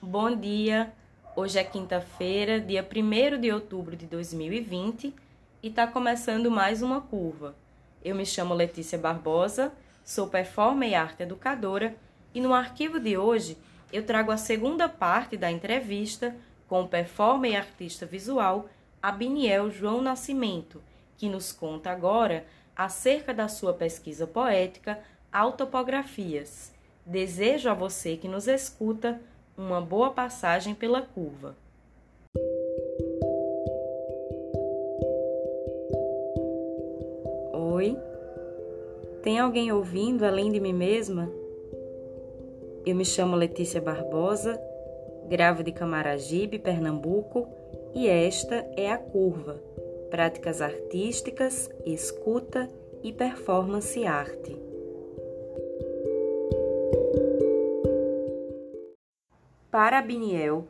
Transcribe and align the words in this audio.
Bom 0.00 0.36
dia. 0.36 0.92
Hoje 1.34 1.58
é 1.58 1.64
quinta-feira, 1.64 2.60
dia 2.60 2.86
1 2.86 3.40
de 3.40 3.50
outubro 3.50 3.96
de 3.96 4.06
2020 4.06 5.12
e 5.60 5.66
está 5.66 5.88
começando 5.88 6.48
mais 6.52 6.82
uma 6.82 7.00
curva. 7.00 7.56
Eu 8.04 8.14
me 8.14 8.24
chamo 8.24 8.54
Letícia 8.54 8.96
Barbosa, 8.96 9.72
sou 10.04 10.28
performer 10.28 10.90
e 10.90 10.94
arte 10.94 11.24
educadora 11.24 11.96
e 12.32 12.40
no 12.40 12.54
arquivo 12.54 13.00
de 13.00 13.18
hoje 13.18 13.58
eu 13.92 14.06
trago 14.06 14.30
a 14.30 14.36
segunda 14.36 14.88
parte 14.88 15.36
da 15.36 15.50
entrevista 15.50 16.36
com 16.68 16.82
o 16.82 16.88
performer 16.88 17.50
e 17.50 17.56
artista 17.56 18.06
visual 18.06 18.68
Abiniel 19.02 19.68
João 19.68 20.00
Nascimento, 20.00 20.80
que 21.16 21.28
nos 21.28 21.50
conta 21.50 21.90
agora 21.90 22.46
acerca 22.76 23.34
da 23.34 23.48
sua 23.48 23.74
pesquisa 23.74 24.28
poética 24.28 25.00
Autopografias. 25.32 26.72
Desejo 27.04 27.68
a 27.68 27.74
você 27.74 28.16
que 28.16 28.28
nos 28.28 28.46
escuta 28.46 29.20
uma 29.58 29.80
boa 29.80 30.10
passagem 30.10 30.72
pela 30.72 31.02
curva. 31.02 31.56
Oi? 37.52 37.98
Tem 39.20 39.40
alguém 39.40 39.72
ouvindo 39.72 40.24
além 40.24 40.52
de 40.52 40.60
mim 40.60 40.72
mesma? 40.72 41.28
Eu 42.86 42.94
me 42.94 43.04
chamo 43.04 43.34
Letícia 43.34 43.80
Barbosa, 43.80 44.60
gravo 45.28 45.64
de 45.64 45.72
Camaragibe, 45.72 46.60
Pernambuco, 46.60 47.48
e 47.92 48.06
esta 48.06 48.64
é 48.76 48.90
a 48.90 48.96
Curva 48.96 49.60
Práticas 50.08 50.62
Artísticas, 50.62 51.68
Escuta 51.84 52.70
e 53.02 53.12
Performance 53.12 54.06
Arte. 54.06 54.67
Para 59.78 60.02
Biniel, 60.02 60.66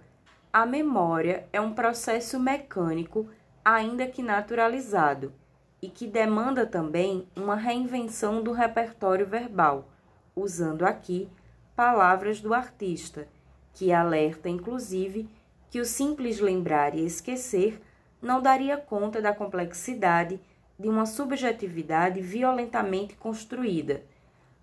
a 0.52 0.66
memória 0.66 1.48
é 1.50 1.58
um 1.58 1.72
processo 1.72 2.38
mecânico, 2.38 3.26
ainda 3.64 4.06
que 4.06 4.22
naturalizado, 4.22 5.32
e 5.80 5.88
que 5.88 6.06
demanda 6.06 6.66
também 6.66 7.26
uma 7.34 7.54
reinvenção 7.54 8.42
do 8.42 8.52
repertório 8.52 9.26
verbal, 9.26 9.88
usando 10.36 10.84
aqui 10.84 11.26
palavras 11.74 12.42
do 12.42 12.52
artista, 12.52 13.26
que 13.72 13.94
alerta 13.94 14.50
inclusive 14.50 15.26
que 15.70 15.80
o 15.80 15.86
simples 15.86 16.38
lembrar 16.38 16.94
e 16.94 17.06
esquecer 17.06 17.80
não 18.20 18.42
daria 18.42 18.76
conta 18.76 19.22
da 19.22 19.32
complexidade 19.32 20.38
de 20.78 20.86
uma 20.86 21.06
subjetividade 21.06 22.20
violentamente 22.20 23.16
construída. 23.16 24.02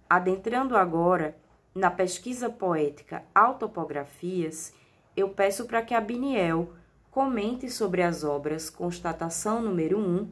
Adentrando 0.07 0.77
agora 0.77 1.35
na 1.75 1.91
pesquisa 1.91 2.49
poética 2.49 3.25
Autopografias, 3.35 4.73
eu 5.15 5.29
peço 5.29 5.65
para 5.65 5.81
que 5.81 5.93
a 5.93 5.99
Biniel 5.99 6.73
comente 7.11 7.69
sobre 7.69 8.01
as 8.01 8.23
obras 8.23 8.69
Constatação 8.69 9.61
número 9.61 9.99
1 9.99 10.31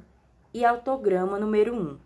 e 0.54 0.64
Autograma 0.64 1.38
número 1.38 1.76
1. 1.76 2.00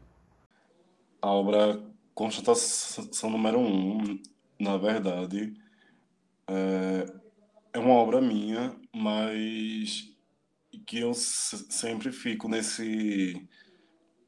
A 1.22 1.30
obra 1.30 1.80
Constatação 2.16 3.30
número 3.30 3.60
1, 3.60 4.20
na 4.60 4.76
verdade, 4.78 5.54
é, 6.48 7.06
é 7.74 7.80
uma 7.80 7.94
obra 7.94 8.20
minha, 8.20 8.76
mas 8.92 10.16
que 10.86 11.00
eu 11.00 11.14
sempre 11.14 12.12
fico 12.12 12.48
nesse 12.48 13.48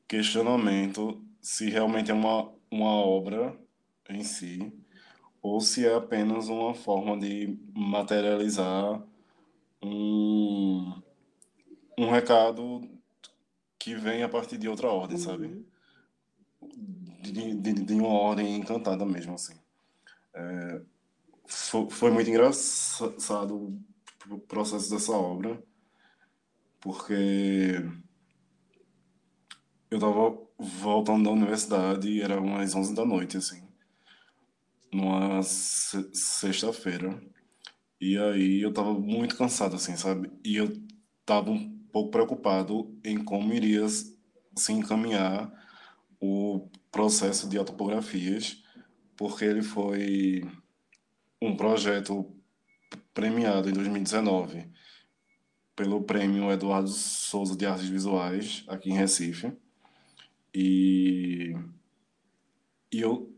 questionamento 0.07 1.23
se 1.41 1.69
realmente 1.69 2.11
é 2.11 2.13
uma, 2.13 2.51
uma 2.69 2.91
obra 2.91 3.57
em 4.09 4.23
si 4.23 4.78
ou 5.41 5.61
se 5.61 5.85
é 5.85 5.95
apenas 5.95 6.49
uma 6.49 6.73
forma 6.73 7.17
de 7.17 7.57
materializar 7.73 9.01
um, 9.81 11.01
um 11.97 12.09
recado 12.09 12.87
que 13.77 13.95
vem 13.95 14.23
a 14.23 14.29
partir 14.29 14.57
de 14.57 14.67
outra 14.67 14.89
ordem, 14.89 15.17
uhum. 15.17 15.23
sabe? 15.23 15.65
De, 17.21 17.55
de, 17.55 17.73
de, 17.73 17.93
uma 17.93 18.09
ordem 18.09 18.57
encantada 18.57 19.05
mesmo, 19.05 19.33
assim. 19.33 19.55
É, 20.33 20.81
foi, 21.47 21.89
foi 21.89 22.11
muito 22.11 22.29
engraçado 22.29 23.79
o 24.29 24.39
processo 24.39 24.89
dessa 24.89 25.13
obra, 25.13 25.61
porque 26.81 27.81
eu 29.89 29.99
tava 29.99 30.37
voltando 30.57 31.23
da 31.23 31.31
universidade 31.31 32.09
e 32.09 32.21
era 32.21 32.39
umas 32.39 32.75
11 32.75 32.93
da 32.93 33.05
noite, 33.05 33.37
assim 33.37 33.68
numa 34.91 35.41
sexta-feira. 35.43 37.21
E 37.99 38.17
aí 38.17 38.61
eu 38.61 38.73
tava 38.73 38.93
muito 38.93 39.35
cansado, 39.35 39.75
assim, 39.75 39.95
sabe? 39.97 40.31
E 40.43 40.55
eu 40.55 40.71
tava 41.25 41.51
um 41.51 41.77
pouco 41.91 42.11
preocupado 42.11 42.97
em 43.03 43.23
como 43.23 43.53
iria 43.53 43.85
se 43.87 44.73
encaminhar 44.73 45.51
o 46.19 46.67
processo 46.91 47.47
de 47.47 47.57
autopografias, 47.57 48.63
porque 49.15 49.45
ele 49.45 49.61
foi 49.61 50.43
um 51.41 51.55
projeto 51.55 52.25
premiado 53.13 53.69
em 53.69 53.73
2019 53.73 54.69
pelo 55.75 56.03
prêmio 56.03 56.51
Eduardo 56.51 56.89
Souza 56.89 57.55
de 57.55 57.65
Artes 57.65 57.87
Visuais, 57.87 58.65
aqui 58.67 58.89
em 58.89 58.97
Recife. 58.97 59.53
E, 60.53 61.55
e 62.91 62.99
eu, 62.99 63.33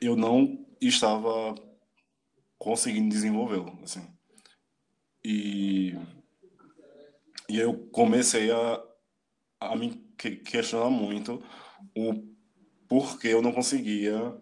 eu 0.00 0.14
não 0.14 0.61
estava 0.88 1.54
conseguindo 2.58 3.08
desenvolvê-lo, 3.08 3.78
assim. 3.82 4.06
E, 5.24 5.96
e 7.48 7.58
eu 7.58 7.88
comecei 7.92 8.50
a, 8.50 8.82
a 9.60 9.76
me 9.76 9.96
questionar 10.44 10.90
muito 10.90 11.42
o 11.96 12.24
porquê 12.88 13.28
eu 13.28 13.42
não 13.42 13.52
conseguia 13.52 14.36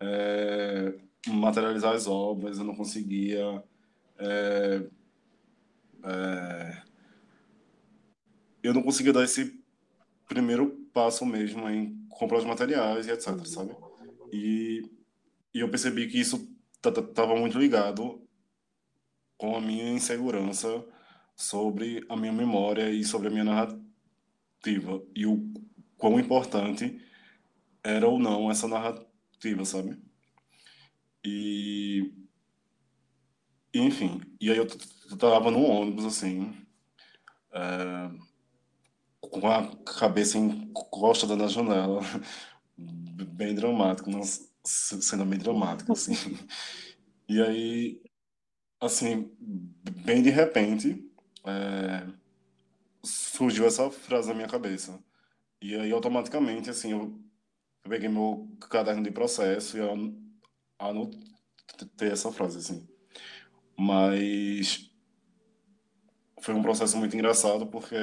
é, 0.00 0.94
materializar 1.28 1.94
as 1.94 2.06
obras, 2.06 2.58
eu 2.58 2.64
não 2.64 2.74
conseguia 2.74 3.62
é, 4.18 4.86
é, 6.04 6.82
eu 8.62 8.72
não 8.72 8.82
conseguia 8.82 9.12
dar 9.12 9.24
esse 9.24 9.60
primeiro 10.28 10.70
passo 10.92 11.26
mesmo 11.26 11.68
em 11.68 12.06
comprar 12.08 12.38
os 12.38 12.44
materiais 12.44 13.06
e 13.06 13.10
etc, 13.10 13.44
sabe? 13.44 13.74
E 14.32 14.82
e 15.54 15.60
eu 15.60 15.68
percebi 15.70 16.08
que 16.08 16.18
isso 16.18 16.48
estava 16.84 17.36
muito 17.36 17.58
ligado 17.58 18.26
com 19.36 19.56
a 19.56 19.60
minha 19.60 19.90
insegurança 19.90 20.84
sobre 21.36 22.04
a 22.08 22.16
minha 22.16 22.32
memória 22.32 22.90
e 22.90 23.04
sobre 23.04 23.28
a 23.28 23.30
minha 23.30 23.44
narrativa. 23.44 25.02
E 25.14 25.26
o 25.26 25.52
quão 25.96 26.18
importante 26.18 27.00
era 27.82 28.08
ou 28.08 28.18
não 28.18 28.50
essa 28.50 28.68
narrativa, 28.68 29.64
sabe? 29.64 29.98
E. 31.24 32.12
Enfim, 33.74 34.20
e 34.40 34.50
aí 34.50 34.58
eu 34.58 34.66
tava 35.16 35.50
no 35.50 35.62
ônibus, 35.62 36.04
assim, 36.04 36.54
é, 37.52 38.10
com 39.20 39.48
a 39.48 39.74
cabeça 39.98 40.36
encostada 40.36 41.36
na 41.36 41.46
janela, 41.48 42.00
bem 42.76 43.54
dramático, 43.54 44.10
mas 44.10 44.51
sendo 44.64 45.24
bem 45.24 45.38
dramático, 45.38 45.92
assim. 45.92 46.14
E 47.28 47.40
aí, 47.40 48.02
assim, 48.80 49.30
bem 50.04 50.22
de 50.22 50.30
repente, 50.30 51.10
é, 51.44 52.06
surgiu 53.04 53.66
essa 53.66 53.90
frase 53.90 54.28
na 54.28 54.34
minha 54.34 54.48
cabeça. 54.48 55.02
E 55.60 55.74
aí, 55.76 55.92
automaticamente, 55.92 56.70
assim, 56.70 56.92
eu 56.92 57.18
peguei 57.84 58.08
meu 58.08 58.48
caderno 58.70 59.02
de 59.02 59.10
processo 59.10 59.76
e 59.76 59.80
eu 59.80 59.92
anotei 60.78 62.10
essa 62.10 62.32
frase, 62.32 62.58
assim. 62.58 62.88
Mas 63.78 64.90
foi 66.40 66.54
um 66.54 66.62
processo 66.62 66.96
muito 66.96 67.14
engraçado 67.14 67.66
porque 67.66 67.94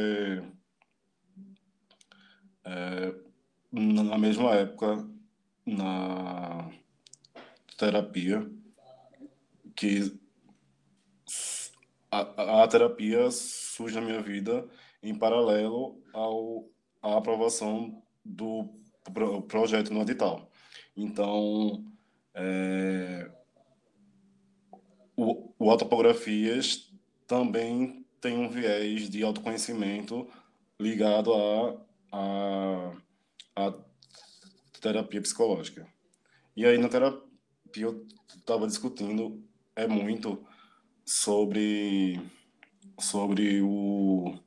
é, 2.64 3.16
na 3.72 4.18
mesma 4.18 4.56
época 4.56 5.08
na 5.76 6.70
terapia 7.78 8.50
que 9.76 10.18
a, 12.12 12.64
a 12.64 12.68
terapia 12.68 13.32
surge 13.32 13.96
na 13.96 14.02
minha 14.02 14.22
vida 14.22 14.68
em 15.02 15.16
paralelo 15.16 16.02
ao 16.14 16.68
à 17.02 17.18
aprovação 17.18 18.02
do 18.24 18.70
pro, 19.14 19.42
projeto 19.44 19.94
no 19.94 20.02
edital. 20.02 20.50
Então, 20.96 21.86
é, 22.34 23.32
o, 25.16 25.54
o 25.58 25.72
Autopografias 25.72 26.92
também 27.26 28.06
tem 28.20 28.38
um 28.38 28.50
viés 28.50 29.10
de 29.10 29.24
autoconhecimento 29.24 30.28
ligado 30.80 31.34
a, 31.34 31.78
a, 32.12 32.92
a 33.56 33.74
terapia 34.80 35.22
psicológica. 35.22 35.88
E 36.56 36.66
aí 36.66 36.78
na 36.78 36.90
terapia 36.90 37.26
eu 37.78 38.06
estava 38.36 38.68
discutindo 38.68 39.44
é 39.76 39.88
muito 39.88 40.46
sobre, 41.06 42.20
sobre 43.00 43.62
o, 43.62 44.38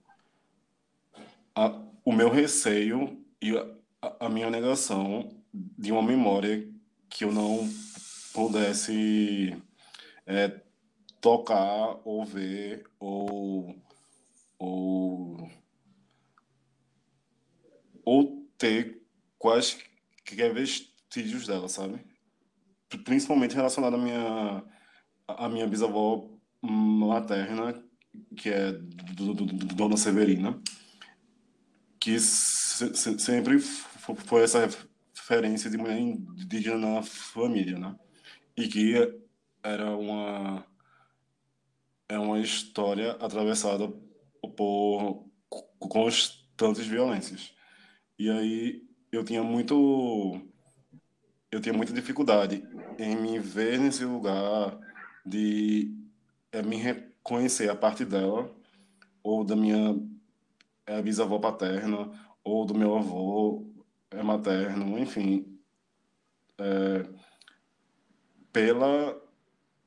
a, 1.54 1.82
o 2.04 2.12
meu 2.12 2.28
receio 2.30 3.24
e 3.40 3.56
a, 3.56 4.16
a 4.20 4.28
minha 4.28 4.50
negação 4.50 5.42
de 5.52 5.90
uma 5.90 6.02
memória 6.02 6.68
que 7.08 7.24
eu 7.24 7.32
não 7.32 7.68
pudesse 8.32 9.56
é, 10.26 10.60
tocar 11.20 12.00
ou 12.04 12.24
ver 12.24 12.84
ou, 12.98 13.74
ou, 14.58 15.50
ou 18.04 18.46
ter 18.56 19.02
quaisquer 20.32 20.52
vestígios 20.52 21.46
dela, 21.46 21.68
sabe? 21.68 22.00
Principalmente 23.04 23.54
relacionado 23.54 23.94
à 23.94 23.98
minha, 23.98 24.64
à 25.28 25.48
minha 25.48 25.66
bisavó 25.66 26.28
materna, 26.60 27.82
que 28.36 28.50
é 28.50 28.72
do, 28.72 29.34
do, 29.34 29.46
do 29.46 29.74
Dona 29.74 29.96
Severina, 29.96 30.60
que 31.98 32.18
se, 32.18 32.94
se, 32.94 33.18
sempre 33.18 33.58
foi 33.58 34.42
essa 34.42 34.68
referência 35.14 35.70
de 35.70 35.78
mulher 35.78 35.98
indígena 35.98 36.94
na 36.94 37.02
família, 37.02 37.78
né? 37.78 37.96
E 38.56 38.68
que 38.68 38.94
era 39.62 39.96
uma 39.96 40.66
é 42.08 42.18
uma 42.18 42.38
história 42.40 43.12
atravessada 43.12 43.88
por 44.54 45.26
constantes 45.78 46.86
violências. 46.86 47.54
E 48.18 48.28
aí 48.28 48.82
eu 49.12 49.22
tinha 49.22 49.42
muito 49.44 50.40
eu 51.50 51.60
tinha 51.60 51.74
muita 51.74 51.92
dificuldade 51.92 52.64
em 52.98 53.14
me 53.14 53.38
ver 53.38 53.78
nesse 53.78 54.04
lugar 54.06 54.78
de 55.24 55.94
é, 56.50 56.62
me 56.62 56.76
reconhecer 56.76 57.68
a 57.70 57.76
parte 57.76 58.04
dela 58.06 58.50
ou 59.22 59.44
da 59.44 59.54
minha 59.54 59.94
é, 60.86 61.02
bisavó 61.02 61.38
paterna 61.38 62.10
ou 62.42 62.64
do 62.64 62.74
meu 62.74 62.96
avô 62.96 63.70
é, 64.10 64.22
materno, 64.22 64.98
enfim, 64.98 65.58
é, 66.58 67.06
pela 68.52 69.20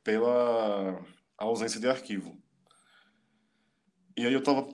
pela 0.03 1.03
ausência 1.35 1.79
de 1.79 1.87
arquivo. 1.87 2.37
E 4.15 4.25
aí 4.25 4.31
eu 4.31 4.39
estava 4.39 4.69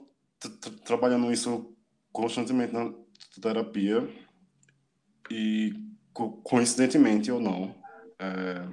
trabalhando 0.84 1.32
isso 1.32 1.74
constantemente 2.12 2.74
na 2.74 2.92
terapia 3.40 4.06
e 5.30 5.72
coincidentemente 6.42 7.30
ou 7.30 7.40
não, 7.40 7.74
é, 8.18 8.68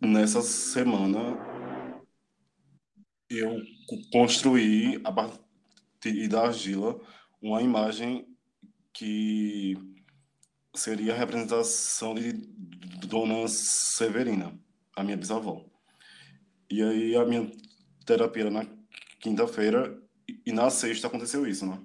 nessa 0.00 0.42
semana 0.42 1.38
eu 3.30 3.56
construí 4.12 5.00
a 5.04 5.12
partir 5.12 6.28
da 6.28 6.46
argila 6.46 7.00
uma 7.40 7.62
imagem 7.62 8.26
que 8.92 9.76
seria 10.74 11.14
a 11.14 11.16
representação 11.16 12.14
de 12.14 12.32
Dona 13.06 13.48
Severina, 13.48 14.58
a 14.96 15.02
minha 15.02 15.16
bisavó. 15.16 15.64
E 16.70 16.82
aí 16.82 17.16
a 17.16 17.24
minha 17.24 17.50
terapia 18.06 18.42
era 18.42 18.50
na 18.50 18.66
quinta-feira 19.20 20.00
e 20.46 20.52
na 20.52 20.70
sexta 20.70 21.06
aconteceu 21.06 21.46
isso, 21.46 21.66
né? 21.66 21.78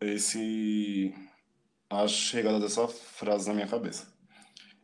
Esse 0.00 1.14
a 1.88 2.06
chegada 2.06 2.60
dessa 2.60 2.86
frase 2.88 3.48
na 3.48 3.54
minha 3.54 3.68
cabeça. 3.68 4.12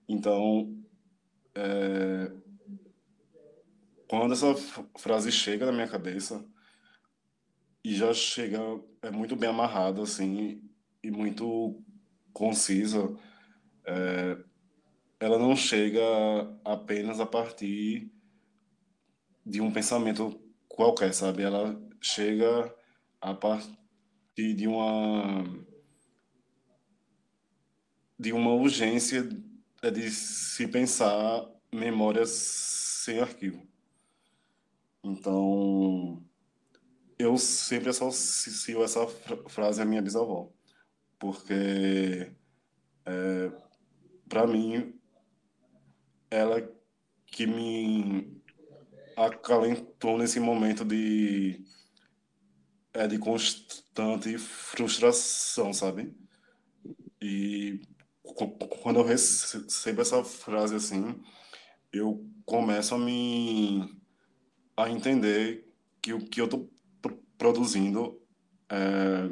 Então, 0.09 0.83
é, 1.55 2.33
quando 4.09 4.33
essa 4.33 4.55
frase 4.99 5.33
chega 5.33 5.67
na 5.67 5.73
minha 5.73 5.89
cabeça 5.89 6.45
e 7.85 7.95
já 7.95 8.13
chega 8.15 8.59
é 9.03 9.11
muito 9.11 9.35
bem 9.35 9.51
amarrada 9.51 10.03
assim 10.03 10.63
e 11.03 11.11
muito 11.11 11.83
concisa, 12.33 13.17
é, 13.85 14.39
ela 15.19 15.39
não 15.39 15.57
chega 15.57 16.01
apenas 16.65 17.21
a 17.21 17.27
partir 17.27 18.13
de 19.45 19.61
um 19.61 19.73
pensamento 19.73 20.41
qualquer, 20.69 21.13
sabe? 21.13 21.43
Ela 21.43 21.81
chega 22.01 22.75
a 23.21 23.35
partir 23.35 23.82
de 24.37 24.67
uma 24.67 25.45
de 28.19 28.33
uma 28.33 28.53
urgência 28.53 29.29
de 29.93 30.11
se 30.11 30.69
pensar 30.69 31.45
memórias 31.73 32.31
sem 32.31 33.19
arquivo. 33.19 33.67
Então, 35.03 36.23
eu 37.19 37.37
sempre 37.37 37.91
associo 37.91 38.85
essa 38.85 39.05
frase 39.49 39.83
à 39.83 39.85
minha 39.85 40.01
bisavó, 40.01 40.53
porque 41.19 42.33
é, 43.05 43.53
para 44.29 44.47
mim 44.47 44.99
ela 46.31 46.63
que 47.27 47.47
me 47.47 48.41
acalentou 49.17 50.17
nesse 50.17 50.39
momento 50.39 50.85
de 50.85 51.65
é 52.95 53.07
de 53.07 53.19
constante 53.19 54.37
frustração, 54.39 55.73
sabe? 55.73 56.15
E 57.21 57.81
quando 58.83 59.01
eu 59.01 59.05
recebo 59.05 60.03
essa 60.03 60.23
frase 60.25 60.75
assim, 60.75 61.21
eu 61.93 62.27
começo 62.45 62.95
a 62.95 62.99
me 62.99 63.89
a 64.77 64.91
entender 64.91 65.69
que 66.01 66.13
o 66.13 66.27
que 66.27 66.41
eu 66.41 66.47
estou 66.47 66.71
produzindo 67.37 68.21
é, 68.69 69.29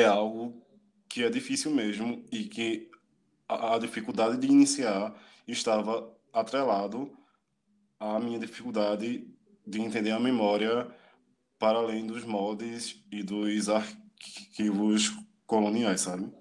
é 0.00 0.04
algo 0.04 0.62
que 1.08 1.24
é 1.24 1.30
difícil 1.30 1.70
mesmo 1.72 2.24
e 2.30 2.44
que 2.44 2.90
a, 3.48 3.74
a 3.74 3.78
dificuldade 3.78 4.38
de 4.38 4.46
iniciar 4.46 5.14
estava 5.46 6.16
atrelado 6.32 7.12
à 7.98 8.18
minha 8.20 8.38
dificuldade 8.38 9.28
de 9.66 9.80
entender 9.80 10.12
a 10.12 10.20
memória 10.20 10.88
para 11.60 11.78
além 11.78 12.06
dos 12.06 12.24
moldes 12.24 13.04
e 13.12 13.22
dos 13.22 13.68
arquivos 13.68 15.14
coloniais, 15.46 16.00
sabe? 16.00 16.32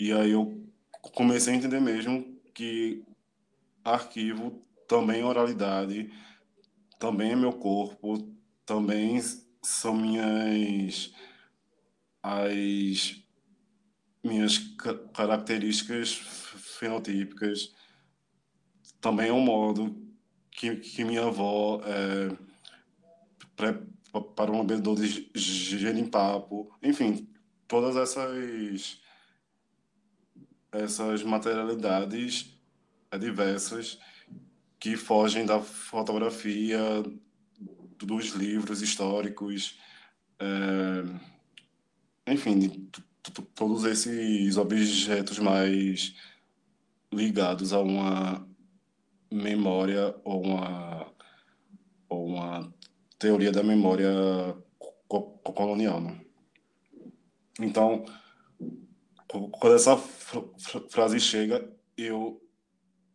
E 0.00 0.10
aí 0.10 0.30
eu 0.30 0.66
comecei 1.14 1.52
a 1.52 1.56
entender 1.56 1.80
mesmo 1.80 2.40
que 2.54 3.04
arquivo 3.84 4.66
também 4.88 5.20
é 5.20 5.24
oralidade, 5.24 6.10
também 6.98 7.32
é 7.32 7.36
meu 7.36 7.52
corpo, 7.52 8.34
também 8.64 9.20
são 9.62 9.94
minhas 9.94 11.12
as 12.22 13.22
minhas 14.24 14.58
características 15.12 16.14
fenotípicas, 16.14 17.74
também 19.00 19.28
é 19.28 19.32
um 19.32 19.40
modo 19.40 19.94
que, 20.50 20.76
que 20.76 21.04
minha 21.04 21.26
avó 21.26 21.80
é, 21.84 22.36
para 24.20 24.52
um 24.52 24.64
bebedor 24.64 24.96
de 24.96 25.30
genipapo, 25.78 26.70
enfim, 26.82 27.28
todas 27.66 27.96
essas 27.96 29.00
essas 30.72 31.22
materialidades 31.22 32.54
diversas 33.18 33.98
que 34.78 34.96
fogem 34.96 35.46
da 35.46 35.60
fotografia, 35.60 36.78
dos 37.98 38.26
livros 38.30 38.82
históricos, 38.82 39.78
é, 40.38 42.32
enfim, 42.32 42.58
de 42.58 42.80
todos 43.54 43.84
esses 43.84 44.56
objetos 44.56 45.38
mais 45.38 46.14
ligados 47.12 47.72
a 47.72 47.80
uma 47.80 48.46
memória 49.32 50.14
ou 50.24 50.42
uma, 50.42 51.12
ou 52.08 52.26
uma 52.26 52.74
teoria 53.18 53.52
da 53.52 53.62
memória 53.62 54.10
colonial. 55.08 56.00
Né? 56.00 56.20
Então, 57.60 58.04
quando 59.26 59.74
essa 59.74 59.96
frase 59.96 61.18
chega, 61.20 61.70
eu 61.96 62.42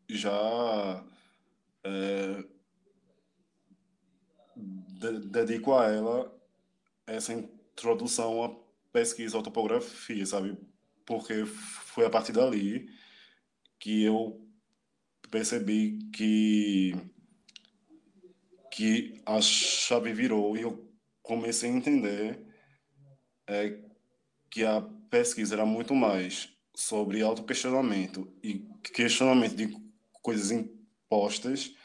já 0.09 1.05
é, 1.83 2.43
dedico 5.29 5.73
a 5.73 5.85
ela 5.85 6.41
essa 7.07 7.33
introdução 7.33 8.43
à 8.43 8.55
pesquisa 8.91 9.39
à 9.39 9.41
topografia, 9.41 10.25
sabe? 10.25 10.57
Porque 11.05 11.45
foi 11.45 12.05
a 12.05 12.09
partir 12.09 12.31
dali 12.31 12.87
que 13.79 14.03
eu 14.03 14.47
percebi 15.29 15.99
que 16.13 16.93
que 18.71 19.21
a 19.25 19.41
chave 19.41 20.13
virou 20.13 20.55
e 20.55 20.61
eu 20.61 20.89
comecei 21.21 21.69
a 21.69 21.73
entender 21.73 22.39
é, 23.45 23.77
que 24.49 24.65
a 24.65 24.81
pesquisa 25.09 25.55
era 25.55 25.65
muito 25.65 25.93
mais 25.93 26.49
sobre 26.73 27.21
autoquestionamento 27.21 28.33
e 28.41 28.65
questionamento 28.93 29.55
de 29.55 29.75
coisas 30.21 30.49
respostas 30.49 31.75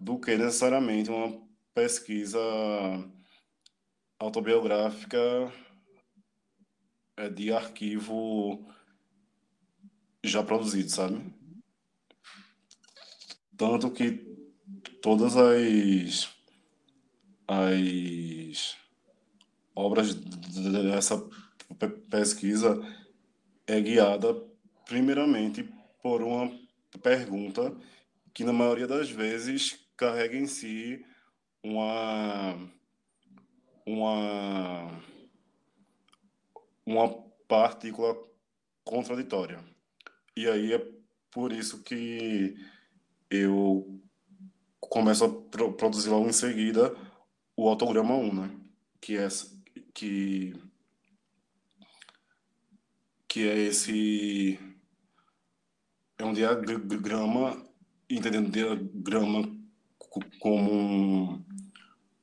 do 0.00 0.18
que 0.18 0.36
necessariamente 0.36 1.10
uma 1.10 1.46
pesquisa 1.74 2.38
autobiográfica 4.18 5.18
é, 7.16 7.28
de 7.28 7.52
arquivo 7.52 8.66
já 10.22 10.42
produzido, 10.42 10.90
sabe? 10.90 11.34
Tanto 13.56 13.90
que 13.90 14.29
todas 15.02 15.36
as, 15.36 16.28
as 17.48 18.76
obras 19.74 20.14
dessa 20.14 21.22
pesquisa 22.10 22.80
é 23.66 23.80
guiada 23.80 24.34
primeiramente 24.86 25.68
por 26.02 26.22
uma 26.22 26.50
pergunta 27.02 27.74
que 28.34 28.44
na 28.44 28.52
maioria 28.52 28.86
das 28.86 29.10
vezes 29.10 29.78
carrega 29.96 30.36
em 30.36 30.46
si 30.46 31.04
uma 31.62 32.56
uma 33.86 35.00
uma 36.84 37.08
partícula 37.46 38.16
contraditória. 38.84 39.62
E 40.36 40.48
aí 40.48 40.72
é 40.72 40.84
por 41.30 41.52
isso 41.52 41.82
que 41.82 42.56
eu 43.30 44.00
começo 44.90 45.24
a 45.24 45.28
produzir 45.72 46.10
logo 46.10 46.28
em 46.28 46.32
seguida 46.32 46.94
o 47.56 47.68
autograma 47.68 48.14
1, 48.14 48.34
né? 48.34 48.50
Que 49.00 49.16
é 49.16 49.28
que 49.94 50.52
que 53.28 53.48
é 53.48 53.56
esse 53.58 54.58
é 56.18 56.24
um 56.24 56.32
diagrama 56.32 57.64
entendendo 58.10 58.50
diagrama 58.50 59.48
como 60.40 60.72
um, 60.72 61.44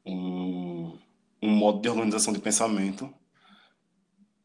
um, 0.06 1.00
um 1.42 1.50
modo 1.50 1.82
de 1.82 1.88
organização 1.88 2.34
de 2.34 2.42
pensamento 2.42 3.14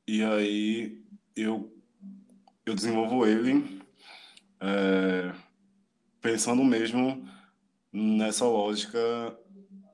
e 0.06 0.22
aí 0.22 1.02
eu 1.34 1.76
eu 2.64 2.74
desenvolvo 2.74 3.26
ele 3.26 3.82
é, 4.60 5.34
pensando 6.20 6.62
mesmo 6.62 7.28
nessa 7.92 8.46
lógica 8.46 8.98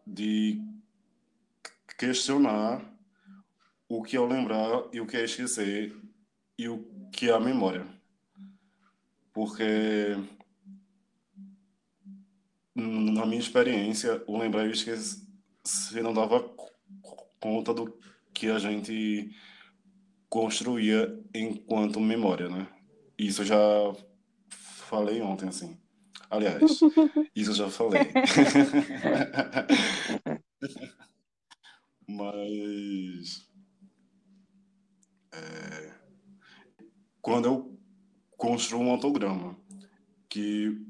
de 0.06 0.62
questionar 1.98 2.80
o 3.88 4.02
que 4.02 4.16
é 4.16 4.20
o 4.20 4.26
lembrar 4.26 4.88
e 4.92 5.00
o 5.00 5.06
que 5.06 5.16
é 5.16 5.24
esquecer 5.24 5.96
e 6.56 6.68
o 6.68 6.84
que 7.12 7.28
é 7.28 7.32
a 7.32 7.40
memória. 7.40 7.86
Porque, 9.32 10.16
na 12.74 13.26
minha 13.26 13.40
experiência, 13.40 14.22
o 14.26 14.38
lembrar 14.38 14.64
e 14.64 14.68
o 14.68 14.72
esquecer 14.72 16.02
não 16.02 16.12
dava 16.12 16.48
conta 17.40 17.72
do 17.72 17.98
que 18.32 18.48
a 18.48 18.58
gente 18.58 19.34
construía 20.28 21.18
enquanto 21.34 22.00
memória, 22.00 22.48
né? 22.48 22.68
Isso 23.18 23.42
eu 23.42 23.46
já 23.46 23.56
falei 24.50 25.20
ontem, 25.20 25.48
assim. 25.48 25.78
Aliás, 26.30 26.62
isso 27.34 27.50
eu 27.50 27.54
já 27.54 27.70
falei. 27.70 28.02
Mas. 32.06 33.48
É, 35.32 35.92
quando 37.20 37.46
eu 37.46 37.78
construo 38.36 38.82
um 38.82 38.90
autograma 38.90 39.56
que 40.28 40.80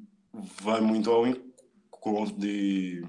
vai 0.60 0.80
muito 0.80 1.10
ao 1.10 1.26
encontro 1.26 2.38
de 2.38 3.02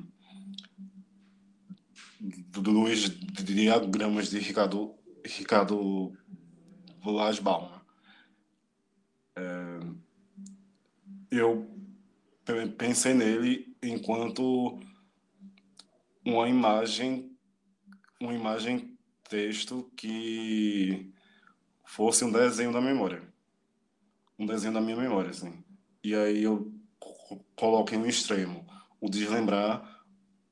dos 2.19 3.09
diagramas 3.45 4.29
de 4.29 4.39
Ricardo 4.39 4.93
Ricardo 5.25 6.11
Lasbaum. 7.05 7.69
É, 9.37 9.79
eu 11.31 11.68
pensei 12.77 13.13
nele 13.13 13.75
enquanto 13.81 14.79
uma 16.25 16.47
imagem, 16.47 17.35
uma 18.19 18.33
imagem 18.33 18.97
texto 19.27 19.91
que 19.95 21.13
fosse 21.85 22.23
um 22.23 22.31
desenho 22.31 22.71
da 22.71 22.81
memória, 22.81 23.21
um 24.37 24.45
desenho 24.45 24.73
da 24.73 24.81
minha 24.81 24.97
memória, 24.97 25.29
assim. 25.29 25.63
E 26.03 26.15
aí 26.15 26.43
eu 26.43 26.73
coloquei 27.55 27.97
um 27.97 28.05
extremo 28.05 28.65
o 29.01 29.09
deslembrar, 29.09 30.03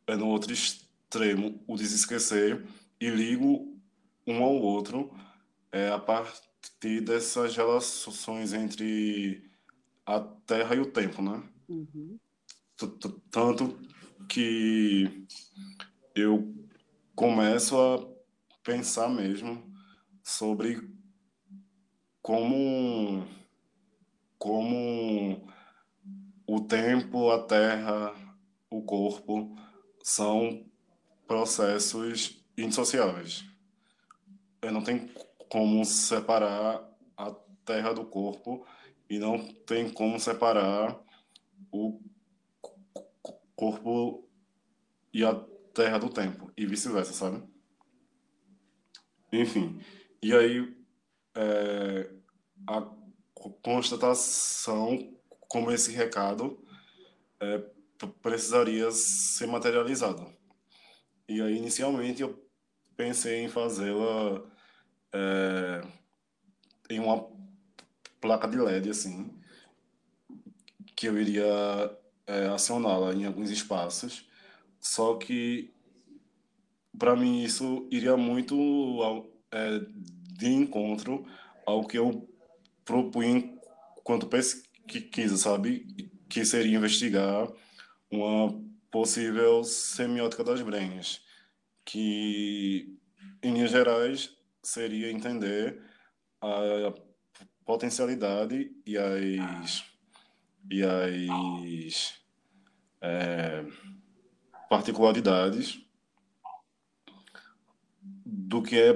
é 0.06 0.16
no 0.16 0.28
outro 0.28 0.54
extremo 0.54 1.62
o 1.68 1.76
desesquecer 1.76 2.66
e 3.00 3.10
ligo 3.10 3.78
um 4.26 4.44
ao 4.44 4.56
outro 4.56 5.14
é, 5.72 5.90
a 5.90 6.00
partir 6.00 7.02
dessas 7.02 7.56
relações 7.56 8.54
entre 8.54 9.44
a 10.06 10.20
Terra 10.20 10.76
e 10.76 10.80
o 10.80 10.86
tempo, 10.86 11.22
né? 11.22 11.44
Uhum. 11.68 12.20
Tanto 13.30 13.78
que 14.30 15.26
eu 16.16 16.54
começo 17.16 17.76
a 17.80 18.08
pensar 18.64 19.10
mesmo 19.10 19.64
sobre 20.24 20.90
como 22.22 23.26
como 24.38 25.48
o 26.46 26.62
tempo, 26.62 27.32
a 27.32 27.44
terra, 27.44 28.14
o 28.70 28.82
corpo 28.82 29.58
são 30.04 30.66
processos 31.28 32.46
indissociáveis. 32.58 33.44
Eu 34.62 34.72
não 34.72 34.84
tenho 34.84 35.10
como 35.50 35.84
separar 35.84 36.88
a 37.18 37.32
terra 37.66 37.94
do 37.94 38.06
corpo 38.06 38.66
e 39.10 39.20
não 39.20 39.40
tem 39.66 39.90
como 39.90 40.20
separar 40.20 40.98
o 41.78 42.02
corpo 43.56 44.28
e 45.14 45.24
a 45.24 45.34
terra 45.74 45.98
do 45.98 46.10
tempo 46.10 46.52
e 46.56 46.66
vice-versa, 46.66 47.14
sabe? 47.14 47.44
Enfim, 49.32 49.82
e 50.22 50.34
aí 50.34 50.76
é, 51.36 52.12
a 52.68 52.82
constatação 53.62 55.16
como 55.48 55.72
esse 55.72 55.92
recado 55.92 56.64
é, 57.40 57.64
precisaria 58.22 58.92
ser 58.92 59.48
materializado. 59.48 60.32
E 61.28 61.42
aí, 61.42 61.58
inicialmente, 61.58 62.22
eu 62.22 62.48
pensei 62.96 63.44
em 63.44 63.50
fazê-la 63.50 64.44
é, 65.14 65.82
em 66.90 67.00
uma 67.00 67.30
placa 68.20 68.48
de 68.48 68.58
LED, 68.58 68.90
assim, 68.90 69.37
que 70.98 71.08
eu 71.08 71.22
iria 71.22 71.46
é, 72.26 72.48
acioná-la 72.48 73.14
em 73.14 73.26
alguns 73.26 73.52
espaços, 73.52 74.28
só 74.82 75.16
que 75.16 75.72
para 76.98 77.16
mim 77.16 77.44
isso 77.44 77.88
iria 77.92 78.18
muito 78.18 79.24
é, 79.52 79.80
de 80.34 80.48
encontro 80.48 81.24
ao 81.68 81.86
que 81.86 82.00
eu 82.00 82.28
propunha 82.84 83.54
enquanto 84.00 84.28
pesquisa, 84.28 85.38
sabe? 85.38 85.86
Que 86.28 86.44
seria 86.44 86.78
investigar 86.78 87.48
uma 88.10 88.60
possível 88.90 89.64
semiótica 89.64 90.44
das 90.44 90.62
brenhas, 90.62 91.22
que, 91.86 92.98
em 93.44 93.54
linhas 93.54 93.72
gerais, 93.72 94.36
seria 94.64 95.12
entender 95.12 95.80
a 96.42 96.94
potencialidade 97.66 98.72
e 98.86 98.98
as 98.98 99.97
e 100.70 100.84
as 100.84 102.16
é, 103.02 103.66
particularidades 104.70 105.80
do 108.26 108.62
que 108.62 108.76
é 108.78 108.94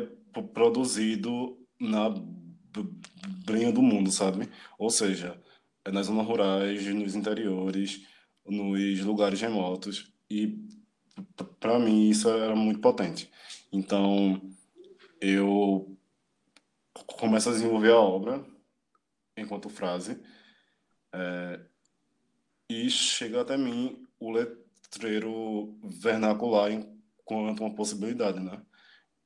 produzido 0.53 1.57
na 1.79 2.13
brinha 3.45 3.71
do 3.71 3.81
mundo, 3.81 4.11
sabe? 4.11 4.49
Ou 4.77 4.89
seja, 4.89 5.39
é 5.83 5.91
nas 5.91 6.07
zonas 6.07 6.25
rurais, 6.25 6.85
nos 6.87 7.15
interiores, 7.15 8.05
nos 8.45 8.99
lugares 9.01 9.41
remotos 9.41 10.11
e 10.29 10.59
para 11.59 11.79
mim 11.79 12.09
isso 12.09 12.29
era 12.29 12.55
muito 12.55 12.79
potente. 12.79 13.29
Então 13.71 14.41
eu 15.19 15.97
começo 17.17 17.49
a 17.49 17.53
desenvolver 17.53 17.91
a 17.91 17.99
obra 17.99 18.45
enquanto 19.37 19.69
frase 19.69 20.21
é, 21.13 21.59
e 22.69 22.89
chega 22.89 23.41
até 23.41 23.57
mim 23.57 24.05
o 24.19 24.31
letreiro 24.31 25.77
vernacular 25.83 26.71
enquanto 26.71 27.61
uma 27.61 27.75
possibilidade, 27.75 28.39
né? 28.39 28.61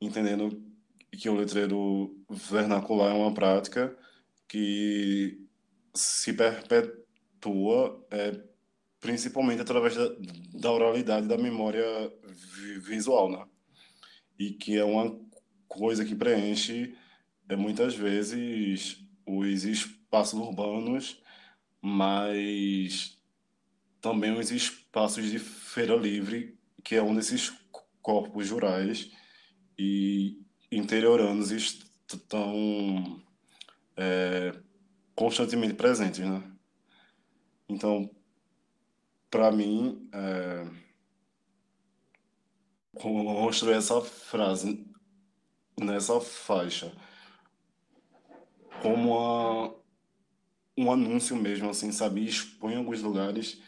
Entendendo 0.01 0.63
que 1.11 1.29
o 1.29 1.35
letreiro 1.35 2.17
vernacular 2.29 3.11
é 3.11 3.17
uma 3.17 3.33
prática 3.33 3.95
que 4.47 5.39
se 5.93 6.33
perpetua 6.33 8.05
é, 8.11 8.41
principalmente 8.99 9.61
através 9.61 9.95
da, 9.95 10.09
da 10.53 10.71
oralidade 10.71 11.27
da 11.27 11.37
memória 11.37 11.85
visual, 12.81 13.29
né? 13.31 13.45
E 14.37 14.51
que 14.51 14.77
é 14.77 14.83
uma 14.83 15.17
coisa 15.67 16.03
que 16.03 16.15
preenche 16.15 16.95
é, 17.47 17.55
muitas 17.55 17.95
vezes 17.95 18.97
os 19.25 19.63
espaços 19.63 20.39
urbanos, 20.39 21.21
mas 21.87 23.15
também 24.01 24.35
os 24.35 24.49
espaços 24.49 25.29
de 25.29 25.37
feira 25.37 25.95
livre, 25.95 26.57
que 26.83 26.95
é 26.95 27.03
um 27.03 27.13
desses 27.13 27.53
corpos 28.01 28.49
rurais 28.49 29.11
e 29.77 30.41
interioranos 30.71 31.51
estão 31.51 33.21
é, 33.95 34.59
constantemente 35.13 35.75
presentes, 35.75 36.21
né? 36.21 36.41
Então, 37.69 38.09
para 39.29 39.51
mim, 39.51 40.09
é, 40.11 40.67
construir 42.95 43.75
essa 43.75 44.01
frase 44.01 44.83
nessa 45.79 46.19
faixa 46.19 46.91
como 48.81 49.17
uma, 49.17 49.75
um 50.77 50.91
anúncio 50.91 51.35
mesmo, 51.35 51.69
assim, 51.69 51.91
sabe? 51.91 52.25
Expõe 52.25 52.73
em 52.73 52.77
alguns 52.77 53.01
lugares 53.01 53.61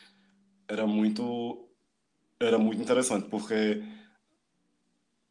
era 0.68 0.86
muito 0.86 1.64
era 2.40 2.60
muito 2.60 2.82
interessante, 2.82 3.30
porque 3.30 3.82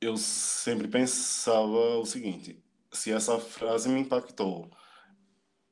eu 0.00 0.16
sempre 0.16 0.88
pensava 0.88 1.98
o 1.98 2.06
seguinte: 2.06 2.62
se 2.92 3.12
essa 3.12 3.38
frase 3.38 3.88
me 3.88 4.00
impactou 4.00 4.70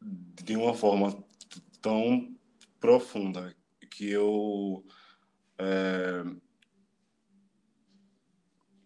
de 0.01 0.57
uma 0.57 0.75
forma 0.75 1.17
tão 1.81 2.37
profunda 2.79 3.55
que 3.91 4.11
eu 4.11 4.85
é, 5.59 6.25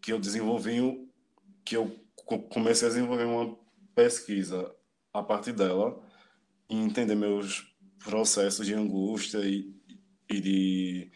que 0.01 0.13
eu 0.13 0.19
desenvolvi 0.19 1.09
que 1.65 1.77
eu 1.77 1.99
comecei 2.51 2.87
a 2.87 2.91
desenvolver 2.91 3.25
uma 3.25 3.59
pesquisa 3.95 4.75
a 5.13 5.23
partir 5.23 5.53
dela 5.53 6.01
e 6.69 6.77
entender 6.77 7.15
meus 7.15 7.75
processos 8.03 8.67
de 8.67 8.75
angústia 8.75 9.39
e, 9.39 9.73
e 10.29 10.41
de 10.41 11.13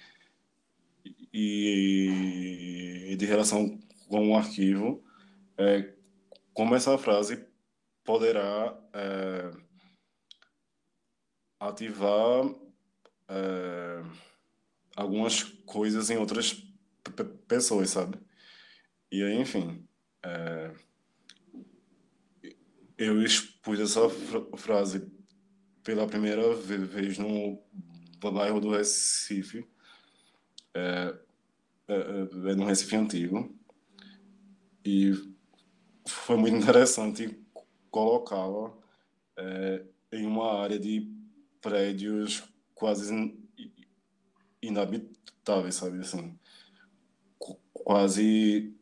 e, 1.32 3.16
de 3.16 3.24
relação 3.24 3.78
com 4.08 4.30
o 4.30 4.36
arquivo, 4.36 5.02
é, 5.56 5.94
como 6.52 6.74
essa 6.74 6.98
frase 6.98 7.46
poderá 8.04 8.78
é, 8.92 9.50
ativar 11.58 12.44
é, 13.28 14.02
algumas 14.94 15.42
coisas 15.42 16.10
em 16.10 16.18
outras 16.18 16.62
pessoas, 17.48 17.90
sabe? 17.90 18.18
E 19.10 19.22
aí, 19.22 19.40
enfim, 19.40 19.86
é, 20.22 20.74
eu 22.98 23.22
expus 23.22 23.80
essa 23.80 24.08
frase 24.56 25.10
pela 25.82 26.06
primeira 26.06 26.54
vez 26.54 27.18
no 27.18 27.60
bairro 28.20 28.60
do 28.60 28.70
Recife, 28.70 29.66
é, 30.74 31.14
é, 31.88 31.94
é, 31.94 32.50
é 32.50 32.54
no 32.54 32.66
Recife 32.66 32.96
Antigo, 32.96 33.54
e 34.84 35.12
foi 36.06 36.36
muito 36.36 36.56
interessante 36.56 37.38
colocá-la 37.90 38.72
é, 39.36 39.84
em 40.12 40.26
uma 40.26 40.60
área 40.60 40.78
de 40.78 41.10
prédios 41.60 42.42
quase 42.74 43.36
inabitáveis, 44.60 45.74
sabe 45.74 46.00
assim, 46.00 46.38
quase 47.72 48.74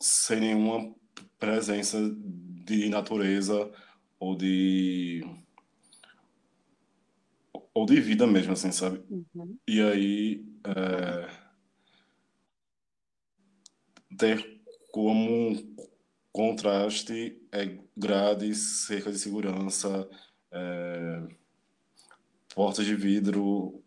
sem 0.00 0.40
nenhuma 0.40 0.94
presença 1.38 1.98
de 2.10 2.88
natureza 2.88 3.72
ou 4.18 4.36
de 4.36 5.22
ou 7.74 7.86
de 7.86 8.00
vida 8.00 8.26
mesmo, 8.26 8.52
assim, 8.52 8.72
sabe? 8.72 9.02
Uhum. 9.08 9.56
E 9.66 9.80
aí 9.80 10.44
é, 10.64 11.28
ter 14.16 14.60
como 14.90 15.56
contraste 16.32 17.40
é 17.52 17.78
grades, 17.96 18.86
cerca 18.86 19.12
de 19.12 19.18
segurança, 19.18 20.08
é, 20.50 21.28
portas 22.54 22.84
de 22.84 22.94
vidro, 22.94 23.82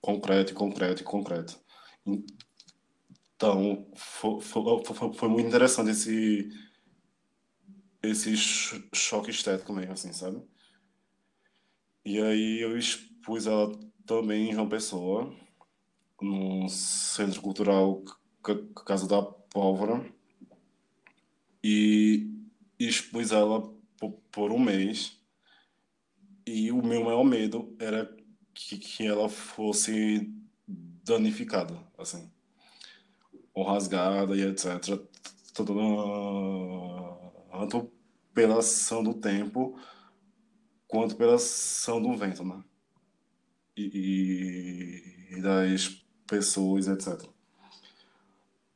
concreto, 0.00 0.54
concreto 0.54 1.02
e 1.02 1.04
concreto. 1.04 1.58
Então, 3.36 3.86
foi, 3.94 4.40
foi, 4.40 5.12
foi, 5.14 5.28
muito 5.28 5.48
interessante 5.48 5.90
esse, 5.90 6.48
esse 8.08 8.36
choque 8.94 9.30
estético 9.30 9.72
mesmo, 9.72 9.92
assim, 9.92 10.12
sabe? 10.12 10.42
E 12.04 12.20
aí 12.20 12.60
eu 12.60 12.76
expus 12.76 13.46
ela 13.46 13.72
também 14.06 14.50
em 14.50 14.52
João 14.52 14.68
Pessoa, 14.68 15.34
no 16.20 16.68
Centro 16.68 17.40
Cultural 17.40 18.02
Casa 18.86 19.08
da 19.08 19.22
Pólvora, 19.22 20.04
e 21.62 22.30
expus 22.78 23.32
ela 23.32 23.72
por 24.30 24.52
um 24.52 24.58
mês. 24.58 25.18
E 26.46 26.70
o 26.70 26.82
meu 26.82 27.04
maior 27.04 27.24
medo 27.24 27.74
era 27.78 28.14
que, 28.52 28.76
que 28.76 29.06
ela 29.06 29.28
fosse 29.30 30.30
danificada, 30.66 31.74
assim, 31.96 32.30
ou 33.54 33.64
rasgada 33.64 34.36
e 34.36 34.42
etc. 34.42 34.98
Tanto 37.66 37.90
pela 38.34 38.58
ação 38.58 39.02
do 39.02 39.14
tempo 39.14 39.78
quanto 40.86 41.16
pela 41.16 41.36
ação 41.36 42.00
do 42.00 42.16
vento, 42.16 42.44
né? 42.44 42.62
E, 43.76 45.02
e 45.30 45.40
das 45.40 46.04
pessoas, 46.26 46.88
etc. 46.88 47.28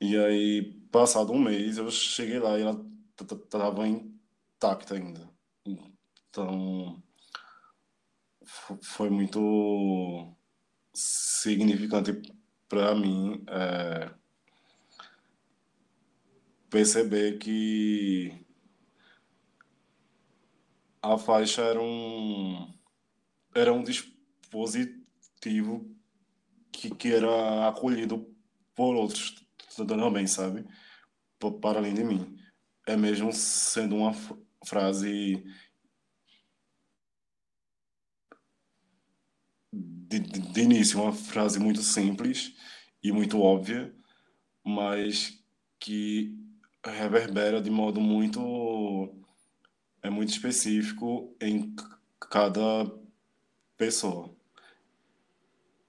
E 0.00 0.16
aí, 0.16 0.72
passado 0.90 1.32
um 1.32 1.38
mês, 1.38 1.76
eu 1.76 1.90
cheguei 1.90 2.38
lá 2.38 2.58
e 2.58 2.62
ela 2.62 2.84
estava 3.20 3.86
intacta 3.86 4.94
ainda. 4.94 5.28
Então, 5.64 7.02
foi 8.82 9.10
muito 9.10 10.34
significante 10.94 12.20
para 12.68 12.94
mim 12.94 13.44
é, 13.48 14.10
perceber 16.70 17.38
que 17.38 18.47
a 21.02 21.18
faixa 21.18 21.62
era 21.62 21.80
um 21.80 22.72
era 23.54 23.72
um 23.72 23.82
dispositivo 23.82 25.90
que, 26.72 26.94
que 26.94 27.12
era 27.12 27.68
acolhido 27.68 28.34
por 28.74 28.94
outros 28.94 29.34
também, 29.76 30.26
sabe? 30.26 30.64
Para 31.60 31.78
além 31.78 31.94
de 31.94 32.04
mim. 32.04 32.36
É 32.86 32.96
mesmo 32.96 33.32
sendo 33.32 33.96
uma 33.96 34.12
frase 34.64 35.44
de, 39.72 40.18
de, 40.18 40.40
de 40.40 40.60
início, 40.60 41.00
uma 41.00 41.12
frase 41.12 41.58
muito 41.58 41.82
simples 41.82 42.54
e 43.02 43.12
muito 43.12 43.40
óbvia, 43.40 43.94
mas 44.64 45.42
que 45.78 46.34
reverbera 46.84 47.60
de 47.60 47.70
modo 47.70 48.00
muito 48.00 49.14
é 50.02 50.10
muito 50.10 50.30
específico 50.30 51.34
em 51.40 51.74
cada 52.30 52.90
pessoa. 53.76 54.34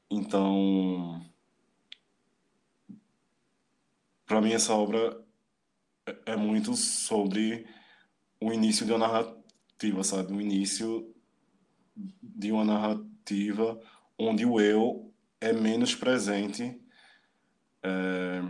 Então, 0.09 1.23
para 4.25 4.41
mim 4.41 4.53
essa 4.53 4.73
obra 4.73 5.23
é, 6.05 6.33
é 6.33 6.35
muito 6.35 6.75
sobre 6.75 7.67
o 8.41 8.51
início 8.51 8.85
de 8.85 8.91
uma 8.91 9.07
narrativa, 9.07 10.03
sabe? 10.03 10.33
O 10.33 10.41
início 10.41 11.13
de 11.95 12.51
uma 12.51 12.65
narrativa 12.65 13.79
onde 14.17 14.45
o 14.45 14.59
eu 14.59 15.13
é 15.41 15.53
menos 15.53 15.95
presente 15.95 16.81
é, 17.83 18.41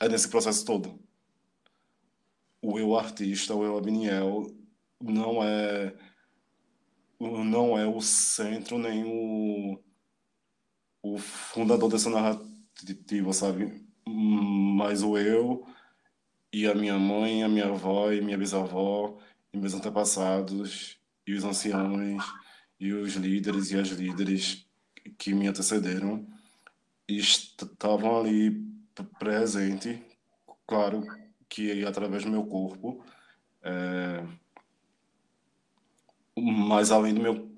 é 0.00 0.08
nesse 0.08 0.28
processo 0.28 0.64
todo 0.64 1.03
o 2.64 2.78
eu 2.78 2.96
artista, 2.96 3.54
o 3.54 3.62
eu 3.62 3.76
Abiniel, 3.76 4.46
não 5.00 5.44
é 5.44 5.94
não 7.20 7.78
é 7.78 7.86
o 7.86 8.00
centro 8.00 8.78
nem 8.78 9.04
o, 9.04 9.78
o 11.02 11.18
fundador 11.18 11.90
dessa 11.90 12.10
narrativa, 12.10 13.32
sabe? 13.32 13.86
Mas 14.06 15.02
o 15.02 15.16
eu 15.16 15.66
e 16.52 16.66
a 16.66 16.74
minha 16.74 16.98
mãe, 16.98 17.42
a 17.42 17.48
minha 17.48 17.66
avó 17.66 18.12
e 18.12 18.20
minha 18.20 18.38
bisavó 18.38 19.18
e 19.52 19.58
meus 19.58 19.74
antepassados 19.74 20.98
e 21.26 21.34
os 21.34 21.44
anciãos 21.44 22.24
e 22.80 22.92
os 22.92 23.14
líderes 23.14 23.70
e 23.70 23.78
as 23.78 23.88
líderes 23.88 24.66
que 25.18 25.34
me 25.34 25.46
antecederam 25.46 26.26
estavam 27.06 28.20
ali 28.20 28.66
presente, 29.18 30.02
claro 30.66 31.04
que 31.54 31.84
através 31.84 32.24
do 32.24 32.30
meu 32.32 32.44
corpo, 32.44 33.04
é, 33.62 34.26
mas 36.36 36.90
além 36.90 37.14
do 37.14 37.20
meu 37.20 37.48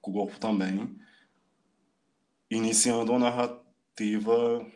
corpo 0.00 0.40
também, 0.40 0.98
iniciando 2.50 3.12
uma 3.12 3.18
narrativa 3.18 4.66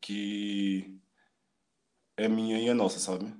que 0.00 0.96
é 2.16 2.28
minha 2.28 2.56
e 2.60 2.68
é 2.68 2.74
nossa, 2.74 3.00
sabe? 3.00 3.34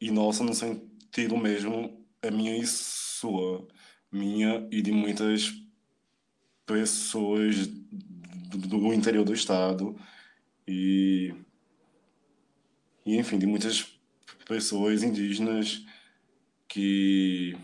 E 0.00 0.12
nossa 0.12 0.44
no 0.44 0.54
sentido 0.54 1.36
mesmo 1.36 2.06
é 2.22 2.30
minha 2.30 2.56
e 2.56 2.64
sua, 2.64 3.66
minha 4.12 4.68
e 4.70 4.80
de 4.80 4.92
muitas 4.92 5.52
pessoas 6.64 7.66
do 7.66 8.94
interior 8.94 9.24
do 9.24 9.34
estado 9.34 9.96
e, 10.68 11.34
e 13.04 13.16
enfim, 13.16 13.38
de 13.38 13.46
muitas 13.46 13.98
pessoas 14.46 15.02
indígenas 15.02 15.84
que 16.68 17.56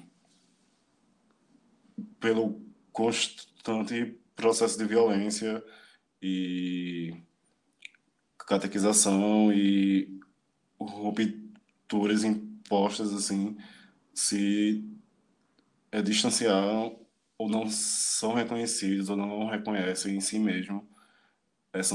pelo 2.20 2.60
constante 2.92 4.18
processo 4.34 4.78
de 4.78 4.84
violência 4.84 5.62
e 6.20 7.14
catequização 8.38 9.52
e 9.52 10.18
rupturas 10.80 12.24
impostas 12.24 13.12
assim 13.12 13.56
se 14.14 14.84
é, 15.92 16.02
distanciaram 16.02 16.98
ou 17.36 17.48
não 17.48 17.68
são 17.68 18.34
reconhecidos 18.34 19.08
ou 19.08 19.16
não 19.16 19.46
reconhecem 19.46 20.16
em 20.16 20.20
si 20.20 20.38
mesmo 20.38 20.88
essa 21.72 21.94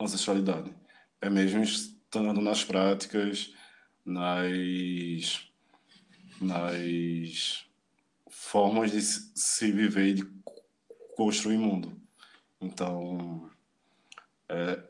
ancestralidade. 0.00 0.72
É 1.20 1.28
mesmo 1.28 1.64
estando 2.06 2.40
nas 2.40 2.64
práticas, 2.64 3.52
nas, 4.04 5.48
nas 6.40 7.66
formas 8.30 8.90
de 8.90 9.02
se 9.02 9.70
viver 9.70 10.08
e 10.08 10.14
de 10.14 10.36
construir 11.16 11.58
mundo. 11.58 12.00
Então, 12.60 13.50
é, 14.48 14.82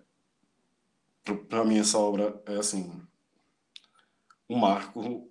para 1.48 1.64
mim 1.64 1.79
essa 1.79 1.98
obra 1.98 2.40
é 2.46 2.57
assim 2.57 3.02
um 4.48 4.59
marco 4.59 5.29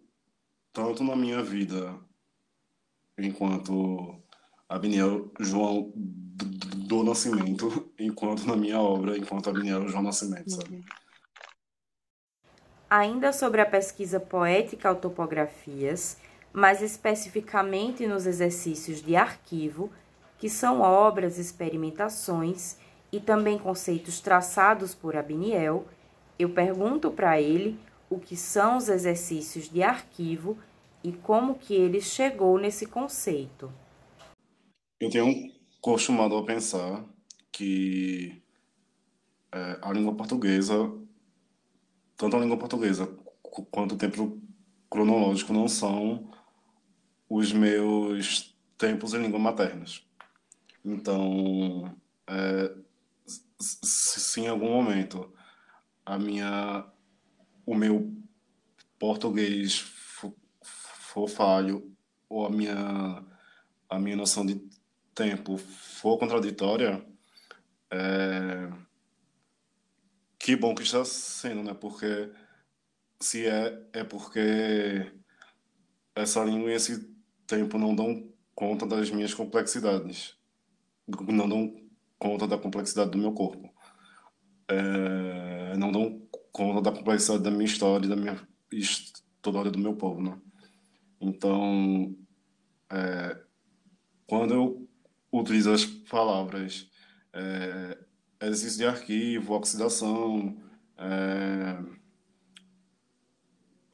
tanto 0.74 1.04
na 1.04 1.16
minha 1.16 1.42
vida 1.42 1.98
enquanto 3.18 4.22
Abniel 4.68 5.32
João 5.40 5.94
do 5.96 7.04
Nascimento, 7.04 7.92
enquanto 7.98 8.46
na 8.46 8.58
minha 8.58 8.80
obra, 8.82 9.18
enquanto 9.18 9.50
Abniel 9.50 9.88
João 9.88 10.04
Nascimento, 10.04 10.50
sabe? 10.52 10.84
Ainda 12.90 13.34
sobre 13.34 13.62
a 13.62 13.66
pesquisa 13.66 14.20
poética 14.20 14.90
autopografias, 14.90 16.18
mais 16.54 16.82
especificamente 16.82 18.06
nos 18.06 18.26
exercícios 18.26 19.02
de 19.02 19.16
arquivo, 19.16 19.92
que 20.38 20.50
são 20.50 20.82
obras, 20.82 21.38
experimentações 21.38 22.78
e 23.12 23.20
também 23.20 23.58
conceitos 23.58 24.20
traçados 24.20 24.94
por 24.94 25.16
Abniel, 25.16 25.86
eu 26.38 26.50
pergunto 26.50 27.10
para 27.10 27.42
ele 27.42 27.80
o 28.10 28.20
que 28.20 28.36
são 28.36 28.78
os 28.78 28.90
exercícios 28.90 29.70
de 29.70 29.82
arquivo 29.82 30.58
e 31.04 31.12
como 31.12 31.56
que 31.56 31.74
ele 31.74 32.02
chegou 32.02 32.58
nesse 32.58 32.86
conceito. 32.86 33.72
Eu 35.00 35.10
tenho 35.10 35.52
costumado 35.82 36.38
a 36.38 36.44
pensar 36.44 37.04
que 37.52 38.42
é, 39.52 39.80
a 39.82 39.94
língua 39.94 40.14
portuguesa, 40.14 40.92
tanto 42.18 42.36
a 42.36 42.40
língua 42.40 42.58
portuguesa 42.58 43.08
quanto 43.72 43.96
o 43.96 43.98
tempo 43.98 44.42
cronológico 44.90 45.54
não 45.54 45.68
são 45.68 46.30
os 47.30 47.52
meus 47.52 48.56
tempos 48.78 49.14
em 49.14 49.22
língua 49.22 49.40
maternas. 49.40 50.06
Então, 50.84 51.96
é, 52.28 52.76
se 53.60 54.42
em 54.42 54.48
algum 54.48 54.70
momento 54.70 55.34
a 56.06 56.18
minha, 56.18 56.86
o 57.66 57.74
meu 57.74 58.14
português 59.00 59.80
for 61.16 61.28
falho 61.28 61.96
ou 62.28 62.46
a 62.46 62.50
minha 62.50 63.24
a 63.90 64.00
minha 64.00 64.16
noção 64.16 64.46
de 64.46 64.62
tempo 65.14 65.58
for 65.58 66.18
contraditória, 66.18 67.06
é... 67.90 68.70
que 70.46 70.56
bom 70.56 70.76
que 70.76 70.84
está 70.84 71.04
sendo, 71.04 71.64
né? 71.64 71.74
Porque 71.74 72.30
se 73.20 73.48
é 73.48 73.82
é 73.94 74.04
porque 74.04 75.12
essa 76.14 76.44
língua 76.44 76.70
e 76.70 76.76
esse 76.76 77.12
tempo 77.48 77.80
não 77.80 77.96
dão 77.96 78.32
conta 78.54 78.86
das 78.86 79.10
minhas 79.10 79.34
complexidades, 79.34 80.38
não 81.28 81.50
dão 81.50 81.76
conta 82.20 82.48
da 82.48 82.60
complexidade 82.60 83.10
do 83.10 83.18
meu 83.18 83.34
corpo, 83.34 83.74
é... 84.68 85.76
não 85.78 85.92
dão 85.92 86.22
conta 86.52 86.80
da 86.80 86.96
complexidade 86.96 87.42
da 87.44 87.50
minha 87.50 87.66
história, 87.66 88.08
da 88.08 88.16
minha 88.16 88.40
história 88.72 89.72
do 89.72 89.80
meu 89.80 89.96
povo, 89.96 90.22
né? 90.22 90.40
Então, 91.20 92.16
é, 92.92 93.42
quando 94.28 94.54
eu 94.54 94.90
utilizo 95.32 95.72
as 95.72 95.86
palavras 95.86 96.88
é, 97.34 98.05
exercício 98.48 98.80
de 98.80 98.86
arquivo, 98.86 99.54
oxidação, 99.54 100.58
é, 100.98 101.78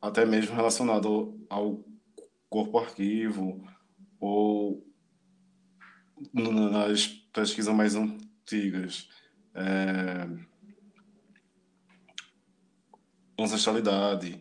até 0.02 0.26
mesmo 0.26 0.56
relacionado 0.56 1.40
ao 1.50 1.84
corpo 2.50 2.80
arquivo, 2.80 3.64
ou 4.20 4.86
nas 6.34 7.08
pesquisas 7.08 7.74
mais 7.74 7.96
antigas, 7.96 9.10
é, 9.54 10.28
ancestralidade, 13.40 14.40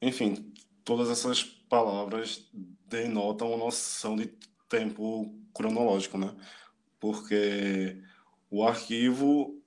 enfim, 0.00 0.52
todas 0.84 1.10
essas 1.10 1.42
palavras 1.42 2.48
denotam 2.86 3.48
uma 3.48 3.58
noção 3.58 4.16
de 4.16 4.26
tempo 4.68 5.34
cronológico, 5.52 6.16
né? 6.16 6.34
Porque 6.98 8.02
o 8.50 8.66
arquivo 8.66 9.62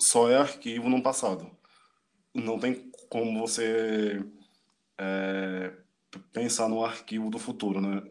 só 0.00 0.30
é 0.30 0.36
arquivo 0.36 0.88
no 0.88 1.02
passado. 1.02 1.50
Não 2.34 2.58
tem 2.58 2.90
como 3.08 3.40
você 3.40 4.24
é, 4.96 5.72
pensar 6.32 6.68
no 6.68 6.84
arquivo 6.84 7.30
do 7.30 7.38
futuro, 7.38 7.80
né? 7.80 8.02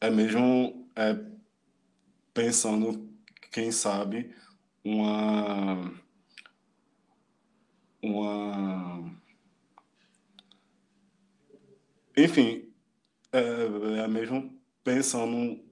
É 0.00 0.10
mesmo 0.10 0.88
é, 0.96 1.16
pensando, 2.34 3.08
quem 3.52 3.70
sabe, 3.70 4.34
uma 4.84 5.92
uma 8.02 9.12
enfim, 12.16 12.72
é, 13.32 14.02
é 14.04 14.08
mesmo 14.08 14.58
pensando 14.84 15.62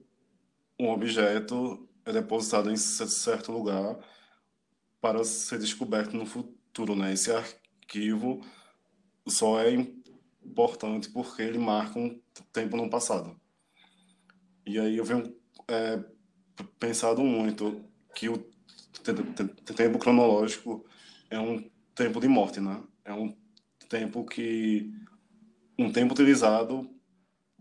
um 0.79 0.89
objeto 0.89 1.87
é 2.05 2.11
depositado 2.11 2.71
em 2.71 2.77
certo 2.77 3.51
lugar 3.51 3.97
para 4.99 5.23
ser 5.23 5.59
descoberto 5.59 6.15
no 6.15 6.25
futuro, 6.25 6.95
né? 6.95 7.13
Esse 7.13 7.31
arquivo 7.31 8.41
só 9.27 9.59
é 9.59 9.73
importante 10.43 11.09
porque 11.09 11.41
ele 11.41 11.57
marca 11.57 11.99
um 11.99 12.19
tempo 12.51 12.77
no 12.77 12.89
passado. 12.89 13.39
E 14.65 14.79
aí 14.79 14.97
eu 14.97 15.05
venho 15.05 15.35
é, 15.67 16.03
pensado 16.79 17.23
muito 17.23 17.83
que 18.15 18.29
o 18.29 18.37
tempo 19.75 19.97
cronológico 19.97 20.85
é 21.29 21.39
um 21.39 21.69
tempo 21.95 22.19
de 22.19 22.27
morte, 22.27 22.59
né? 22.59 22.83
É 23.03 23.13
um 23.13 23.35
tempo 23.89 24.23
que 24.25 24.93
um 25.77 25.91
tempo 25.91 26.13
utilizado 26.13 26.89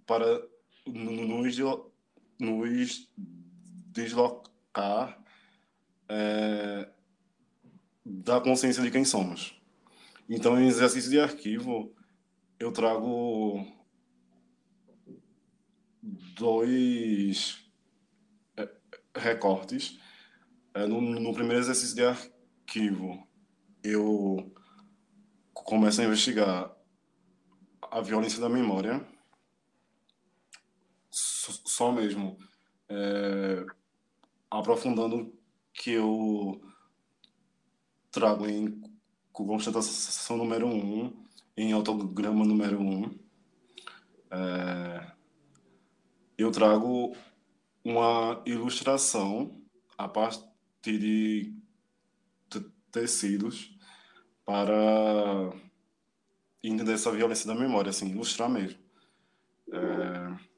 para 0.07 0.42
nos, 0.87 1.57
nos 2.38 3.11
deslocar 3.92 5.18
é, 6.09 6.88
da 8.05 8.40
consciência 8.40 8.83
de 8.83 8.90
quem 8.90 9.05
somos. 9.05 9.61
Então, 10.29 10.61
em 10.61 10.68
exercício 10.68 11.11
de 11.11 11.20
arquivo, 11.20 11.94
eu 12.59 12.72
trago 12.72 13.66
dois 16.03 17.64
é, 18.57 18.68
recortes. 19.16 19.98
É, 20.74 20.87
no, 20.87 21.00
no 21.00 21.35
primeiro 21.35 21.61
exercício 21.61 21.96
de 21.96 22.05
arquivo, 22.05 23.26
eu 23.83 24.53
começo 25.53 26.00
a 26.00 26.05
investigar 26.05 26.76
a 27.90 28.00
violência 28.00 28.40
da 28.40 28.48
memória 28.48 29.05
só 31.11 31.90
mesmo 31.90 32.38
é, 32.88 33.64
aprofundando 34.50 35.32
que 35.72 35.92
eu 35.92 36.60
trago 38.10 38.46
em 38.46 38.82
constatação 39.32 40.36
número 40.36 40.66
um, 40.66 41.24
em 41.56 41.72
autograma 41.72 42.44
número 42.44 42.80
um, 42.80 43.18
é, 44.30 45.12
eu 46.36 46.50
trago 46.50 47.16
uma 47.84 48.42
ilustração 48.44 49.62
a 49.96 50.08
partir 50.08 50.98
de 50.98 51.54
tecidos 52.90 53.76
para 54.44 55.52
entender 56.62 56.92
essa 56.92 57.12
violência 57.12 57.46
da 57.46 57.54
memória, 57.54 57.90
assim, 57.90 58.08
ilustrar 58.08 58.50
mesmo. 58.50 58.78
É, 59.72 60.50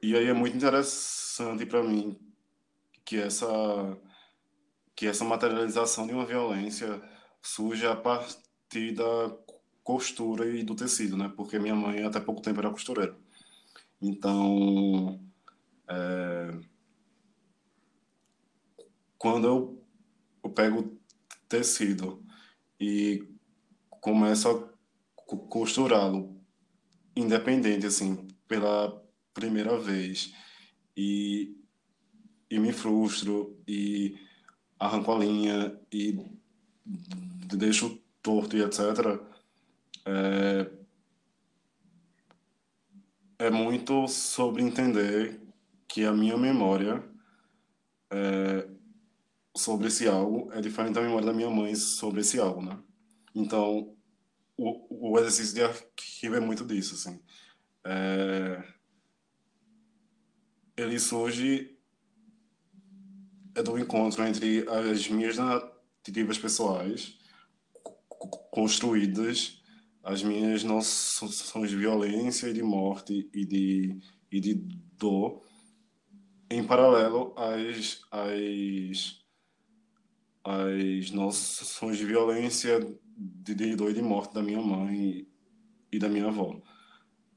e 0.00 0.14
aí 0.16 0.26
é 0.26 0.32
muito 0.32 0.56
interessante 0.56 1.66
para 1.66 1.82
mim 1.82 2.25
que 3.06 3.16
essa 3.18 3.46
que 4.96 5.06
essa 5.06 5.24
materialização 5.24 6.06
de 6.06 6.12
uma 6.12 6.26
violência 6.26 7.02
surge 7.42 7.86
a 7.86 7.94
partir 7.94 8.92
da 8.94 9.36
costura 9.84 10.46
e 10.46 10.64
do 10.64 10.74
tecido, 10.74 11.16
né? 11.16 11.32
Porque 11.36 11.58
minha 11.58 11.74
mãe 11.74 12.02
até 12.02 12.18
pouco 12.18 12.42
tempo 12.42 12.60
era 12.60 12.70
costureira. 12.70 13.16
Então, 14.00 15.20
é... 15.88 16.58
quando 19.18 19.46
eu, 19.46 19.84
eu 20.42 20.50
pego 20.50 20.98
tecido 21.48 22.24
e 22.80 23.22
começo 24.00 24.48
a 24.48 24.76
costurá-lo 25.48 26.40
independente, 27.14 27.86
assim, 27.86 28.26
pela 28.48 29.02
primeira 29.34 29.78
vez 29.78 30.34
e, 30.96 31.56
e 32.50 32.58
me 32.58 32.72
frustro 32.72 33.58
e 33.66 34.16
arranco 34.78 35.12
a 35.12 35.18
linha 35.18 35.78
e 35.92 36.18
deixo 37.56 38.00
torto 38.22 38.56
e 38.56 38.62
etc. 38.62 39.20
É, 40.04 40.70
é 43.38 43.50
muito 43.50 44.06
sobre 44.08 44.62
entender 44.62 45.40
que 45.88 46.04
a 46.04 46.12
minha 46.12 46.36
memória 46.36 47.02
é, 48.10 48.68
sobre 49.56 49.88
esse 49.88 50.06
algo 50.06 50.50
é 50.52 50.60
diferente 50.60 50.94
da 50.94 51.00
memória 51.00 51.26
da 51.26 51.32
minha 51.32 51.50
mãe 51.50 51.74
sobre 51.74 52.20
esse 52.20 52.38
algo, 52.38 52.62
né? 52.62 52.78
Então, 53.34 53.94
o, 54.56 55.12
o 55.12 55.18
exercício 55.18 55.54
de 55.54 55.62
arquivo 55.62 56.36
é 56.36 56.40
muito 56.40 56.64
disso, 56.64 56.94
assim. 56.94 57.20
É, 57.84 58.62
ele 60.76 60.98
surge 60.98 61.75
do 63.62 63.78
encontro 63.78 64.24
entre 64.26 64.66
as 64.68 65.08
minhas 65.08 65.36
narrativas 65.36 66.38
pessoais 66.38 67.18
construídas, 68.50 69.62
as 70.02 70.22
minhas 70.22 70.62
noções 70.62 71.70
de 71.70 71.76
violência 71.76 72.48
e 72.48 72.52
de 72.52 72.62
morte 72.62 73.28
e 73.34 73.44
de, 73.44 73.98
e 74.30 74.40
de 74.40 74.54
dor, 74.96 75.42
em 76.48 76.64
paralelo 76.64 77.34
às, 77.36 78.00
às, 78.10 79.20
às 80.44 81.10
noções 81.10 81.98
de 81.98 82.06
violência, 82.06 82.78
de, 83.16 83.54
de 83.54 83.76
dor 83.76 83.90
e 83.90 83.94
de 83.94 84.02
morte 84.02 84.34
da 84.34 84.42
minha 84.42 84.60
mãe 84.60 85.26
e 85.90 85.98
da 85.98 86.08
minha 86.08 86.28
avó. 86.28 86.60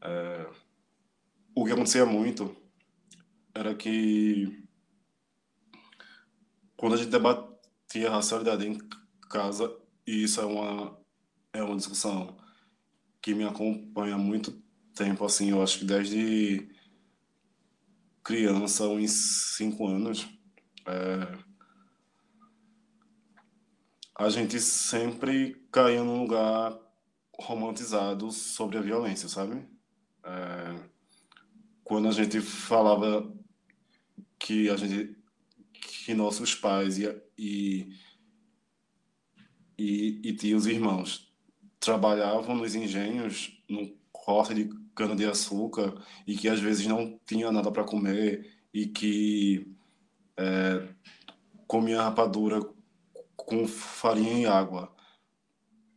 É, 0.01 0.49
o 1.55 1.65
que 1.65 1.71
acontecia 1.71 2.05
muito 2.05 2.55
era 3.53 3.73
que 3.75 4.68
quando 6.79 6.93
a 6.93 6.97
gente 6.97 7.09
debatia 7.09 8.09
racialidade 8.09 8.65
em 8.65 8.79
casa, 9.29 9.69
e 10.07 10.23
isso 10.23 10.39
é 10.39 10.45
uma, 10.45 10.97
é 11.51 11.61
uma 11.61 11.75
discussão 11.75 12.37
que 13.21 13.33
me 13.33 13.43
acompanha 13.43 14.15
há 14.15 14.17
muito 14.17 14.63
tempo, 14.95 15.25
assim, 15.25 15.49
eu 15.49 15.61
acho 15.61 15.79
que 15.79 15.85
desde 15.85 16.69
criança, 18.23 18.87
uns 18.87 19.57
cinco 19.57 19.87
anos, 19.87 20.25
é, 20.85 21.37
a 24.15 24.29
gente 24.29 24.57
sempre 24.61 25.61
caía 25.73 26.01
num 26.01 26.21
lugar 26.21 26.79
romantizado 27.37 28.31
sobre 28.31 28.77
a 28.77 28.81
violência, 28.81 29.27
sabe? 29.27 29.67
É, 30.23 30.89
quando 31.83 32.07
a 32.07 32.11
gente 32.11 32.39
falava 32.39 33.29
que 34.39 34.69
a 34.69 34.77
gente 34.77 35.18
que 35.79 36.13
nossos 36.13 36.55
pais 36.55 36.97
e, 36.97 37.05
e, 37.37 37.89
e, 39.77 40.21
e 40.23 40.33
tios 40.33 40.65
e 40.65 40.71
irmãos 40.71 41.31
trabalhavam 41.79 42.55
nos 42.55 42.75
engenhos, 42.75 43.63
no 43.69 43.97
corte 44.11 44.53
de 44.53 44.69
cana-de-açúcar, 44.93 45.93
e 46.27 46.35
que 46.35 46.49
às 46.49 46.59
vezes 46.59 46.85
não 46.85 47.19
tinha 47.25 47.51
nada 47.51 47.71
para 47.71 47.83
comer, 47.83 48.59
e 48.73 48.87
que 48.87 49.75
é, 50.37 50.87
comia 51.65 52.01
rapadura 52.01 52.59
com 53.35 53.67
farinha 53.67 54.39
e 54.39 54.45
água. 54.45 54.93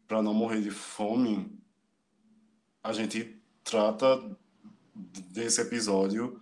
Para 0.07 0.23
não 0.23 0.33
morrer 0.33 0.61
de 0.61 0.71
fome, 0.71 1.59
a 2.83 2.93
gente 2.93 3.43
trata 3.65 4.37
desse 4.95 5.61
episódio 5.61 6.41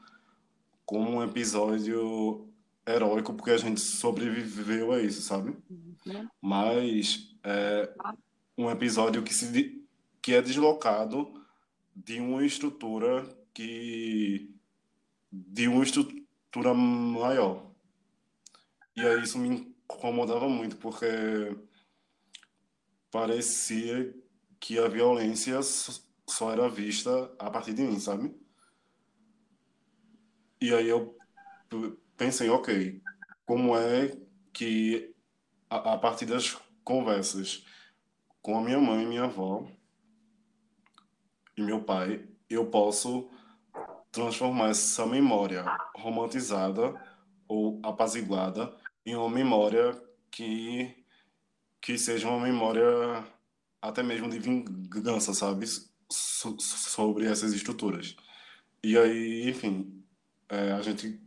como 0.84 1.10
um 1.10 1.22
episódio 1.22 2.49
heróico 2.94 3.34
porque 3.34 3.50
a 3.50 3.56
gente 3.56 3.80
sobreviveu 3.80 4.92
a 4.92 5.00
isso, 5.00 5.22
sabe? 5.22 5.56
Uhum. 5.68 6.28
Mas 6.40 7.34
é 7.42 7.92
um 8.56 8.70
episódio 8.70 9.22
que 9.22 9.34
se 9.34 9.80
que 10.22 10.34
é 10.34 10.42
deslocado 10.42 11.32
de 11.94 12.20
uma 12.20 12.44
estrutura 12.44 13.26
que 13.54 14.54
de 15.32 15.68
uma 15.68 15.82
estrutura 15.82 16.74
maior. 16.74 17.70
E 18.96 19.00
aí 19.00 19.22
isso 19.22 19.38
me 19.38 19.48
incomodava 19.48 20.48
muito 20.48 20.76
porque 20.76 21.06
parecia 23.10 24.14
que 24.58 24.78
a 24.78 24.88
violência 24.88 25.60
só 25.62 26.52
era 26.52 26.68
vista 26.68 27.32
a 27.38 27.50
partir 27.50 27.72
de 27.72 27.82
mim, 27.82 27.98
sabe? 27.98 28.34
E 30.60 30.74
aí 30.74 30.88
eu 30.88 31.18
pensei, 32.20 32.50
ok, 32.50 33.00
como 33.46 33.74
é 33.74 34.14
que 34.52 35.14
a, 35.70 35.94
a 35.94 35.98
partir 35.98 36.26
das 36.26 36.54
conversas 36.84 37.64
com 38.42 38.58
a 38.58 38.60
minha 38.60 38.78
mãe, 38.78 39.06
minha 39.06 39.24
avó 39.24 39.66
e 41.56 41.62
meu 41.62 41.82
pai, 41.82 42.28
eu 42.50 42.66
posso 42.66 43.30
transformar 44.12 44.68
essa 44.68 45.06
memória 45.06 45.64
romantizada 45.96 46.94
ou 47.48 47.80
apaziguada 47.82 48.70
em 49.06 49.16
uma 49.16 49.30
memória 49.30 49.98
que 50.30 50.94
que 51.80 51.96
seja 51.96 52.28
uma 52.28 52.40
memória 52.40 53.24
até 53.80 54.02
mesmo 54.02 54.28
de 54.28 54.38
vingança, 54.38 55.32
sabe, 55.32 55.66
so, 55.66 56.60
sobre 56.60 57.24
essas 57.24 57.54
estruturas. 57.54 58.14
E 58.84 58.98
aí, 58.98 59.48
enfim, 59.48 60.04
é, 60.50 60.72
a 60.72 60.82
gente 60.82 61.18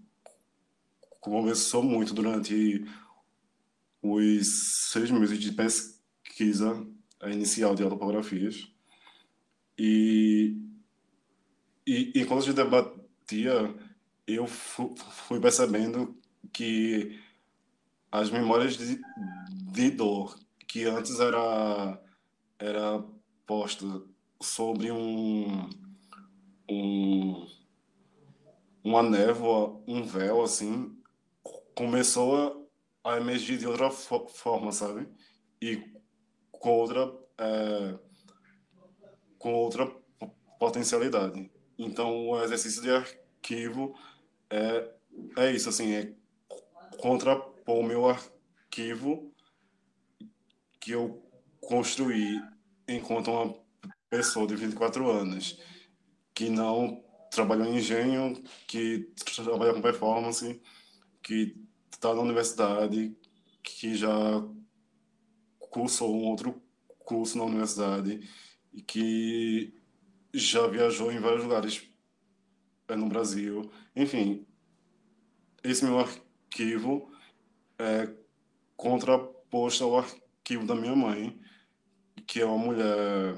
conversou 1.24 1.82
muito 1.82 2.14
durante 2.14 2.86
os 4.02 4.90
seis 4.92 5.10
meses 5.10 5.40
de 5.40 5.54
pesquisa 5.54 6.86
inicial 7.26 7.74
de 7.74 7.82
autopografias. 7.82 8.68
E, 9.78 10.58
e, 11.88 12.12
e 12.14 12.26
quando 12.26 12.42
a 12.42 12.46
gente 12.46 12.56
debatia, 12.56 13.74
eu 14.28 14.46
fui 14.46 15.40
percebendo 15.40 16.14
que 16.52 17.18
as 18.12 18.30
memórias 18.30 18.76
de, 18.78 19.00
de 19.72 19.92
dor 19.92 20.38
que 20.68 20.84
antes 20.84 21.20
era, 21.22 22.02
era 22.60 23.02
posta 23.48 23.86
sobre 24.42 24.92
um, 24.92 25.70
um 26.70 27.48
uma 28.84 29.02
névoa, 29.02 29.82
um 29.88 30.04
véu 30.04 30.44
assim, 30.44 30.94
começou 31.76 32.70
a, 33.04 33.18
emergir 33.18 33.58
de 33.58 33.68
outra 33.68 33.90
fo 33.92 34.28
forma, 34.28 34.72
sabe? 34.72 35.08
E 35.62 35.82
com 36.52 36.70
outra, 36.72 37.14
é, 37.38 38.00
com 39.38 39.54
outra 39.54 39.86
potencialidade. 40.60 41.52
Então, 41.78 42.30
o 42.30 42.42
exercício 42.44 42.82
de 42.82 42.92
arquivo 42.92 43.96
é, 44.50 44.92
é 45.38 45.52
isso, 45.52 45.70
assim, 45.70 45.94
é 45.94 46.14
contrapor 46.98 47.80
o 47.80 47.84
meu 47.84 48.10
arquivo 48.10 49.34
que 50.80 50.92
eu 50.92 51.22
construí 51.62 52.42
enquanto 52.88 53.32
uma 53.32 53.56
pessoa 54.10 54.46
de 54.46 54.56
24 54.56 55.10
anos 55.10 55.60
que 56.34 56.50
não 56.50 57.04
trabalhou 57.32 57.66
em 57.66 57.78
engenho, 57.78 58.42
que 58.68 59.12
trabalha 59.44 59.74
com 59.74 59.82
performance, 59.82 60.62
que 61.24 61.56
está 61.92 62.14
na 62.14 62.22
universidade, 62.22 63.16
que 63.64 63.96
já 63.96 64.12
cursou 65.58 66.14
um 66.14 66.26
outro 66.26 66.62
curso 67.00 67.38
na 67.38 67.46
universidade 67.46 68.30
e 68.74 68.82
que 68.82 69.74
já 70.34 70.68
viajou 70.68 71.12
em 71.12 71.20
vários 71.20 71.44
lugares 71.44 71.88
é, 72.88 72.96
no 72.96 73.08
Brasil. 73.08 73.72
Enfim, 73.96 74.46
esse 75.64 75.86
meu 75.86 76.00
arquivo 76.00 77.12
é 77.80 78.14
contraposto 78.76 79.84
ao 79.84 80.00
arquivo 80.00 80.66
da 80.66 80.76
minha 80.76 80.96
mãe, 80.96 81.40
que 82.28 82.42
é 82.42 82.46
uma 82.46 82.58
mulher 82.58 83.36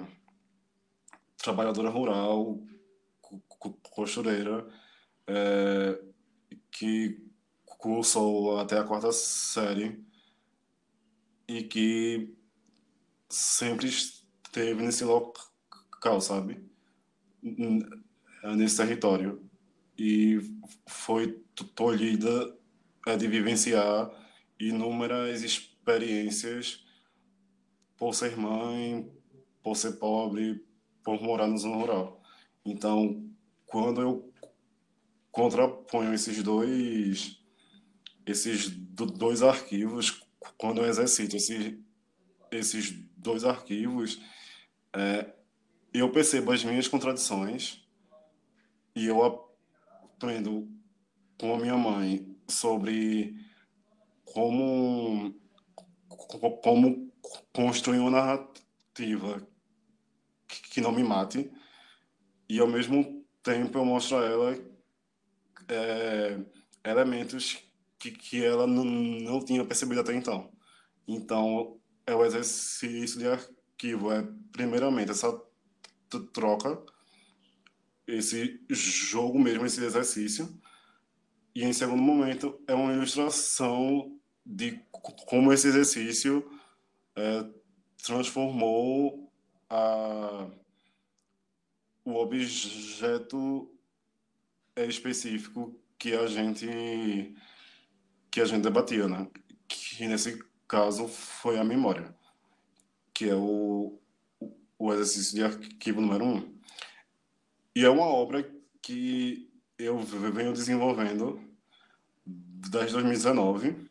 trabalhadora 1.37 1.89
rural, 1.89 2.59
costureira, 3.91 4.67
é, 5.27 6.01
que 6.71 7.24
cursou 7.85 8.57
até 8.57 8.79
a 8.79 8.83
quarta 8.83 9.11
série 9.11 10.03
e 11.47 11.61
que 11.61 12.35
sempre 13.29 13.85
esteve 13.85 14.81
nesse 14.81 15.03
local, 15.05 16.19
sabe? 16.19 16.67
Nesse 18.57 18.77
território. 18.77 19.47
E 19.95 20.39
foi 20.87 21.39
tolhida 21.75 22.57
de 23.19 23.27
vivenciar 23.27 24.09
inúmeras 24.59 25.43
experiências 25.43 26.83
por 27.95 28.15
ser 28.15 28.35
mãe, 28.35 29.15
por 29.61 29.75
ser 29.75 29.91
pobre, 29.99 30.65
por 31.03 31.21
morar 31.21 31.45
no 31.45 31.55
zona 31.55 31.75
rural. 31.75 32.19
Então, 32.65 33.23
quando 33.67 34.01
eu 34.01 34.33
contraponho 35.29 36.15
esses 36.15 36.41
dois 36.41 37.44
esses 38.25 38.69
dois 38.69 39.43
arquivos, 39.43 40.23
quando 40.57 40.81
eu 40.81 40.87
exercito 40.87 41.35
esses, 41.35 41.77
esses 42.51 42.91
dois 43.17 43.43
arquivos, 43.43 44.19
é, 44.93 45.33
eu 45.93 46.11
percebo 46.11 46.51
as 46.51 46.63
minhas 46.63 46.87
contradições 46.87 47.85
e 48.95 49.05
eu 49.05 49.23
aprendo 49.23 50.67
com 51.37 51.53
a 51.53 51.59
minha 51.59 51.77
mãe 51.77 52.35
sobre 52.47 53.35
como 54.23 55.35
como 56.61 57.11
construir 57.53 57.99
uma 57.99 58.11
narrativa 58.11 59.45
que 60.71 60.81
não 60.81 60.91
me 60.91 61.03
mate. 61.03 61.51
E 62.47 62.59
ao 62.59 62.67
mesmo 62.67 63.25
tempo 63.43 63.77
eu 63.77 63.85
mostro 63.85 64.17
a 64.17 64.25
ela 64.25 64.57
é, 65.67 66.39
elementos 66.83 67.64
que, 68.05 68.11
que 68.11 68.43
ela 68.43 68.67
não, 68.67 68.83
não 68.83 69.39
tinha 69.39 69.63
percebido 69.65 70.01
até 70.01 70.13
então. 70.13 70.51
Então, 71.07 71.79
é 72.05 72.13
o 72.13 72.25
exercício 72.25 73.19
de 73.19 73.27
arquivo, 73.27 74.11
é 74.11 74.27
primeiramente 74.51 75.11
essa 75.11 75.31
troca, 76.33 76.81
esse 78.07 78.59
jogo 78.69 79.39
mesmo, 79.39 79.65
esse 79.65 79.83
exercício, 79.83 80.59
e 81.53 81.63
em 81.63 81.73
segundo 81.73 82.01
momento 82.01 82.61
é 82.67 82.73
uma 82.73 82.93
ilustração 82.93 84.19
de 84.45 84.79
como 85.25 85.51
esse 85.51 85.67
exercício 85.67 86.47
é, 87.15 87.45
transformou 88.03 89.31
a, 89.69 90.47
o 92.03 92.15
objeto 92.15 93.71
específico 94.75 95.79
que 95.97 96.13
a 96.13 96.27
gente 96.27 97.35
que 98.35 98.41
a 98.41 98.45
gente 98.45 98.63
debatia, 98.63 99.07
né? 99.07 99.29
Que 99.65 100.05
nesse 100.05 100.43
caso 100.67 101.07
foi 101.07 101.57
a 101.57 101.63
memória, 101.63 102.13
que 103.13 103.29
é 103.29 103.33
o, 103.33 103.97
o 104.77 104.93
exercício 104.93 105.35
de 105.35 105.41
arquivo 105.41 106.01
número 106.01 106.25
um. 106.25 106.59
E 107.73 107.85
é 107.85 107.89
uma 107.89 108.03
obra 108.03 108.45
que 108.81 109.49
eu 109.79 109.99
venho 109.99 110.51
desenvolvendo 110.51 111.39
desde 112.25 112.91
2019 112.91 113.89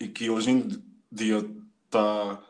e 0.00 0.08
que 0.08 0.30
hoje 0.30 0.52
em 0.52 0.82
dia 1.12 1.44
está 1.84 2.42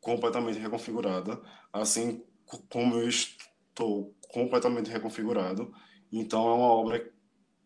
completamente 0.00 0.58
reconfigurada, 0.58 1.38
assim 1.70 2.24
como 2.70 2.96
eu 2.96 3.06
estou 3.06 4.16
completamente 4.32 4.90
reconfigurado. 4.90 5.70
Então 6.10 6.48
é 6.48 6.54
uma 6.54 6.72
obra 6.72 7.12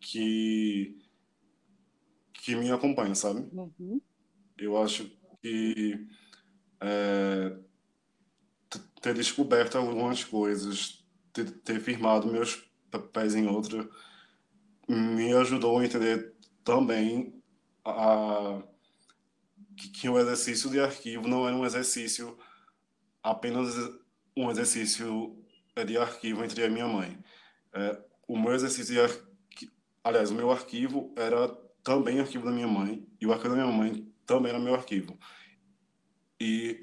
que 0.01 1.04
que 2.45 2.55
me 2.55 2.71
acompanha, 2.71 3.15
sabe? 3.15 3.49
Uhum. 3.51 3.99
Eu 4.55 4.79
acho 4.79 5.09
que 5.41 6.07
é, 6.79 7.57
ter 9.01 9.15
descoberto 9.15 9.79
algumas 9.79 10.23
coisas, 10.23 11.03
ter, 11.33 11.49
ter 11.61 11.79
firmado 11.79 12.27
meus 12.27 12.63
pés 13.11 13.33
em 13.33 13.47
outra, 13.47 13.89
me 14.87 15.33
ajudou 15.33 15.79
a 15.79 15.85
entender 15.85 16.35
também 16.63 17.41
a, 17.83 18.61
que, 19.75 19.89
que 19.89 20.07
o 20.07 20.19
exercício 20.19 20.69
de 20.69 20.79
arquivo 20.79 21.27
não 21.27 21.47
era 21.47 21.57
um 21.57 21.65
exercício 21.65 22.37
apenas 23.23 23.75
um 24.37 24.51
exercício 24.51 25.35
de 25.83 25.97
arquivo 25.97 26.43
entre 26.43 26.63
a 26.63 26.69
minha 26.69 26.87
mãe. 26.87 27.17
É, 27.73 27.99
o 28.27 28.37
meu 28.37 28.53
exercício 28.53 28.93
de 28.93 29.01
arquivo, 29.01 29.31
aliás, 30.03 30.29
o 30.29 30.35
meu 30.35 30.51
arquivo 30.51 31.11
era 31.17 31.64
também 31.85 32.19
arquivo 32.19 32.43
da 32.43 32.51
minha 32.51 32.67
mãe, 32.67 33.07
e 33.21 33.27
o 33.27 33.31
arquivo 33.31 33.55
da 33.55 33.61
minha 33.61 33.71
mãe 33.71 34.11
também 34.25 34.49
era 34.49 34.59
meu 34.59 34.73
arquivo. 34.73 35.17
E 36.41 36.81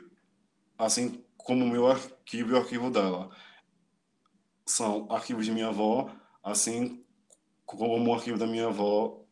assim 0.78 1.22
como 1.36 1.64
o 1.64 1.68
meu 1.68 1.88
arquivo 1.88 2.50
e 2.50 2.52
o 2.54 2.56
arquivo 2.56 2.88
dela 2.88 3.28
são 4.64 5.10
arquivos 5.10 5.44
de 5.44 5.50
minha 5.50 5.68
avó, 5.68 6.08
assim 6.40 7.04
como 7.66 8.10
o 8.10 8.14
arquivo 8.14 8.38
da 8.38 8.46
minha 8.46 8.68
avó 8.68 9.26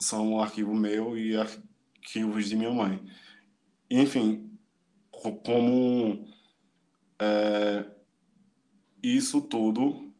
são 0.00 0.32
um 0.32 0.40
arquivo 0.42 0.74
meu 0.74 1.16
e 1.16 1.36
arquivos 1.36 2.48
de 2.48 2.56
minha 2.56 2.72
mãe. 2.72 3.00
Enfim, 3.88 4.58
como 5.44 6.26
é, 7.20 7.88
isso 9.00 9.40
tudo 9.40 10.12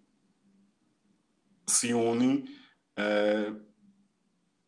se 1.69 1.93
une 1.93 2.45
é, 2.97 3.66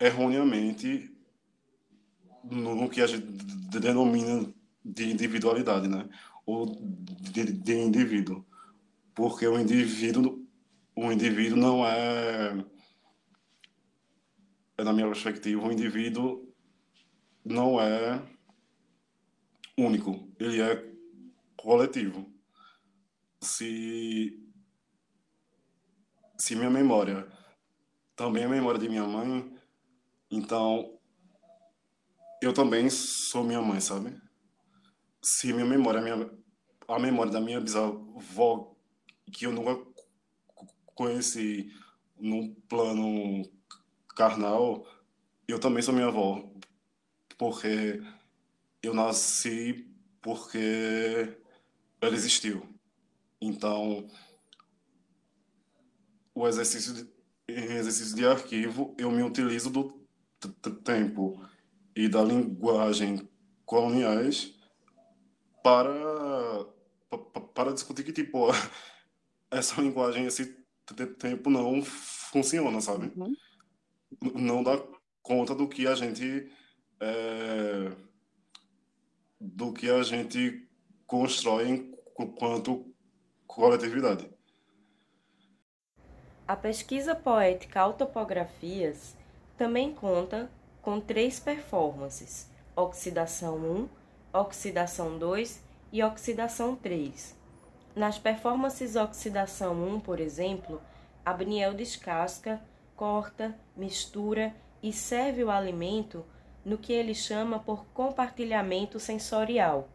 erroneamente 0.00 1.14
no 2.44 2.88
que 2.88 3.00
a 3.00 3.06
gente 3.06 3.26
denomina 3.78 4.52
de 4.84 5.10
individualidade, 5.10 5.88
né? 5.88 6.08
Ou 6.46 6.66
de, 6.66 7.52
de 7.52 7.74
indivíduo, 7.74 8.46
porque 9.14 9.46
o 9.46 9.58
indivíduo, 9.58 10.46
o 10.96 11.12
indivíduo 11.12 11.58
não 11.58 11.84
é, 11.84 12.64
é 14.78 14.84
na 14.84 14.92
minha 14.92 15.06
perspectiva, 15.06 15.66
o 15.66 15.72
indivíduo 15.72 16.48
não 17.44 17.80
é 17.80 18.22
único, 19.76 20.28
ele 20.38 20.62
é 20.62 20.90
coletivo. 21.56 22.32
Se 23.40 24.44
se 26.38 26.54
minha 26.54 26.70
memória 26.70 27.28
também 28.14 28.44
a 28.44 28.48
memória 28.48 28.80
de 28.80 28.88
minha 28.88 29.04
mãe, 29.04 29.57
então, 30.30 30.98
eu 32.42 32.52
também 32.52 32.88
sou 32.90 33.42
minha 33.42 33.60
mãe, 33.60 33.80
sabe? 33.80 34.20
Se 35.22 35.52
minha 35.52 35.66
memória, 35.66 36.00
minha, 36.00 36.30
a 36.86 36.98
memória 36.98 37.32
da 37.32 37.40
minha 37.40 37.60
bisavó, 37.60 38.74
que 39.32 39.46
eu 39.46 39.52
nunca 39.52 39.84
conheci 40.94 41.72
num 42.18 42.54
plano 42.68 43.42
carnal, 44.14 44.86
eu 45.46 45.58
também 45.58 45.82
sou 45.82 45.94
minha 45.94 46.08
avó, 46.08 46.44
porque 47.36 48.02
eu 48.82 48.92
nasci 48.94 49.88
porque 50.20 51.38
ela 52.00 52.14
existiu. 52.14 52.68
Então, 53.40 54.08
o 56.34 56.46
exercício 56.46 56.94
de, 56.94 57.08
exercício 57.48 58.14
de 58.14 58.26
arquivo, 58.26 58.94
eu 58.98 59.10
me 59.10 59.22
utilizo 59.22 59.70
do 59.70 59.97
tempo 60.84 61.42
e 61.94 62.08
da 62.08 62.22
linguagem 62.22 63.28
coloniais 63.64 64.54
para 65.62 65.90
para 67.54 67.72
discutir 67.72 68.04
que 68.04 68.12
tipo 68.12 68.48
essa 69.50 69.80
linguagem 69.80 70.26
esse 70.26 70.56
tempo 71.18 71.50
não 71.50 71.82
funciona 71.82 72.80
sabe 72.80 73.12
uhum. 73.16 73.34
não 74.34 74.62
dá 74.62 74.80
conta 75.22 75.54
do 75.54 75.68
que 75.68 75.86
a 75.86 75.94
gente 75.94 76.50
é, 77.00 77.92
do 79.40 79.72
que 79.72 79.90
a 79.90 80.02
gente 80.02 80.68
constrói 81.06 81.96
enquanto 82.18 82.94
coletividade 83.46 84.30
A 86.46 86.56
pesquisa 86.56 87.14
poética 87.14 87.80
Autopografias 87.80 89.17
também 89.58 89.92
conta 89.92 90.48
com 90.80 91.00
três 91.00 91.40
performances: 91.40 92.48
Oxidação 92.76 93.56
1, 93.56 93.88
Oxidação 94.32 95.18
2 95.18 95.62
e 95.92 96.02
Oxidação 96.02 96.76
3. 96.76 97.36
Nas 97.94 98.18
performances 98.18 98.94
Oxidação 98.94 99.74
1, 99.74 100.00
por 100.00 100.20
exemplo, 100.20 100.80
Abniel 101.26 101.74
descasca, 101.74 102.62
corta, 102.94 103.54
mistura 103.76 104.54
e 104.80 104.92
serve 104.92 105.42
o 105.42 105.50
alimento 105.50 106.24
no 106.64 106.78
que 106.78 106.92
ele 106.92 107.14
chama 107.14 107.58
por 107.58 107.84
compartilhamento 107.86 109.00
sensorial. 109.00 109.88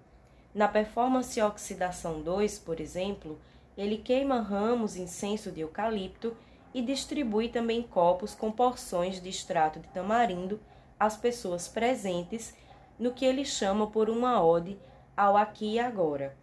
Na 0.54 0.68
performance 0.68 1.42
Oxidação 1.42 2.22
2, 2.22 2.60
por 2.60 2.82
exemplo, 2.82 3.40
ele 3.78 3.98
queima 3.98 4.42
ramos 4.42 4.98
incenso 4.98 5.52
de 5.52 5.62
eucalipto 5.62 6.36
e 6.74 6.82
distribui 6.82 7.50
também 7.50 7.82
copos 7.82 8.34
com 8.34 8.52
porções 8.52 9.22
de 9.22 9.30
extrato 9.30 9.80
de 9.80 9.88
tamarindo 9.90 10.60
às 11.00 11.16
pessoas 11.16 11.68
presentes, 11.68 12.56
no 12.98 13.12
que 13.12 13.26
ele 13.26 13.46
chama 13.46 13.88
por 13.88 14.10
uma 14.10 14.44
ode 14.44 14.78
ao 15.16 15.38
aqui 15.38 15.74
e 15.74 15.80
agora, 15.80 16.36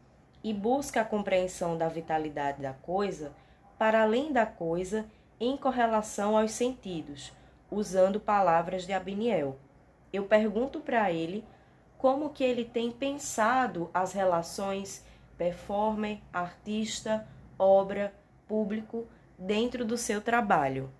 e 0.42 0.52
busca 0.52 1.00
a 1.00 1.04
compreensão 1.04 1.76
da 1.76 1.88
vitalidade 1.88 2.62
da 2.62 2.72
coisa 2.72 3.32
para 3.78 4.02
além 4.02 4.32
da 4.32 4.44
coisa 4.44 5.06
em 5.40 5.56
correlação 5.56 6.36
aos 6.36 6.52
sentidos, 6.52 7.32
usando 7.70 8.20
palavras 8.20 8.84
de 8.84 8.92
Abiniel. 8.92 9.56
Eu 10.12 10.24
pergunto 10.24 10.80
para 10.80 11.10
ele 11.10 11.44
como 11.96 12.30
que 12.30 12.44
ele 12.44 12.64
tem 12.64 12.90
pensado 12.90 13.90
as 13.92 14.12
relações 14.12 15.04
performer, 15.38 16.18
artista, 16.30 17.26
obra, 17.58 18.12
público 18.46 19.06
dentro 19.40 19.84
do 19.84 19.96
seu 19.96 20.20
trabalho. 20.20 20.92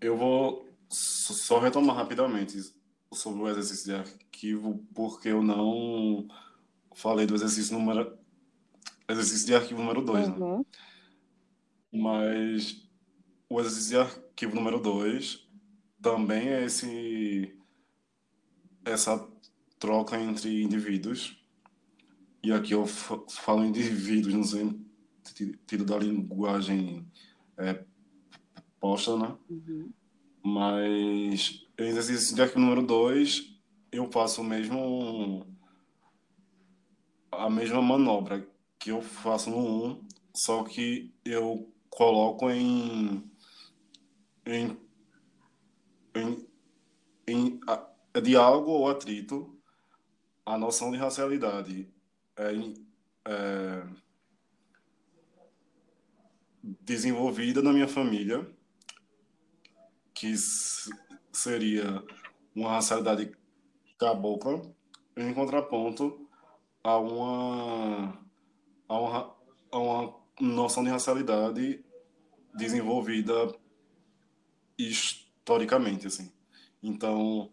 Eu 0.00 0.16
vou 0.16 0.68
só 0.88 1.58
retomar 1.60 1.96
rapidamente 1.96 2.58
sobre 3.12 3.42
o 3.42 3.48
exercício 3.48 3.86
de 3.86 3.94
arquivo, 3.94 4.84
porque 4.94 5.28
eu 5.28 5.42
não 5.42 6.26
falei 6.94 7.26
do 7.26 7.34
exercício 7.34 7.78
número 7.78 8.18
exercício 9.08 9.46
de 9.46 9.54
arquivo 9.54 9.80
número 9.80 10.02
2, 10.02 10.28
né? 10.28 10.34
uhum. 10.36 10.58
né? 10.58 10.64
Mas 11.92 12.88
o 13.48 13.60
exercício 13.60 13.90
de 13.90 13.96
arquivo 13.96 14.54
número 14.54 14.78
2 14.78 15.48
também 16.00 16.48
é 16.48 16.64
esse 16.64 17.56
essa 18.84 19.28
troca 19.78 20.18
entre 20.18 20.62
indivíduos. 20.62 21.36
E 22.42 22.52
aqui 22.52 22.72
eu 22.72 22.86
falo 22.86 23.64
indivíduos 23.64 24.34
no 24.34 24.44
sentido 25.24 25.84
da 25.84 25.98
linguagem 25.98 27.06
é, 27.56 27.84
posta, 28.80 29.16
né? 29.16 29.36
Uhum. 29.48 29.92
Mas 30.42 31.66
em 31.78 31.88
exercício 31.88 32.34
de 32.34 32.42
arquivo 32.42 32.60
número 32.60 32.82
2, 32.82 33.54
eu 33.92 34.10
faço 34.10 34.40
o 34.40 34.44
mesmo 34.44 35.46
a 37.30 37.48
mesma 37.48 37.80
manobra 37.80 38.46
que 38.78 38.90
eu 38.90 39.00
faço 39.00 39.50
no 39.50 39.58
1, 39.58 39.86
um, 39.86 40.06
só 40.34 40.64
que 40.64 41.14
eu 41.24 41.72
coloco 41.88 42.50
em 42.50 43.22
em, 44.46 44.76
em, 46.14 46.48
em 47.28 47.60
a, 47.66 48.20
diálogo 48.20 48.70
ou 48.70 48.88
atrito 48.88 49.56
a 50.44 50.58
noção 50.58 50.90
de 50.90 50.96
racialidade 50.96 51.88
é, 52.36 52.52
é 53.26 53.86
desenvolvida 56.62 57.62
na 57.62 57.72
minha 57.72 57.88
família, 57.88 58.46
que 60.12 60.34
seria 61.32 62.04
uma 62.54 62.70
racialidade 62.70 63.32
cabocla, 63.98 64.62
em 65.16 65.32
contraponto 65.32 66.28
a 66.82 66.98
uma, 66.98 68.18
a 68.88 69.00
uma, 69.00 69.36
a 69.72 69.78
uma 69.78 70.20
noção 70.40 70.84
de 70.84 70.90
racialidade 70.90 71.84
desenvolvida 72.54 73.54
historicamente, 74.78 76.06
assim. 76.06 76.32
Então, 76.82 77.52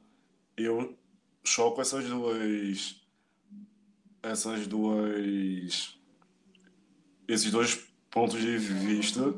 eu 0.56 0.98
choco 1.44 1.82
essas 1.82 2.06
duas 2.06 3.02
essas 4.22 4.68
duas 4.68 5.98
esses 7.28 7.52
dois 7.52 7.87
pontos 8.18 8.42
de 8.42 8.58
vista 8.58 9.32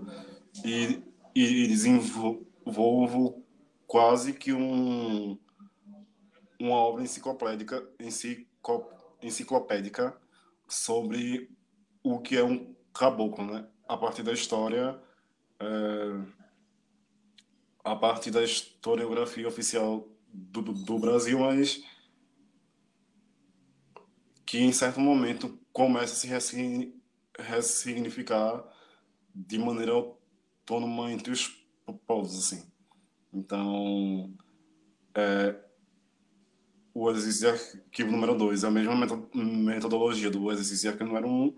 e, 0.64 1.04
e 1.36 1.68
desenvolvo 1.68 3.46
quase 3.86 4.32
que 4.32 4.54
um 4.54 5.38
uma 6.58 6.76
obra 6.76 7.04
enciclopédica 7.04 7.86
enciclopédica 9.22 10.18
sobre 10.66 11.52
o 12.02 12.20
que 12.20 12.38
é 12.38 12.44
um 12.44 12.74
caboclo, 12.94 13.46
né? 13.46 13.68
A 13.86 13.98
partir 13.98 14.24
da 14.24 14.32
história, 14.32 14.98
é, 15.60 16.22
a 17.84 17.96
partir 17.98 18.32
da 18.32 18.44
historiografia 18.44 19.48
oficial 19.48 20.08
do, 20.32 20.62
do 20.62 20.98
Brasil, 21.00 21.40
mas 21.40 21.84
que 24.46 24.60
em 24.60 24.72
certo 24.72 25.02
momento 25.02 25.60
começa 25.74 26.14
a 26.14 26.40
se 26.40 26.99
ressignificar 27.42 28.64
de 29.34 29.58
maneira 29.58 29.92
autônoma 29.92 31.12
entre 31.12 31.32
os 31.32 31.48
povos, 32.06 32.38
assim. 32.38 32.70
Então, 33.34 34.34
é, 35.16 35.56
o 36.94 37.10
exercício 37.12 37.50
arquivo 37.50 38.12
número 38.12 38.36
2 38.36 38.64
é 38.64 38.68
a 38.68 38.72
mesma 38.72 38.96
metodologia 39.34 40.30
do 40.30 40.52
exercício 40.52 40.90
arquivo 40.90 41.10
número 41.10 41.28
1, 41.28 41.32
um, 41.32 41.56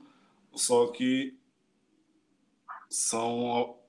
só 0.54 0.88
que 0.88 1.40
são, 2.90 3.80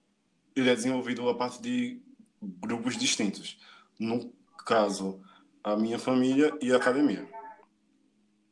ele 0.55 0.70
é 0.70 0.74
desenvolvido 0.74 1.28
a 1.28 1.34
partir 1.34 1.61
de 1.61 2.03
grupos 2.40 2.97
distintos. 2.97 3.59
No 3.99 4.32
caso, 4.64 5.20
a 5.62 5.76
minha 5.76 5.99
família 5.99 6.57
e 6.61 6.72
a 6.72 6.76
academia. 6.76 7.28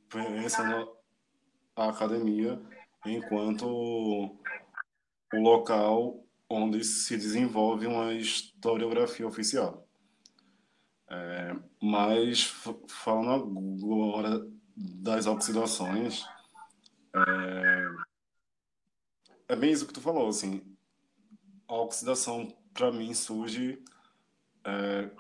Pensando 0.09 0.91
a 1.77 1.89
academia 1.89 2.61
enquanto 3.07 3.67
o 3.67 4.37
local 5.33 6.25
onde 6.49 6.83
se 6.85 7.17
desenvolve 7.17 7.87
uma 7.87 8.13
historiografia 8.13 9.27
oficial. 9.27 9.87
É, 11.09 11.57
mas, 11.83 12.43
falando 12.89 13.59
agora 13.85 14.47
das 14.77 15.27
oxidações, 15.27 16.25
é, 17.15 17.89
é 19.49 19.57
bem 19.57 19.73
isso 19.73 19.87
que 19.87 19.93
tu 19.93 20.01
falou, 20.01 20.29
assim, 20.29 20.63
a 21.67 21.75
oxidação 21.75 22.49
para 22.73 22.93
mim 22.93 23.13
surge 23.15 23.83
é, 24.65 25.11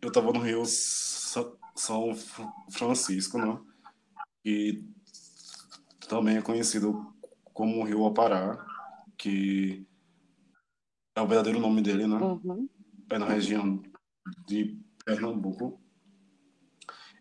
eu 0.00 0.08
estava 0.08 0.32
no 0.32 0.40
Rio 0.40 0.64
São 0.64 2.14
Francisco, 2.70 3.38
né? 3.38 3.60
E 4.44 4.82
também 6.10 6.38
é 6.38 6.42
conhecido 6.42 7.14
como 7.54 7.84
Rio 7.84 8.04
Apará, 8.04 8.66
que 9.16 9.86
é 11.14 11.22
o 11.22 11.26
verdadeiro 11.26 11.60
nome 11.60 11.80
dele, 11.80 12.04
né? 12.04 12.16
Uhum. 12.16 12.68
É 13.08 13.16
na 13.16 13.26
região 13.26 13.80
de 14.44 14.76
Pernambuco. 15.04 15.80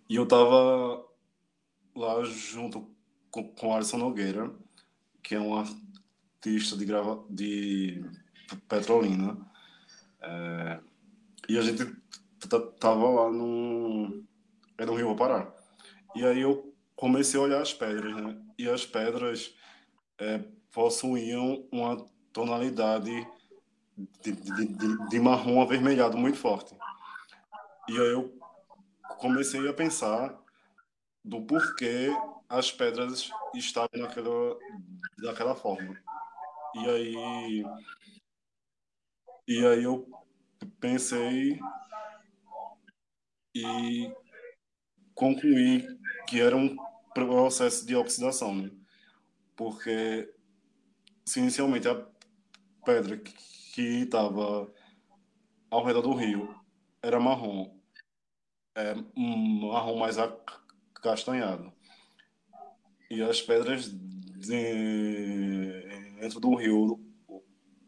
E 0.09 0.15
eu 0.15 0.23
estava 0.23 1.05
lá 1.95 2.23
junto 2.23 2.89
com, 3.29 3.53
com 3.53 3.75
Alisson 3.75 3.97
Nogueira, 3.97 4.51
que 5.21 5.35
é 5.35 5.39
um 5.39 5.55
artista 5.55 6.75
de, 6.75 6.83
grava, 6.83 7.23
de 7.29 8.03
Petrolina. 8.67 9.37
É, 10.19 10.79
e 11.47 11.59
a 11.59 11.61
gente 11.61 11.85
tava 12.79 13.07
lá 13.07 13.31
no, 13.31 14.25
é 14.79 14.85
no 14.85 14.95
Rio 14.95 15.15
Pará. 15.15 15.53
E 16.15 16.25
aí 16.25 16.41
eu 16.41 16.68
comecei 16.99 17.39
a 17.39 17.43
olhar 17.43 17.61
as 17.61 17.73
pedras, 17.73 18.13
né? 18.13 18.37
E 18.57 18.69
as 18.69 18.85
pedras 18.85 19.55
é, 20.19 20.39
possuíam 20.69 21.65
uma 21.71 22.05
tonalidade 22.33 23.25
de, 24.21 24.33
de, 24.33 24.65
de, 24.65 25.07
de, 25.07 25.19
marrom 25.19 25.61
avermelhado 25.61 26.17
muito 26.17 26.37
forte. 26.37 26.75
E 27.87 27.93
aí 27.93 28.11
eu 28.11 28.37
comecei 29.17 29.65
a 29.69 29.73
pensar 29.73 30.37
do 31.23 31.41
porquê 31.41 32.09
as 32.49 32.69
pedras 32.69 33.31
estavam 33.55 33.89
naquela, 33.93 34.57
daquela 35.19 35.55
forma. 35.55 35.97
E 36.75 36.89
aí, 36.89 37.63
e 39.47 39.65
aí 39.65 39.83
eu 39.85 40.05
pensei 40.81 41.57
e 43.55 44.13
concluí 45.15 45.87
que 46.27 46.41
era 46.41 46.57
um 46.57 46.88
processo 47.13 47.85
de 47.85 47.95
oxidação, 47.95 48.55
né? 48.55 48.71
porque 49.55 50.33
se 51.25 51.39
inicialmente 51.39 51.87
a 51.87 52.01
pedra 52.85 53.17
que 53.17 53.81
estava 53.81 54.71
ao 55.69 55.83
redor 55.83 56.01
do 56.01 56.13
rio 56.13 56.55
era 57.03 57.19
marrom, 57.19 57.77
é, 58.75 58.95
marrom 59.15 59.97
mais 59.97 60.17
acastanhado. 60.17 61.73
E 63.09 63.21
as 63.21 63.41
pedras 63.41 63.89
de, 63.89 65.83
dentro 66.19 66.39
do 66.39 66.55
rio 66.55 66.99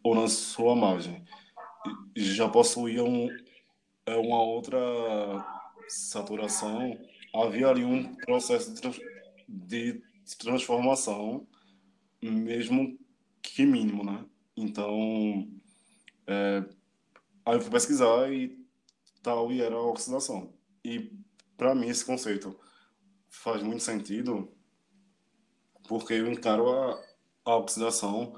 ou 0.03 0.15
na 0.15 0.27
sua 0.27 0.75
margem 0.75 1.23
já 2.15 2.49
possuíam 2.49 3.29
é, 4.05 4.15
uma 4.17 4.41
outra 4.41 4.77
saturação. 5.87 6.99
Havia 7.33 7.69
ali 7.69 7.85
um 7.85 8.13
processo 8.15 8.73
de 8.73 8.81
transformação, 10.37 11.47
mesmo 12.21 12.97
que 13.41 13.65
mínimo, 13.65 14.03
né? 14.03 14.25
Então, 14.55 15.47
é, 16.27 16.63
aí 17.45 17.55
eu 17.55 17.61
fui 17.61 17.71
pesquisar 17.71 18.31
e 18.31 18.57
tal, 19.21 19.51
e 19.51 19.61
era 19.61 19.75
a 19.75 19.81
oxidação. 19.81 20.53
E 20.83 21.11
para 21.57 21.75
mim 21.75 21.87
esse 21.87 22.05
conceito 22.05 22.59
faz 23.29 23.63
muito 23.63 23.83
sentido, 23.83 24.51
porque 25.87 26.13
eu 26.13 26.31
encaro 26.31 26.69
a, 26.69 27.03
a 27.45 27.57
oxidação 27.57 28.37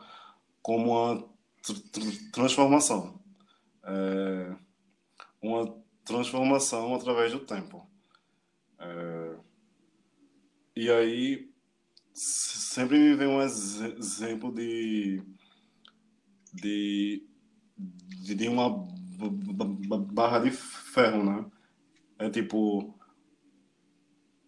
como 0.61 0.91
uma 0.91 1.21
tr 1.61 1.73
tr 1.91 2.31
transformação. 2.31 3.21
É, 3.85 4.55
uma 5.41 5.83
transformação 6.05 6.95
através 6.95 7.31
do 7.31 7.39
tempo. 7.39 7.87
É, 8.79 9.32
e 10.75 10.89
aí 10.89 11.49
sempre 12.13 12.97
me 12.97 13.15
vem 13.15 13.27
um 13.27 13.41
ex 13.41 13.81
exemplo 13.81 14.53
de, 14.53 15.21
de, 16.53 17.23
de 18.35 18.47
uma 18.47 18.69
barra 20.11 20.39
de 20.39 20.51
ferro, 20.51 21.23
né? 21.23 21.45
É 22.19 22.29
tipo, 22.29 22.93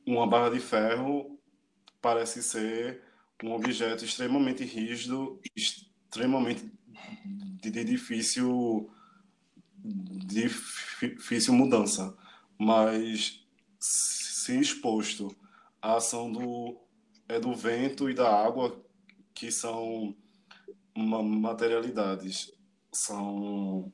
uma 0.05 0.27
barra 0.27 0.49
de 0.49 0.59
ferro 0.59 1.39
parece 2.01 2.43
ser 2.43 3.01
um 3.43 3.51
objeto 3.53 4.05
extremamente 4.05 4.63
rígido, 4.63 5.39
extremamente 5.55 6.71
de 7.61 7.83
difícil, 7.83 8.89
difícil 9.83 11.53
mudança, 11.53 12.15
mas 12.57 13.45
se 13.79 14.59
exposto 14.59 15.35
à 15.85 15.97
ação 15.97 16.31
do, 16.31 16.81
é 17.29 17.39
do 17.39 17.53
vento 17.53 18.09
e 18.09 18.15
da 18.15 18.27
água, 18.27 18.83
que 19.35 19.51
são 19.51 20.15
materialidades, 20.95 22.51
são 22.91 23.93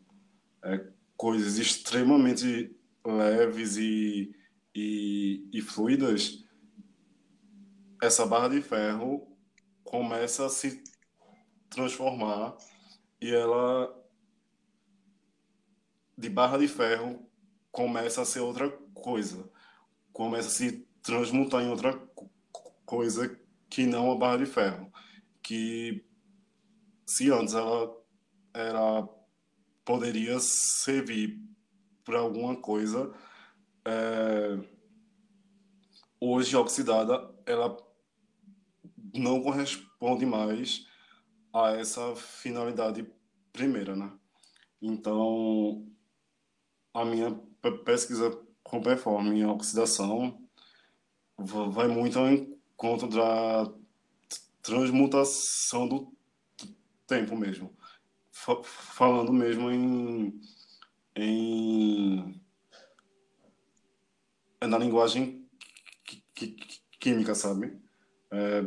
é, 0.63 0.87
coisas 1.17 1.57
extremamente 1.57 2.73
leves 3.05 3.75
e, 3.75 4.33
e, 4.73 5.49
e 5.51 5.61
fluidas, 5.61 6.45
essa 8.01 8.25
barra 8.25 8.47
de 8.47 8.61
ferro 8.61 9.27
começa 9.83 10.45
a 10.45 10.49
se 10.49 10.81
transformar 11.69 12.55
e 13.19 13.29
ela 13.31 13.93
de 16.17 16.29
barra 16.29 16.57
de 16.57 16.69
ferro 16.69 17.29
começa 17.69 18.21
a 18.21 18.25
ser 18.25 18.39
outra 18.39 18.69
coisa, 18.93 19.51
começa 20.13 20.47
a 20.47 20.51
se 20.51 20.90
transmutar 21.01 21.61
em 21.61 21.69
outra 21.69 21.99
coisa 22.85 23.39
que 23.69 23.85
não 23.85 24.11
a 24.11 24.15
barra 24.15 24.37
de 24.37 24.45
ferro, 24.45 24.91
que 25.41 26.05
se 27.05 27.31
antes 27.31 27.53
ela 27.53 27.91
era 28.53 29.07
poderia 29.83 30.39
servir 30.39 31.41
para 32.03 32.19
alguma 32.19 32.55
coisa, 32.55 33.13
é, 33.85 34.59
hoje 36.19 36.55
oxidada 36.55 37.33
ela 37.45 37.75
não 39.13 39.41
corresponde 39.41 40.25
mais 40.25 40.85
a 41.53 41.71
essa 41.71 42.15
finalidade 42.15 43.05
primeira, 43.51 43.95
né? 43.95 44.11
Então, 44.81 45.85
a 46.93 47.03
minha 47.03 47.31
pesquisa 47.83 48.31
com 48.63 48.81
performance 48.81 49.37
em 49.37 49.45
oxidação 49.45 50.40
vai 51.43 51.87
muito 51.87 52.19
ao 52.19 52.31
encontro 52.31 53.07
da 53.07 53.71
transmutação 54.61 55.87
do 55.87 56.13
tempo 57.07 57.35
mesmo. 57.35 57.75
Falando 58.63 59.31
mesmo 59.31 59.69
em, 59.69 60.39
em 61.15 62.41
na 64.61 64.77
linguagem 64.77 65.47
química, 66.99 67.35
sabe? 67.35 67.79
É, 68.31 68.61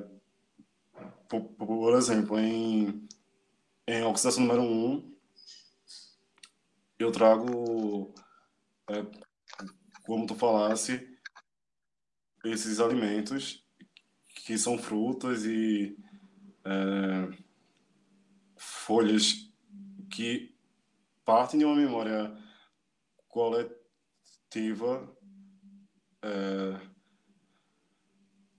por, 1.29 1.43
por, 1.43 1.97
exemplo, 1.97 2.39
em, 2.39 3.09
em 3.87 4.03
oxidação 4.03 4.43
número 4.43 4.63
1, 4.63 4.67
um, 4.67 5.17
eu 6.99 7.11
trago, 7.13 8.15
é, 8.91 9.05
como 10.05 10.27
tu 10.27 10.35
falasse, 10.35 11.14
esses 12.45 12.79
alimentos 12.79 13.65
que 14.35 14.59
são 14.59 14.77
frutas 14.77 15.45
e 15.45 15.97
é, 16.65 17.39
folhas 18.57 19.51
que 20.11 20.55
partem 21.25 21.59
de 21.59 21.65
uma 21.65 21.75
memória 21.75 22.37
coletiva 23.29 25.17
é, 26.23 26.81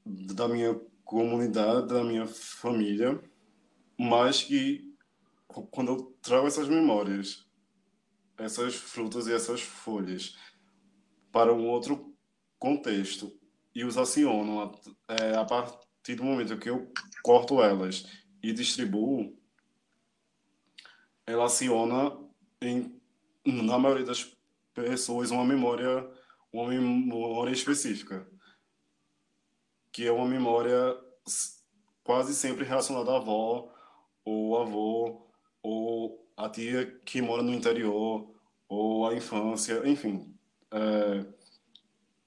da 0.06 0.48
minha 0.48 0.74
comunidade, 1.04 1.88
da 1.88 2.04
minha 2.04 2.26
família, 2.26 3.22
mas 3.98 4.44
que 4.44 4.94
quando 5.48 5.92
eu 5.92 6.18
trago 6.22 6.48
essas 6.48 6.68
memórias, 6.68 7.48
essas 8.38 8.76
frutas 8.76 9.28
e 9.28 9.34
essas 9.34 9.62
folhas 9.62 10.36
para 11.32 11.54
um 11.54 11.68
outro 11.68 12.14
contexto 12.58 13.32
e 13.76 13.84
os 13.84 13.98
aciono 13.98 14.62
a, 15.08 15.14
é, 15.14 15.36
a 15.36 15.46
partir 15.46 16.16
do 16.16 16.24
momento 16.24 16.58
que 16.58 16.70
eu 16.70 16.92
corto 17.22 17.62
elas 17.62 18.06
e 18.42 18.54
distribuo, 18.54 19.38
ela 21.28 21.46
aciona 21.46 22.18
em, 22.62 23.00
na 23.46 23.78
maioria 23.78 24.06
das 24.06 24.36
pessoas 24.74 25.30
uma 25.30 25.46
memória 25.46 26.10
uma 26.54 26.70
memória 26.70 27.52
específica 27.52 28.26
que 29.92 30.06
é 30.06 30.12
uma 30.12 30.28
memória 30.28 30.98
quase 32.04 32.34
sempre 32.34 32.66
relacionada 32.66 33.12
à 33.12 33.18
avó 33.18 33.74
ou 34.24 34.62
avô 34.62 35.28
ou 35.64 36.30
a 36.38 36.50
tia 36.50 36.86
que 37.06 37.22
mora 37.22 37.42
no 37.42 37.54
interior 37.54 38.30
ou 38.68 39.08
a 39.08 39.16
infância, 39.16 39.88
enfim. 39.88 40.36
É, 40.72 41.26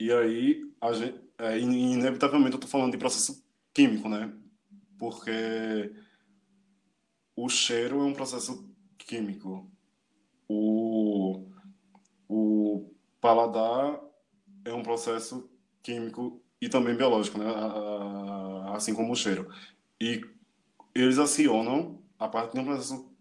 e 0.01 0.13
aí, 0.13 0.73
a 0.81 0.93
gente, 0.93 1.18
é, 1.39 1.59
inevitavelmente, 1.59 2.53
eu 2.53 2.57
estou 2.57 2.71
falando 2.71 2.93
de 2.93 2.99
processo 2.99 3.45
químico, 3.73 4.09
né? 4.09 4.33
Porque 4.99 5.95
o 7.37 7.49
cheiro 7.49 8.01
é 8.01 8.05
um 8.05 8.13
processo 8.13 8.69
químico. 8.99 9.71
O, 10.49 11.49
o 12.29 12.93
paladar 13.21 14.01
é 14.65 14.73
um 14.73 14.83
processo 14.83 15.49
químico 15.83 16.43
e 16.61 16.69
também 16.69 16.97
biológico, 16.97 17.39
né? 17.39 17.47
assim 18.75 18.95
como 18.95 19.13
o 19.13 19.17
cheiro. 19.17 19.49
E 20.01 20.21
eles 20.95 21.19
acionam, 21.19 22.03
a 22.19 22.29
partir 22.29 22.55
de 22.55 22.61
um 22.61 22.65
processo 22.65 23.17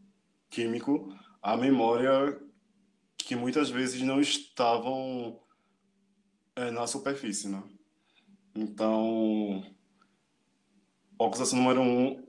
químico, 0.50 1.14
a 1.42 1.56
memória 1.56 2.42
que 3.18 3.36
muitas 3.36 3.70
vezes 3.70 4.02
não 4.02 4.20
estavam 4.20 5.40
é, 6.56 6.72
na 6.72 6.88
superfície, 6.88 7.48
né? 7.48 7.62
Então, 8.60 9.64
oxidação 11.20 11.60
número 11.60 11.80
um 11.80 12.28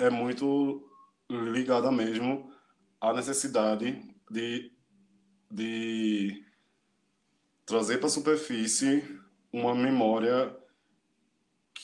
é 0.00 0.10
muito 0.10 0.84
ligada 1.30 1.92
mesmo 1.92 2.52
à 3.00 3.12
necessidade 3.12 4.02
de, 4.28 4.72
de 5.48 6.44
trazer 7.64 7.98
para 7.98 8.08
a 8.08 8.10
superfície 8.10 9.16
uma 9.52 9.72
memória 9.72 10.58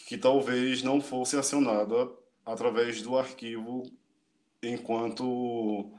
que 0.09 0.19
talvez 0.19 0.83
não 0.83 1.01
fosse 1.01 1.37
acionada 1.37 2.11
através 2.45 3.01
do 3.03 3.17
arquivo 3.17 3.85
enquanto 4.65 5.97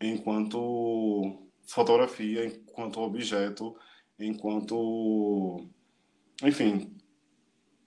enquanto 0.00 1.46
fotografia, 1.66 2.46
enquanto 2.46 3.02
objeto, 3.02 3.76
enquanto 4.18 5.68
enfim 6.42 6.97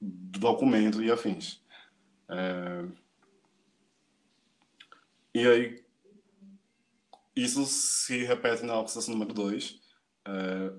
documento 0.01 1.01
e 1.03 1.11
afins. 1.11 1.61
É... 2.29 2.85
E 5.33 5.47
aí 5.47 5.81
isso 7.35 7.65
se 7.65 8.23
repete 8.23 8.63
na 8.63 8.77
obsessão 8.79 9.13
número 9.13 9.33
2, 9.33 9.79
é, 10.25 10.73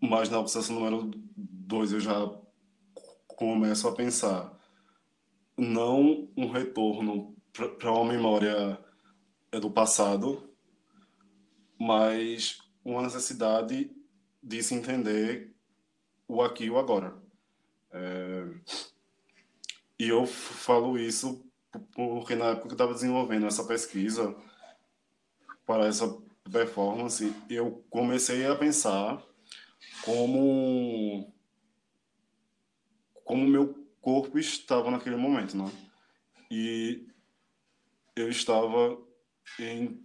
mas 0.00 0.28
na 0.28 0.38
obsessão 0.38 0.74
número 0.74 1.10
2 1.36 1.92
eu 1.92 2.00
já 2.00 2.42
começo 3.28 3.86
a 3.86 3.94
pensar 3.94 4.58
não 5.56 6.28
um 6.36 6.50
retorno 6.50 7.36
para 7.52 7.92
uma 7.92 8.12
memória 8.12 8.78
do 9.60 9.70
passado, 9.70 10.50
mas 11.78 12.58
uma 12.84 13.02
necessidade 13.02 13.90
de 14.42 14.62
se 14.62 14.74
entender 14.74 15.54
o 16.26 16.42
aqui 16.42 16.64
e 16.64 16.70
o 16.70 16.78
agora. 16.78 17.21
É... 17.92 18.44
E 19.98 20.08
eu 20.08 20.26
falo 20.26 20.98
isso 20.98 21.44
porque 21.94 22.34
na 22.34 22.46
época 22.46 22.66
que 22.66 22.72
eu 22.72 22.74
estava 22.74 22.94
desenvolvendo 22.94 23.46
essa 23.46 23.64
pesquisa 23.64 24.34
para 25.64 25.86
essa 25.86 26.06
performance, 26.50 27.32
eu 27.48 27.84
comecei 27.88 28.46
a 28.46 28.56
pensar 28.56 29.22
como 30.04 31.32
como 33.24 33.46
meu 33.46 33.86
corpo 34.00 34.38
estava 34.38 34.90
naquele 34.90 35.16
momento, 35.16 35.56
né? 35.56 35.70
E 36.50 37.06
eu 38.16 38.28
estava 38.28 38.98
em 39.58 40.04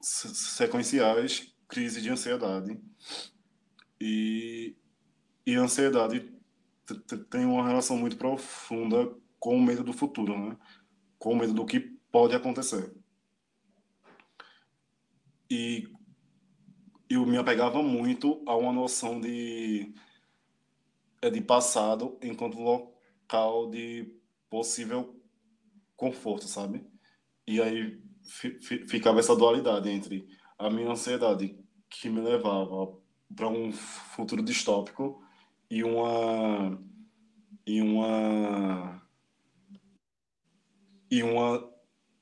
sequenciais 0.00 1.54
crise 1.68 2.02
de 2.02 2.10
ansiedade 2.10 2.78
e 4.00 4.76
e 5.46 5.54
ansiedade 5.54 6.39
tem 7.30 7.44
uma 7.44 7.66
relação 7.66 7.96
muito 7.96 8.16
profunda 8.16 9.14
com 9.38 9.56
o 9.56 9.62
medo 9.62 9.82
do 9.82 9.92
futuro, 9.92 10.38
né? 10.38 10.56
Com 11.18 11.32
o 11.32 11.36
medo 11.36 11.54
do 11.54 11.64
que 11.64 11.80
pode 12.10 12.34
acontecer. 12.34 12.94
E 15.50 15.88
eu 17.08 17.26
me 17.26 17.36
apegava 17.36 17.82
muito 17.82 18.42
a 18.46 18.56
uma 18.56 18.72
noção 18.72 19.20
de 19.20 19.92
é 21.22 21.28
de 21.28 21.40
passado 21.40 22.18
enquanto 22.22 22.58
local 22.58 23.68
de 23.68 24.14
possível 24.48 25.20
conforto, 25.96 26.46
sabe? 26.46 26.86
E 27.46 27.60
aí 27.60 28.00
ficava 28.88 29.18
essa 29.18 29.36
dualidade 29.36 29.88
entre 29.90 30.26
a 30.58 30.70
minha 30.70 30.90
ansiedade 30.90 31.58
que 31.88 32.08
me 32.08 32.20
levava 32.20 32.96
para 33.34 33.48
um 33.48 33.72
futuro 33.72 34.42
distópico 34.42 35.22
e 35.70 35.84
uma 35.84 36.78
e 37.66 37.80
uma 37.80 39.00
e 41.10 41.22
uma 41.22 41.70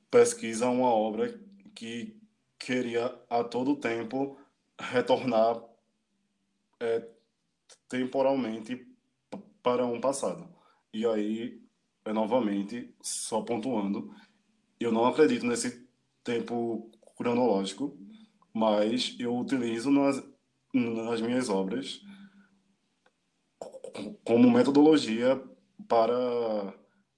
pesquisa, 0.09 0.67
uma 0.67 0.89
obra 0.89 1.39
que 1.75 2.19
queria 2.57 3.19
a 3.29 3.43
todo 3.43 3.75
tempo 3.75 4.37
retornar 4.79 5.63
é, 6.79 7.07
temporalmente 7.87 8.87
para 9.61 9.85
um 9.85 9.99
passado. 9.99 10.47
E 10.93 11.05
aí, 11.05 11.61
é, 12.05 12.13
novamente, 12.13 12.95
só 13.01 13.41
pontuando, 13.41 14.13
eu 14.79 14.91
não 14.91 15.05
acredito 15.05 15.45
nesse 15.45 15.87
tempo 16.23 16.89
cronológico, 17.15 17.97
mas 18.53 19.15
eu 19.19 19.37
utilizo 19.37 19.91
nas, 19.91 20.23
nas 20.73 21.21
minhas 21.21 21.49
obras 21.49 22.01
como 24.23 24.49
metodologia 24.49 25.41
para 25.87 26.73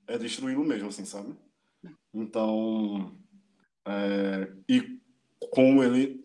é, 0.07 0.17
destruí-lo 0.17 0.63
mesmo, 0.63 0.89
assim, 0.89 1.05
sabe? 1.05 1.35
Então, 2.13 3.17
é, 3.85 4.53
e 4.67 4.99
como 5.51 5.83
ele 5.83 6.21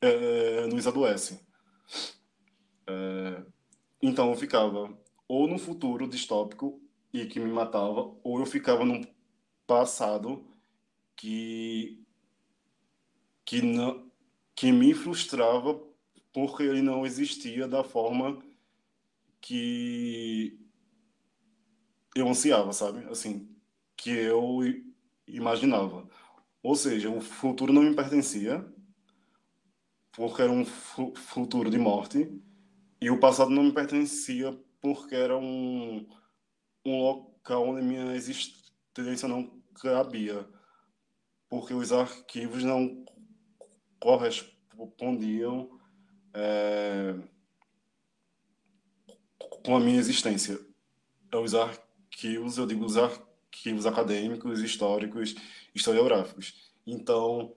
é, 0.00 0.66
nos 0.66 0.86
adoece. 0.86 1.40
É, 2.86 3.42
então 4.02 4.30
eu 4.30 4.36
ficava 4.36 4.96
ou 5.28 5.46
no 5.46 5.58
futuro 5.58 6.08
distópico 6.08 6.80
e 7.12 7.26
que 7.26 7.38
me 7.38 7.52
matava, 7.52 8.16
ou 8.22 8.40
eu 8.40 8.46
ficava 8.46 8.84
num 8.84 9.02
passado 9.66 10.44
que 11.16 12.02
que 13.44 13.62
não 13.62 14.10
que 14.54 14.72
me 14.72 14.94
frustrava 14.94 15.80
porque 16.32 16.62
ele 16.62 16.82
não 16.82 17.06
existia 17.06 17.66
da 17.66 17.82
forma 17.82 18.38
que 19.40 20.58
eu 22.14 22.28
ansiava, 22.28 22.72
sabe? 22.72 23.06
Assim, 23.10 23.48
que 23.96 24.10
eu 24.10 24.60
imaginava. 25.26 26.08
Ou 26.62 26.74
seja, 26.74 27.08
o 27.10 27.20
futuro 27.20 27.72
não 27.72 27.82
me 27.82 27.94
pertencia, 27.94 28.64
porque 30.12 30.42
era 30.42 30.52
um 30.52 30.64
futuro 30.64 31.70
de 31.70 31.78
morte, 31.78 32.30
e 33.00 33.10
o 33.10 33.18
passado 33.18 33.50
não 33.50 33.62
me 33.64 33.72
pertencia 33.72 34.52
porque 34.80 35.14
era 35.14 35.36
um, 35.36 36.06
um 36.84 37.02
local 37.02 37.68
onde 37.68 37.82
minha 37.82 38.14
existência 38.14 39.28
não 39.28 39.62
cabia, 39.80 40.46
porque 41.48 41.72
os 41.72 41.92
arquivos 41.92 42.62
não 42.62 43.04
correspondiam 43.98 45.78
é, 46.34 47.14
com 49.64 49.76
a 49.76 49.80
minha 49.80 49.98
existência. 49.98 50.58
Os 51.32 51.54
arquivos, 51.54 52.58
eu 52.58 52.66
digo 52.66 52.84
os 52.84 52.96
arquivos 52.96 53.86
acadêmicos, 53.86 54.60
históricos, 54.60 55.34
historiográficos. 55.74 56.72
Então, 56.86 57.54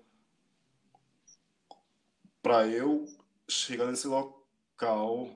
para 2.42 2.68
eu 2.68 3.06
chegar 3.48 3.88
nesse 3.88 4.08
local 4.08 5.30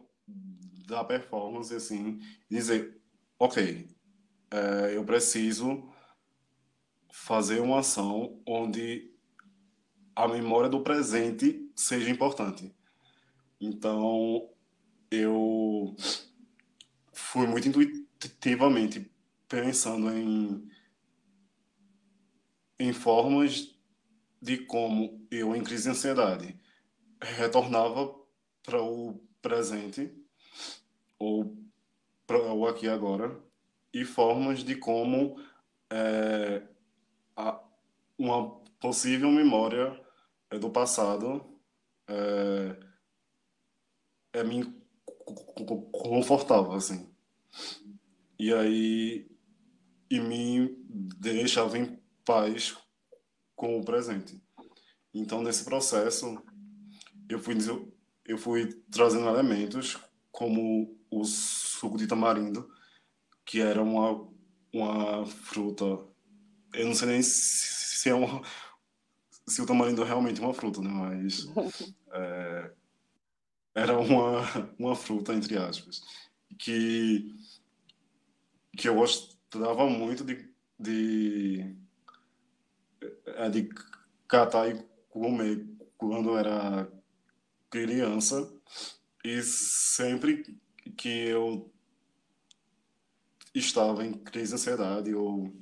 da 0.88 1.04
performance, 1.04 1.74
assim, 1.74 2.20
dizer, 2.50 3.00
ok, 3.40 3.88
é, 4.52 4.96
eu 4.96 5.04
preciso 5.04 5.90
fazer 7.12 7.60
uma 7.60 7.80
ação 7.80 8.42
onde 8.46 9.12
a 10.16 10.28
memória 10.28 10.70
do 10.70 10.82
presente 10.82 11.70
seja 11.76 12.10
importante. 12.10 12.74
Então, 13.60 14.50
eu 15.10 15.96
fui 17.18 17.48
muito 17.48 17.68
intuitivamente 17.68 19.12
pensando 19.50 20.12
em, 20.12 20.70
em 22.80 22.94
formas 22.94 23.76
de 24.40 24.58
como 24.60 25.26
eu, 25.32 25.56
em 25.56 25.64
crise 25.64 25.84
de 25.84 25.90
ansiedade, 25.90 26.60
retornava 27.20 28.16
para 28.64 28.82
o 28.82 29.20
presente 29.42 30.14
ou 31.18 31.58
para 32.28 32.54
o 32.54 32.68
aqui 32.68 32.86
e 32.86 32.90
agora 32.90 33.42
e 33.92 34.06
formas 34.06 34.64
de 34.64 34.76
como 34.76 35.42
é, 35.90 36.62
a, 37.36 37.60
uma 38.18 38.52
possível 38.80 39.32
memória 39.32 40.00
do 40.60 40.70
passado 40.70 41.60
é, 42.08 42.80
é 44.34 44.44
me 44.44 44.64
confortava 45.92 46.78
assim 46.78 47.07
e 48.40 48.54
aí 48.54 49.28
e 50.10 50.20
me 50.20 50.76
deixava 51.20 51.78
em 51.78 52.00
paz 52.26 52.78
com 53.56 53.80
o 53.80 53.84
presente 53.84 54.42
então 55.14 55.42
nesse 55.42 55.64
processo 55.64 56.42
eu 57.30 57.40
fui 57.40 57.56
eu 58.26 58.38
fui 58.38 58.68
trazendo 58.92 59.30
elementos 59.30 59.98
como 60.32 60.96
o 61.10 61.24
suco 61.24 61.98
de 61.98 62.06
tamarindo, 62.06 62.70
que 63.46 63.62
era 63.62 63.82
uma, 63.82 64.28
uma 64.74 65.26
fruta. 65.26 65.86
Eu 66.74 66.86
não 66.86 66.94
sei 66.94 67.08
nem 67.08 67.22
se, 67.22 68.10
é 68.10 68.14
uma, 68.14 68.42
se 69.48 69.62
o 69.62 69.66
tamarindo 69.66 70.04
é 70.04 70.06
realmente 70.06 70.42
uma 70.42 70.54
fruta, 70.54 70.82
né? 70.82 70.90
Mas 70.90 71.48
é, 72.12 72.72
era 73.74 73.98
uma, 73.98 74.42
uma 74.78 74.96
fruta, 74.96 75.34
entre 75.34 75.58
aspas, 75.58 76.02
que, 76.58 77.36
que 78.78 78.88
eu 78.88 78.96
gostava 78.96 79.90
muito 79.90 80.24
de, 80.24 80.50
de, 80.80 81.76
é, 83.26 83.50
de 83.50 83.70
catar 84.28 84.70
e 84.70 84.84
comer 85.10 85.66
quando 85.98 86.38
era 86.38 86.88
criança 87.70 88.52
e 89.24 89.42
sempre 89.42 90.58
que 90.96 91.10
eu 91.28 91.72
estava 93.54 94.06
em 94.06 94.14
crise 94.14 94.50
de 94.50 94.56
ansiedade 94.56 95.16
ou, 95.16 95.54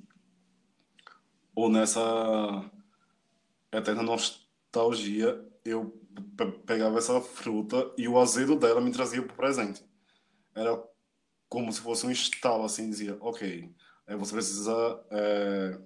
ou 1.55 1.69
nessa 1.69 2.69
eterna 3.71 4.03
nostalgia, 4.03 5.43
eu 5.63 5.99
pegava 6.65 6.97
essa 6.97 7.19
fruta 7.21 7.91
e 7.97 8.07
o 8.07 8.19
azedo 8.19 8.55
dela 8.55 8.81
me 8.81 8.91
trazia 8.91 9.21
para 9.21 9.33
o 9.33 9.35
presente. 9.35 9.83
Era 10.55 10.81
como 11.49 11.71
se 11.71 11.81
fosse 11.81 12.05
um 12.05 12.11
estalo, 12.11 12.63
assim, 12.63 12.89
dizia, 12.89 13.17
ok, 13.19 13.71
você 14.17 14.33
precisa 14.33 15.05
é, 15.11 15.79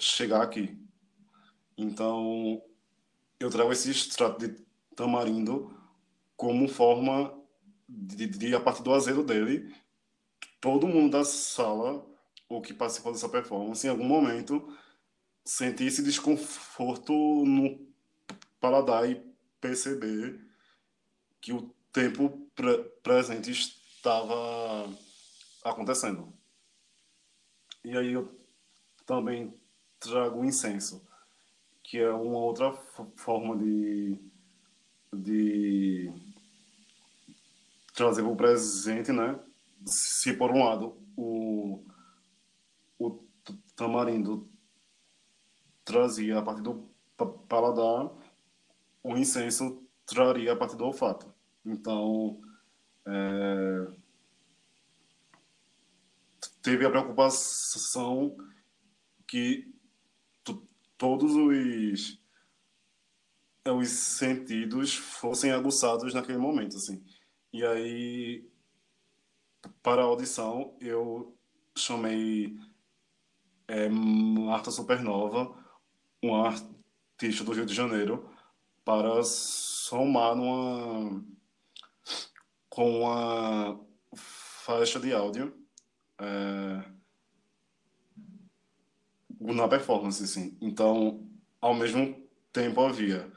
chegar 0.00 0.42
aqui. 0.42 0.78
Então, 1.76 2.62
eu 3.38 3.50
trago 3.50 3.70
esse 3.70 3.90
extrato 3.90 4.38
de 4.38 4.66
tamarindo 4.96 5.72
como 6.36 6.68
forma 6.68 7.36
de, 7.88 8.26
de, 8.26 8.54
a 8.54 8.60
partir 8.60 8.82
do 8.82 8.92
azedo 8.92 9.22
dele, 9.22 9.74
todo 10.60 10.88
mundo 10.88 11.12
da 11.12 11.24
sala, 11.24 12.04
ou 12.48 12.60
que 12.60 12.74
participou 12.74 13.12
dessa 13.12 13.28
performance, 13.28 13.86
em 13.86 13.90
algum 13.90 14.04
momento, 14.04 14.76
sentir 15.44 15.86
esse 15.86 16.02
desconforto 16.02 17.12
no 17.44 17.86
paladar 18.60 19.08
e 19.08 19.22
perceber 19.60 20.40
que 21.40 21.52
o 21.52 21.74
tempo 21.92 22.47
pre 22.58 22.76
presente 23.04 23.52
estava 23.52 24.92
acontecendo. 25.64 26.32
E 27.84 27.96
aí 27.96 28.12
eu 28.12 28.36
também 29.06 29.54
trago 30.00 30.40
o 30.40 30.44
incenso, 30.44 31.06
que 31.84 31.98
é 31.98 32.10
uma 32.10 32.38
outra 32.38 32.72
forma 33.14 33.56
de, 33.56 34.18
de 35.12 36.12
trazer 37.94 38.22
o 38.22 38.34
presente, 38.34 39.12
né? 39.12 39.38
Se 39.86 40.32
por 40.32 40.50
um 40.50 40.64
lado 40.64 41.00
o, 41.16 41.86
o 42.98 43.22
tamarindo 43.76 44.50
trazia 45.84 46.38
a 46.38 46.42
partir 46.42 46.62
do 46.62 46.90
paladar, 47.48 48.10
o 49.00 49.16
incenso 49.16 49.80
traria 50.04 50.52
a 50.52 50.56
partir 50.56 50.76
do 50.76 50.84
olfato. 50.84 51.32
Então, 51.64 52.40
é, 53.10 53.86
teve 56.62 56.84
a 56.84 56.90
preocupação 56.90 58.36
que 59.26 59.72
todos 60.98 61.34
os, 61.34 62.20
os 63.64 63.88
sentidos 63.88 64.94
fossem 64.94 65.52
aguçados 65.52 66.12
naquele 66.12 66.38
momento, 66.38 66.76
assim. 66.76 67.02
E 67.52 67.64
aí, 67.64 68.46
para 69.82 70.02
a 70.02 70.04
audição, 70.04 70.76
eu 70.80 71.34
chamei 71.76 72.58
é, 73.68 73.88
Marta 73.88 74.70
Supernova, 74.70 75.56
uma 76.22 76.48
artista 76.48 77.44
do 77.44 77.52
Rio 77.52 77.64
de 77.64 77.74
Janeiro, 77.74 78.28
para 78.84 79.22
somar 79.22 80.34
numa, 80.34 81.24
com 82.78 83.00
uma 83.00 83.84
faixa 84.14 85.00
de 85.00 85.12
áudio 85.12 85.52
é, 86.20 86.84
na 89.40 89.66
performance, 89.66 90.22
assim. 90.22 90.56
Então, 90.60 91.28
ao 91.60 91.74
mesmo 91.74 92.24
tempo 92.52 92.80
havia 92.80 93.32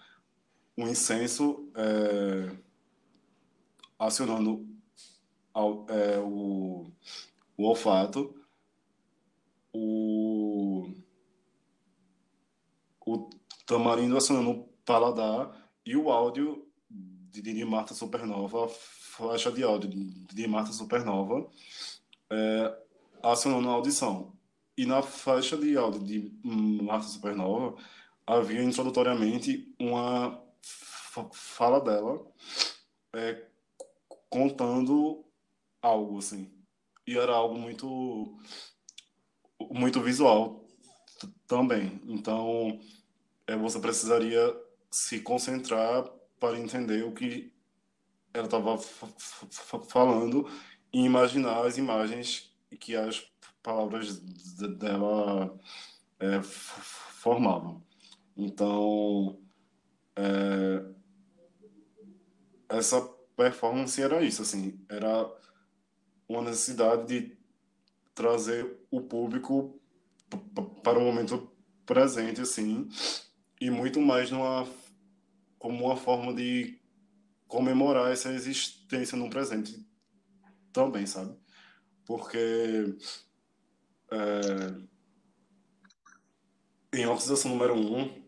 um 0.78 0.88
incenso 0.88 1.72
é, 1.74 2.56
acionando 3.98 4.70
ao, 5.52 5.88
é, 5.90 6.20
o, 6.20 6.92
o 7.58 7.64
olfato, 7.64 8.40
o, 9.74 10.88
o 13.04 13.30
tamarindo 13.66 14.18
acionando 14.18 14.52
o 14.52 14.64
paladar 14.86 15.68
e 15.84 15.98
o 15.98 16.12
áudio 16.12 16.72
de, 16.88 17.42
de 17.42 17.66
Marta 17.66 17.96
Supernova, 17.96 18.66
a 18.66 18.70
faixa 19.12 19.52
de 19.52 19.64
áudio 19.64 19.90
de 19.90 20.48
Marta 20.48 20.72
Supernova, 20.72 21.50
é, 22.30 22.78
acionando 23.22 23.70
a 23.70 23.74
audição. 23.74 24.34
E 24.78 24.86
na 24.86 25.02
faixa 25.02 25.58
de 25.58 25.78
áudio 25.78 26.02
de 26.02 26.32
Marta 26.44 27.08
Supernova 27.08 27.76
havia 28.26 28.64
introdutoriamente 28.64 29.74
uma 29.80 30.42
fala 31.34 31.82
dela 31.82 32.26
é, 33.14 33.46
contando 34.30 35.26
algo, 35.82 36.18
assim. 36.20 36.50
E 37.06 37.18
era 37.18 37.34
algo 37.34 37.60
muito, 37.60 38.38
muito 39.70 40.00
visual 40.02 40.66
também. 41.46 42.02
Então, 42.06 42.80
é, 43.46 43.58
você 43.58 43.80
precisaria 43.80 44.56
se 44.90 45.20
concentrar 45.20 46.10
para 46.40 46.58
entender 46.58 47.04
o 47.04 47.12
que 47.12 47.51
ela 48.34 48.46
estava 48.46 48.78
falando 49.88 50.50
e 50.94 51.04
imaginar 51.04 51.66
as 51.66 51.78
imagens 51.78 52.52
que 52.80 52.96
as 52.96 53.32
palavras 53.62 54.20
dela 54.20 55.58
é, 56.20 56.42
formavam. 56.42 57.84
Então, 58.36 59.40
é, 60.16 60.84
essa 62.70 63.02
performance 63.36 64.02
era 64.02 64.24
isso, 64.24 64.42
assim, 64.42 64.80
era 64.90 65.30
uma 66.28 66.42
necessidade 66.42 67.08
de 67.08 67.38
trazer 68.16 68.80
o 68.90 69.02
público 69.02 69.80
para 70.84 70.98
o 70.98 71.02
momento 71.02 71.52
presente, 71.86 72.42
assim, 72.42 72.88
e 73.60 73.70
muito 73.70 74.00
mais 74.00 74.32
numa, 74.32 74.68
como 75.60 75.86
uma 75.86 75.98
forma 75.98 76.34
de 76.34 76.81
comemorar 77.52 78.10
essa 78.14 78.32
existência 78.32 79.18
no 79.18 79.30
presente 79.30 79.86
também, 80.72 81.06
sabe? 81.06 81.38
Porque 82.06 82.96
é, 84.10 84.18
em 86.98 87.06
oxidação 87.06 87.52
número 87.52 87.76
um, 87.76 88.26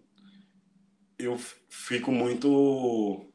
eu 1.17 1.37
fico 1.69 2.11
muito 2.11 3.31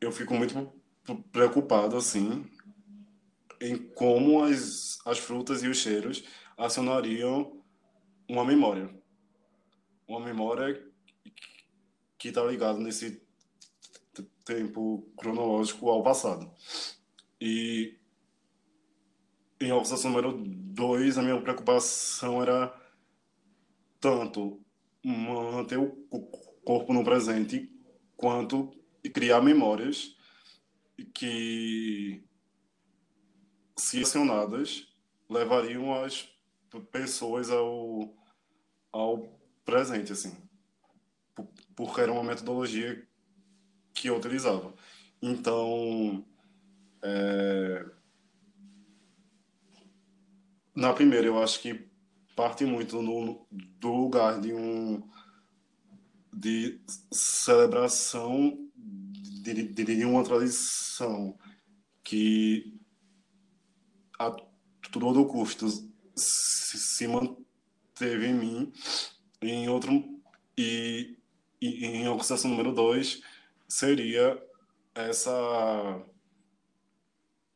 eu 0.00 0.10
fico 0.10 0.34
muito 0.34 0.74
preocupado 1.30 1.96
assim 1.96 2.50
em 3.60 3.78
como 3.92 4.42
as, 4.42 4.98
as 5.06 5.18
frutas 5.18 5.62
e 5.62 5.68
os 5.68 5.76
cheiros 5.76 6.24
acionariam 6.56 7.64
uma 8.28 8.44
memória. 8.44 8.92
Uma 10.08 10.18
memória 10.18 10.84
que 12.18 12.28
está 12.28 12.42
ligada 12.42 12.80
nesse 12.80 13.23
tempo 14.44 15.10
cronológico 15.16 15.88
ao 15.88 16.02
passado. 16.02 16.50
E 17.40 17.98
em 19.60 19.72
observação 19.72 20.10
número 20.10 20.32
2, 20.32 21.18
a 21.18 21.22
minha 21.22 21.40
preocupação 21.40 22.42
era 22.42 22.74
tanto 24.00 24.60
manter 25.02 25.78
o 25.78 25.90
corpo 26.64 26.92
no 26.92 27.04
presente 27.04 27.70
quanto 28.16 28.70
criar 29.12 29.40
memórias 29.40 30.16
que, 31.14 32.24
se 33.76 34.02
acionadas, 34.02 34.88
levariam 35.28 35.94
as 36.02 36.28
pessoas 36.90 37.50
ao, 37.50 38.14
ao 38.92 39.38
presente, 39.64 40.12
assim. 40.12 40.36
Porque 41.74 42.00
era 42.00 42.12
uma 42.12 42.22
metodologia 42.22 43.06
que 43.94 44.08
eu 44.08 44.16
utilizava. 44.16 44.74
Então, 45.22 46.24
é... 47.02 47.86
na 50.74 50.92
primeira, 50.92 51.26
eu 51.26 51.42
acho 51.42 51.60
que 51.60 51.88
parte 52.36 52.64
muito 52.64 53.00
no, 53.00 53.46
do 53.50 53.92
lugar 53.92 54.40
de 54.40 54.52
um 54.52 55.08
de 56.36 56.80
celebração 57.12 58.58
de, 58.74 59.62
de, 59.62 59.84
de 59.84 60.04
uma 60.04 60.24
tradição 60.24 61.38
que 62.02 62.76
a 64.18 64.30
todo 64.90 65.26
custo 65.26 65.68
se, 66.16 66.78
se 66.78 67.06
manteve 67.06 68.26
em 68.26 68.34
mim 68.34 68.72
em 69.40 69.68
outro 69.68 69.92
e, 70.58 71.16
e 71.60 71.86
em 71.86 72.08
observação 72.08 72.50
número 72.50 72.72
dois 72.72 73.22
seria 73.68 74.40
essa 74.94 75.32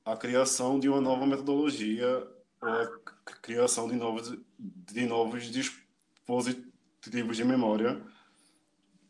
a 0.05 0.17
criação 0.17 0.79
de 0.79 0.89
uma 0.89 1.01
nova 1.01 1.27
metodologia 1.27 2.27
ou 2.61 2.69
a 2.69 3.33
criação 3.43 3.89
de 3.89 3.95
novos 3.95 4.37
de 4.59 5.07
novos 5.07 5.45
dispositivos 5.51 7.37
de 7.37 7.45
memória 7.45 8.03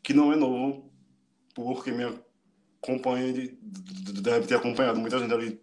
que 0.03 0.13
não 0.13 0.31
é 0.31 0.35
novo 0.35 0.91
porque 1.55 1.91
me 1.91 2.03
acompanha 2.81 3.33
deve 4.21 4.47
ter 4.47 4.55
acompanhado 4.55 4.99
muita 4.99 5.19
gente 5.19 5.33
ali 5.33 5.61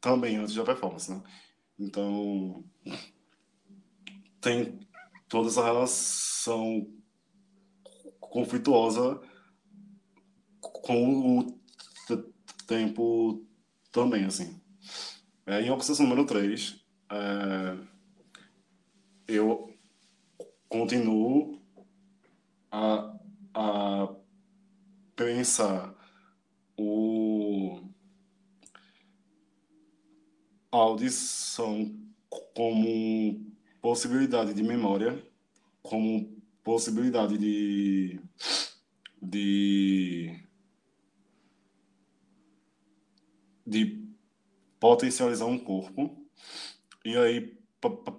também 0.00 0.36
antes 0.36 0.54
da 0.54 0.64
performance 0.64 1.10
né? 1.10 1.22
então 1.78 2.64
tem 4.40 4.78
toda 5.28 5.48
essa 5.48 5.64
relação 5.64 6.88
conflituosa 8.20 9.20
com 10.86 11.40
o 11.40 11.58
tempo 12.68 13.44
também, 13.90 14.24
assim. 14.24 14.60
É, 15.44 15.60
em 15.60 15.70
obsessão 15.70 16.06
número 16.06 16.24
3, 16.24 16.80
é, 17.10 17.76
eu 19.26 19.74
continuo 20.68 21.60
a, 22.70 23.18
a 23.52 24.14
pensar 25.16 25.92
o, 26.76 27.80
a 30.70 30.76
audição 30.76 31.98
como 32.54 33.44
possibilidade 33.80 34.54
de 34.54 34.62
memória, 34.62 35.20
como 35.82 36.36
possibilidade 36.62 37.38
de, 37.38 38.20
de, 39.20 40.45
de 43.66 44.06
potencializar 44.78 45.46
um 45.46 45.58
corpo. 45.58 46.24
E 47.04 47.16
aí, 47.16 47.58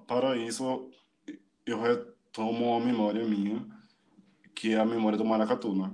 para 0.08 0.36
isso, 0.36 0.92
eu 1.66 1.82
retomo 1.82 2.78
uma 2.78 2.86
memória 2.86 3.26
minha, 3.26 3.66
que 4.54 4.74
é 4.74 4.80
a 4.80 4.86
memória 4.86 5.18
do 5.18 5.26
maracatu, 5.26 5.74
né? 5.76 5.92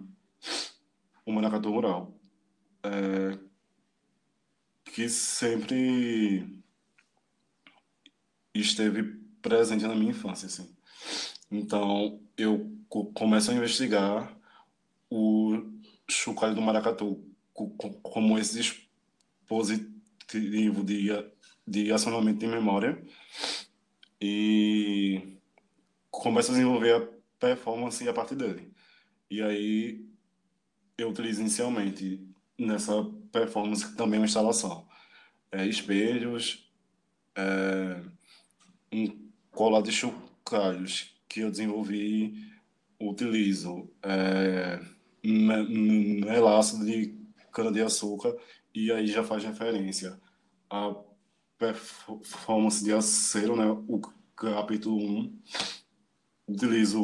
O 1.26 1.32
maracatu 1.32 1.70
rural. 1.70 2.18
É, 2.84 3.38
que 4.86 5.10
sempre 5.10 6.64
esteve 8.54 9.04
presente 9.42 9.86
na 9.86 9.96
minha 9.96 10.12
infância, 10.12 10.46
assim. 10.46 10.76
Então, 11.50 12.22
eu 12.38 12.72
começo 13.14 13.52
a 13.52 13.54
investigar 13.54 14.36
o 15.10 15.72
chocalho 16.10 16.56
do 16.56 16.62
maracatu 16.62 17.24
como 18.02 18.38
esse 18.38 18.56
dispositivo 19.62 20.84
de, 20.84 21.10
de 21.68 21.92
acionamento 21.92 22.40
de 22.40 22.48
memória 22.48 23.02
e 24.20 25.38
começo 26.10 26.52
a 26.52 26.54
desenvolver 26.56 26.96
a 26.96 27.08
performance 27.40 28.08
a 28.08 28.14
partir 28.14 28.36
dele. 28.36 28.72
E 29.30 29.42
aí 29.42 30.06
eu 30.98 31.10
utilizo 31.10 31.42
inicialmente 31.42 32.26
nessa 32.58 33.04
performance 33.32 33.96
também 33.96 34.20
uma 34.20 34.26
instalação. 34.26 34.88
É, 35.52 35.66
espelhos, 35.68 36.72
é, 37.36 38.02
um 38.92 39.30
colar 39.52 39.82
de 39.82 39.92
chocalhos 39.92 41.16
que 41.28 41.42
eu 41.42 41.52
desenvolvi, 41.52 42.52
utilizo 43.00 43.90
é, 44.02 44.80
melaço 45.24 46.84
de 46.86 47.16
cana-de-açúcar 47.52 48.36
e 48.74 48.92
aí 48.92 49.08
já 49.08 49.24
faz 49.24 49.44
referência 49.44 50.20
à 50.70 50.96
performance 51.58 52.84
de 52.84 52.92
acero, 52.92 53.56
né? 53.56 53.66
o 53.88 54.02
capítulo 54.36 54.98
1. 54.98 55.42
Utilizo 56.48 57.04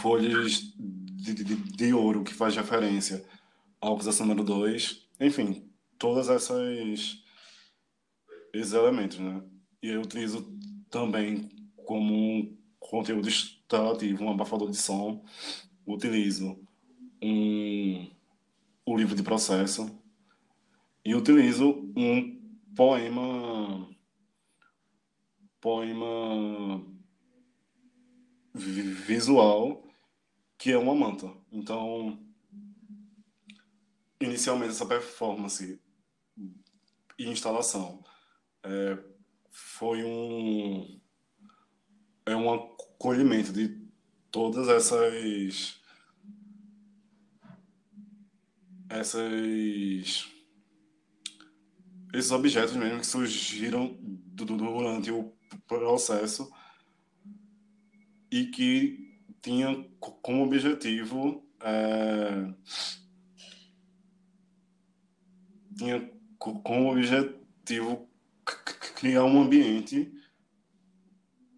folhas 0.00 0.72
de, 0.76 1.34
de, 1.34 1.54
de 1.54 1.92
ouro 1.94 2.24
que 2.24 2.34
faz 2.34 2.56
referência 2.56 3.24
ao 3.80 3.94
acusação 3.94 4.26
número 4.26 4.44
2. 4.44 5.08
Enfim, 5.20 5.70
todas 5.98 6.28
essas 6.28 7.22
esses 8.52 8.72
elementos, 8.72 9.18
né? 9.18 9.42
E 9.82 9.88
eu 9.88 10.00
utilizo 10.00 10.56
também 10.90 11.48
como 11.84 12.14
um 12.14 12.56
conteúdo 12.78 13.28
instalativo, 13.28 14.24
um 14.24 14.30
abafador 14.30 14.70
de 14.70 14.76
som. 14.76 15.24
Utilizo 15.86 16.58
um, 17.22 18.10
o 18.86 18.96
livro 18.96 19.16
de 19.16 19.22
processo 19.22 20.00
e 21.04 21.14
utilizo 21.14 21.92
um 21.96 22.40
poema 22.74 23.88
poema 25.60 26.86
visual 28.54 29.84
que 30.56 30.72
é 30.72 30.78
uma 30.78 30.94
manta. 30.94 31.30
Então, 31.52 32.24
inicialmente 34.20 34.70
essa 34.70 34.86
performance 34.86 35.80
e 37.18 37.28
instalação 37.28 38.02
é, 38.62 38.98
foi 39.50 40.04
um 40.04 41.00
é 42.24 42.34
um 42.34 42.52
acolhimento 42.52 43.52
de 43.52 43.86
todas 44.30 44.68
essas 44.68 45.75
essas 48.88 50.26
esses 52.14 52.30
objetos 52.30 52.76
mesmo 52.76 53.00
que 53.00 53.06
surgiram 53.06 53.96
durante 54.00 55.10
o 55.10 55.32
processo 55.66 56.50
e 58.30 58.46
que 58.46 59.20
tinha 59.42 59.88
como 59.98 60.44
objetivo 60.44 61.44
é, 61.60 62.52
tinha 65.76 66.10
como 66.38 66.90
objetivo 66.90 68.08
criar 68.94 69.24
um 69.24 69.42
ambiente 69.42 70.12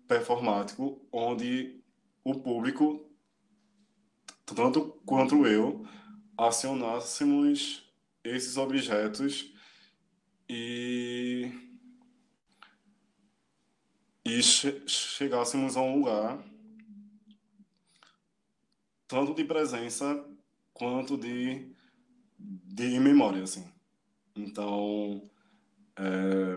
performático 0.07 1.07
onde 1.13 1.81
o 2.25 2.35
público, 2.35 3.09
tanto 4.45 5.01
quanto 5.05 5.47
eu, 5.47 5.87
acionássemos 6.39 7.85
esses 8.23 8.57
objetos 8.57 9.53
e, 10.49 11.51
e 14.25 14.41
che 14.41 14.89
chegássemos 14.89 15.77
a 15.77 15.83
um 15.83 15.97
lugar 15.97 16.39
tanto 19.09 19.35
de 19.35 19.45
presença 19.45 20.25
quanto 20.73 21.17
de, 21.17 21.75
de 22.39 23.01
memória, 23.01 23.43
assim. 23.43 23.67
Então, 24.37 25.29
é, 25.97 26.57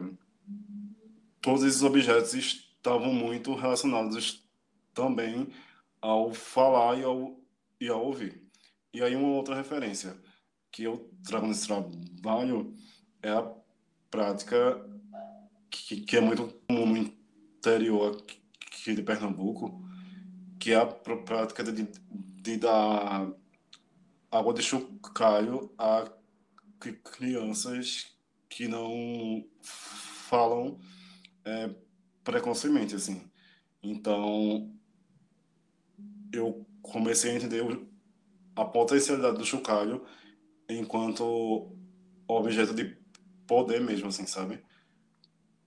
todos 1.41 1.63
esses 1.63 1.81
objetos 1.81 2.33
estavam 2.33 3.13
muito 3.13 3.55
relacionados 3.55 4.45
também 4.93 5.47
ao 6.01 6.33
falar 6.33 6.99
e 6.99 7.03
ao, 7.03 7.39
e 7.79 7.87
ao 7.87 8.05
ouvir. 8.05 8.40
E 8.93 9.01
aí 9.01 9.15
uma 9.15 9.29
outra 9.29 9.55
referência 9.55 10.17
que 10.71 10.83
eu 10.83 11.09
trago 11.23 11.47
nesse 11.47 11.67
trabalho 11.67 12.73
é 13.21 13.29
a 13.29 13.53
prática 14.09 14.85
que, 15.69 16.01
que 16.01 16.17
é 16.17 16.21
muito 16.21 16.47
comum 16.67 16.85
no 16.85 16.97
interior 16.97 18.17
aqui 18.61 18.93
de 18.93 19.01
Pernambuco, 19.01 19.81
que 20.59 20.71
é 20.71 20.75
a 20.75 20.85
prática 20.85 21.63
de, 21.63 21.87
de 22.41 22.57
dar 22.57 23.31
água 24.29 24.53
de 24.53 24.61
chocalho 24.61 25.73
a 25.77 26.11
crianças 27.03 28.15
que 28.49 28.67
não 28.67 29.45
falam 29.61 30.79
é, 31.45 31.69
assim. 32.95 33.21
Então, 33.83 34.73
eu 36.31 36.65
comecei 36.81 37.31
a 37.31 37.35
entender 37.35 37.90
a 38.55 38.65
potencialidade 38.65 39.37
do 39.37 39.45
chocalho 39.45 40.05
enquanto 40.69 41.75
objeto 42.27 42.73
de 42.73 42.97
poder 43.47 43.81
mesmo, 43.81 44.07
assim, 44.07 44.25
sabe? 44.25 44.63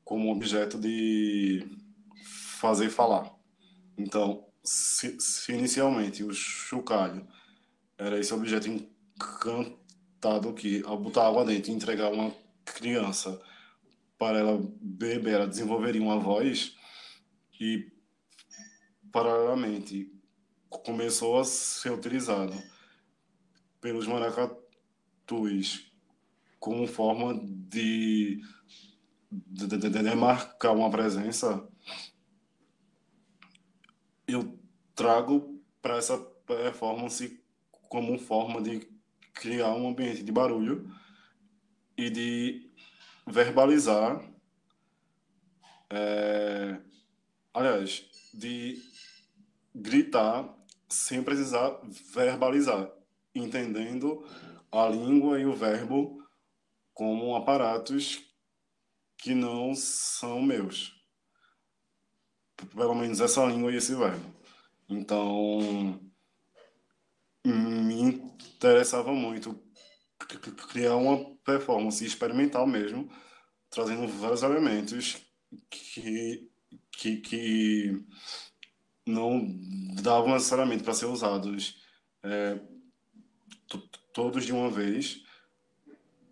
Como 0.02 0.30
objeto 0.30 0.78
de 0.78 1.66
fazer 2.58 2.88
falar. 2.88 3.30
Então, 3.96 4.46
se, 4.62 5.18
se 5.20 5.52
inicialmente 5.52 6.24
o 6.24 6.32
chocalho 6.32 7.26
era 7.98 8.18
esse 8.18 8.32
objeto 8.32 8.68
encantado 8.68 10.52
que, 10.54 10.82
ao 10.84 10.98
botar 10.98 11.26
água 11.26 11.44
dentro 11.44 11.70
e 11.70 11.74
entregar 11.74 12.12
uma 12.12 12.32
criança 12.64 13.40
para 14.18 14.38
ela 14.38 14.58
beber, 14.80 15.34
ela 15.34 15.46
desenvolveria 15.46 16.00
uma 16.02 16.18
voz 16.18 16.74
e, 17.60 17.92
paralelamente, 19.12 20.10
começou 20.68 21.38
a 21.38 21.44
ser 21.44 21.92
utilizado 21.92 22.54
pelos 23.84 24.06
maracatus 24.06 25.92
como 26.58 26.86
forma 26.86 27.38
de, 27.44 28.40
de, 29.30 29.66
de, 29.66 29.90
de 29.90 30.14
marcar 30.14 30.72
uma 30.72 30.90
presença, 30.90 31.68
eu 34.26 34.58
trago 34.94 35.62
para 35.82 35.98
essa 35.98 36.16
performance 36.16 37.38
como 37.90 38.18
forma 38.18 38.62
de 38.62 38.88
criar 39.34 39.74
um 39.74 39.90
ambiente 39.90 40.22
de 40.22 40.32
barulho 40.32 40.90
e 41.94 42.08
de 42.08 42.72
verbalizar, 43.26 44.24
é, 45.90 46.80
aliás, 47.52 48.06
de 48.32 48.82
gritar 49.74 50.56
sem 50.88 51.22
precisar 51.22 51.78
verbalizar, 52.14 52.90
entendendo 53.34 54.24
a 54.70 54.88
língua 54.88 55.40
e 55.40 55.46
o 55.46 55.54
verbo 55.54 56.22
como 56.92 57.34
aparatos 57.34 58.22
que 59.18 59.34
não 59.34 59.74
são 59.74 60.42
meus. 60.42 60.92
Pelo 62.74 62.94
menos 62.94 63.20
essa 63.20 63.44
língua 63.44 63.72
e 63.72 63.76
esse 63.76 63.94
verbo. 63.94 64.34
Então, 64.88 66.00
me 67.44 68.02
interessava 68.02 69.12
muito 69.12 69.62
criar 70.70 70.96
uma 70.96 71.34
performance 71.44 72.04
experimental 72.04 72.66
mesmo, 72.66 73.10
trazendo 73.68 74.06
vários 74.08 74.42
elementos 74.42 75.20
que, 75.68 76.50
que, 76.92 77.16
que 77.18 78.04
não 79.06 79.44
davam 80.02 80.32
necessariamente 80.32 80.82
para 80.82 80.94
ser 80.94 81.06
usados 81.06 81.82
é, 82.22 82.58
todos 84.12 84.44
de 84.44 84.52
uma 84.52 84.70
vez, 84.70 85.24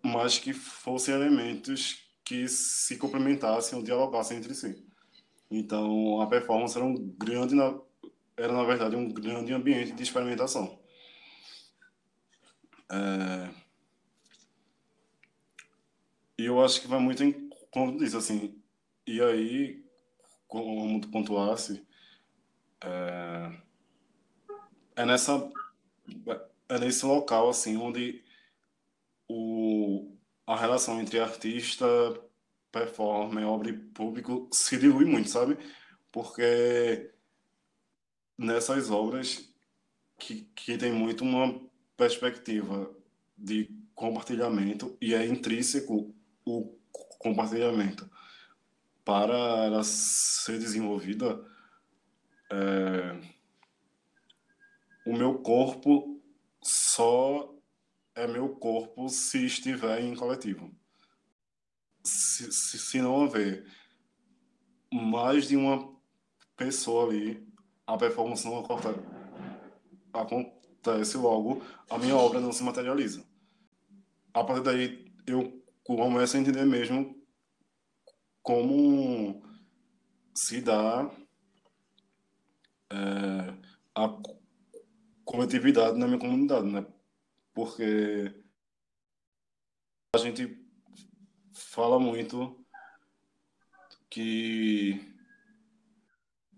mas 0.01 0.39
que 0.39 0.53
fossem 0.53 1.13
elementos 1.13 2.03
que 2.23 2.47
se 2.47 2.97
complementassem 2.97 3.77
ou 3.77 3.83
dialogassem 3.83 4.37
entre 4.37 4.53
si. 4.55 4.85
Então, 5.51 6.19
a 6.21 6.27
performance 6.27 6.75
era 6.75 6.85
um 6.85 6.95
grande, 6.95 7.55
era 8.35 8.53
na 8.53 8.63
verdade 8.63 8.95
um 8.95 9.11
grande 9.11 9.53
ambiente 9.53 9.91
de 9.91 10.03
experimentação. 10.03 10.79
É... 12.91 13.49
E 16.37 16.45
eu 16.45 16.63
acho 16.63 16.81
que 16.81 16.87
vai 16.87 16.99
muito 16.99 17.23
em 17.23 17.49
conta 17.71 17.97
disso, 17.97 18.17
assim. 18.17 18.59
E 19.05 19.21
aí, 19.21 19.85
como 20.47 20.99
tu 20.99 21.09
pontuasse, 21.09 21.85
é, 22.81 23.51
é 24.95 25.05
nessa 25.05 25.49
é 26.73 26.79
nesse 26.79 27.05
local 27.05 27.49
assim 27.49 27.77
onde 27.77 28.23
o 29.27 30.11
a 30.45 30.57
relação 30.57 30.99
entre 30.99 31.19
artista, 31.19 31.85
performer, 32.71 33.45
obra 33.45 33.69
e 33.69 33.73
público 33.73 34.49
se 34.51 34.77
dilui 34.77 35.05
muito, 35.05 35.29
sabe? 35.29 35.57
Porque 36.11 37.13
nessas 38.37 38.89
obras 38.91 39.49
que, 40.19 40.41
que 40.55 40.77
tem 40.77 40.91
muito 40.91 41.23
uma 41.23 41.61
perspectiva 41.95 42.93
de 43.37 43.69
compartilhamento 43.95 44.97
e 44.99 45.13
é 45.13 45.25
intrínseco 45.25 46.13
o 46.45 46.77
compartilhamento 47.19 48.09
para 49.05 49.65
ela 49.65 49.83
ser 49.83 50.59
desenvolvida 50.59 51.41
é, 52.51 53.19
o 55.05 55.13
meu 55.13 55.39
corpo 55.39 56.12
só 56.63 57.53
é 58.15 58.27
meu 58.27 58.49
corpo 58.49 59.09
se 59.09 59.45
estiver 59.45 60.01
em 60.01 60.15
coletivo. 60.15 60.71
Se, 62.03 62.51
se, 62.51 62.79
se 62.79 63.01
não 63.01 63.13
houver 63.13 63.65
mais 64.91 65.47
de 65.47 65.55
uma 65.55 65.93
pessoa 66.55 67.09
ali, 67.09 67.47
a 67.87 67.97
performance 67.97 68.45
não 68.45 68.59
acontece, 68.59 68.99
acontece 70.13 71.17
logo, 71.17 71.63
a 71.89 71.97
minha 71.97 72.15
obra 72.15 72.39
não 72.39 72.51
se 72.51 72.63
materializa. 72.63 73.25
A 74.33 74.43
partir 74.43 74.63
daí, 74.63 75.13
eu 75.25 75.63
começo 75.83 76.37
a 76.37 76.39
entender 76.39 76.65
mesmo 76.65 77.21
como 78.41 79.41
se 80.35 80.61
dá 80.61 81.09
é, 82.91 83.53
a 83.95 84.09
coletividade 85.33 85.97
na 85.97 86.05
minha 86.05 86.19
comunidade, 86.19 86.67
né? 86.67 86.85
Porque 87.55 88.31
a 90.15 90.19
gente 90.19 90.63
fala 91.51 91.99
muito 91.99 92.63
que 94.11 95.11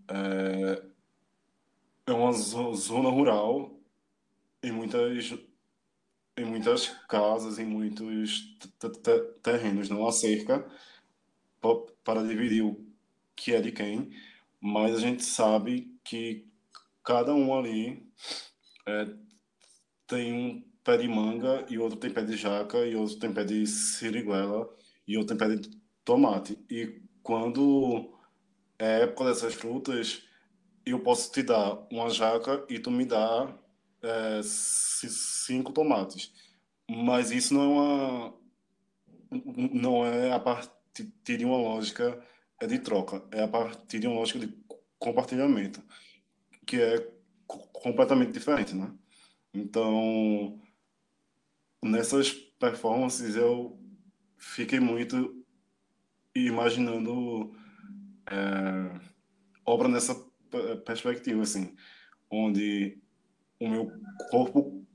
é, 0.09 0.83
é 2.07 2.11
uma 2.11 2.33
zona 2.33 3.07
rural 3.07 3.79
em 4.61 4.73
muitas 4.73 5.33
em 6.37 6.43
muitas 6.43 6.89
casas, 7.07 7.57
em 7.57 7.65
muitos 7.65 8.57
terrenos, 9.41 9.87
não 9.87 10.05
há 10.05 10.11
cerca 10.11 10.69
para 12.03 12.27
dividir 12.27 12.61
o 12.61 12.85
que 13.37 13.53
é 13.53 13.61
de 13.61 13.71
quem, 13.71 14.11
mas 14.59 14.97
a 14.97 14.99
gente 14.99 15.23
sabe 15.23 15.97
que 16.03 16.45
cada 17.01 17.33
um 17.33 17.57
ali 17.57 18.05
é, 18.87 19.07
tem 20.07 20.33
um 20.33 20.63
pé 20.83 20.97
de 20.97 21.07
manga 21.07 21.65
e 21.69 21.77
outro 21.77 21.99
tem 21.99 22.11
pé 22.11 22.23
de 22.23 22.37
jaca 22.37 22.85
e 22.85 22.95
outro 22.95 23.17
tem 23.17 23.33
pé 23.33 23.43
de 23.43 23.65
siriguela 23.65 24.69
e 25.07 25.17
outro 25.17 25.35
tem 25.35 25.47
pé 25.47 25.55
de 25.55 25.69
tomate. 26.03 26.57
E 26.69 27.01
quando 27.23 28.13
é 28.79 29.01
época 29.01 29.25
dessas 29.25 29.55
frutas, 29.55 30.23
eu 30.85 30.99
posso 30.99 31.31
te 31.31 31.43
dar 31.43 31.87
uma 31.91 32.09
jaca 32.09 32.65
e 32.69 32.79
tu 32.79 32.91
me 32.91 33.05
dá 33.05 33.53
é, 34.01 34.41
cinco 34.43 35.73
tomates. 35.73 36.31
Mas 36.89 37.31
isso 37.31 37.53
não 37.53 37.63
é 37.63 37.67
uma 37.67 38.45
não 39.73 40.05
é 40.05 40.31
a 40.31 40.39
partir 40.39 41.37
de 41.37 41.45
uma 41.45 41.57
lógica 41.57 42.23
de 42.67 42.79
troca, 42.79 43.23
é 43.31 43.43
a 43.43 43.47
partir 43.47 43.99
de 43.99 44.07
uma 44.07 44.17
lógica 44.17 44.39
de 44.39 44.55
compartilhamento, 44.97 45.83
que 46.65 46.77
é 46.81 47.14
completamente 47.47 48.31
diferente, 48.31 48.75
né? 48.75 48.93
Então, 49.53 50.59
nessas 51.83 52.31
performances 52.31 53.35
eu 53.35 53.79
fiquei 54.37 54.79
muito 54.79 55.45
imaginando 56.33 57.55
é, 58.29 58.99
obra 59.65 59.87
nessa 59.87 60.15
perspectiva, 60.85 61.41
assim, 61.41 61.75
onde 62.29 63.01
o 63.59 63.69
meu 63.69 63.91
corpo 64.29 64.85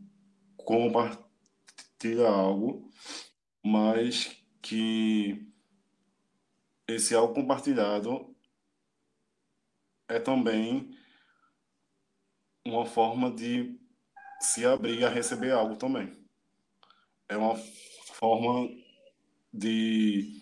compartilha 0.57 2.29
algo, 2.29 2.91
mas 3.65 4.45
que 4.61 5.47
esse 6.87 7.15
algo 7.15 7.35
compartilhado 7.35 8.35
é 10.09 10.19
também 10.19 10.91
uma 12.65 12.87
forma 12.87 13.31
de 13.31 13.79
se 14.41 14.65
abrir 14.65 15.05
a 15.05 15.09
receber 15.09 15.53
algo 15.53 15.77
também. 15.77 16.17
É 17.29 17.37
uma 17.37 17.57
forma 18.15 18.69
de, 19.53 20.41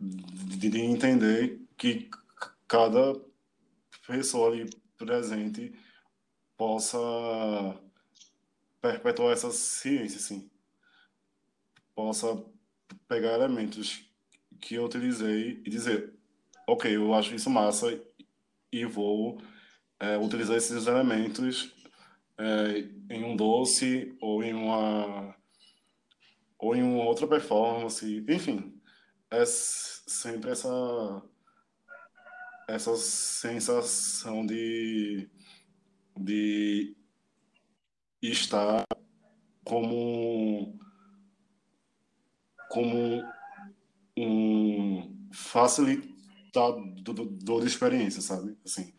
de, 0.00 0.68
de 0.68 0.80
entender 0.80 1.60
que 1.76 2.10
cada 2.66 3.20
pessoa 4.06 4.50
ali 4.50 4.68
presente 4.96 5.74
possa 6.56 6.98
perpetuar 8.80 9.32
essa 9.32 9.50
ciência, 9.50 10.18
assim. 10.18 10.50
Possa 11.94 12.44
pegar 13.08 13.34
elementos 13.34 14.04
que 14.60 14.74
eu 14.76 14.84
utilizei 14.84 15.62
e 15.64 15.70
dizer, 15.70 16.14
ok, 16.66 16.96
eu 16.96 17.14
acho 17.14 17.34
isso 17.34 17.50
massa 17.50 18.00
e 18.72 18.84
vou 18.84 19.40
é, 20.04 20.18
utilizar 20.18 20.56
esses 20.56 20.86
elementos 20.86 21.72
é, 22.36 23.14
em 23.14 23.24
um 23.24 23.34
doce 23.34 24.14
ou 24.20 24.42
em 24.42 24.52
uma 24.52 25.34
ou 26.58 26.76
em 26.76 26.82
uma 26.82 27.04
outra 27.04 27.26
performance, 27.26 28.24
enfim, 28.28 28.78
é 29.30 29.46
sempre 29.46 30.50
essa 30.50 31.22
essa 32.68 32.94
sensação 32.96 34.44
de 34.44 35.30
de 36.16 36.94
estar 38.22 38.84
como 39.64 40.78
como 42.68 43.22
um 44.16 45.28
facilitador 45.32 47.60
de 47.60 47.66
experiência, 47.66 48.20
sabe? 48.20 48.56
Assim, 48.64 48.94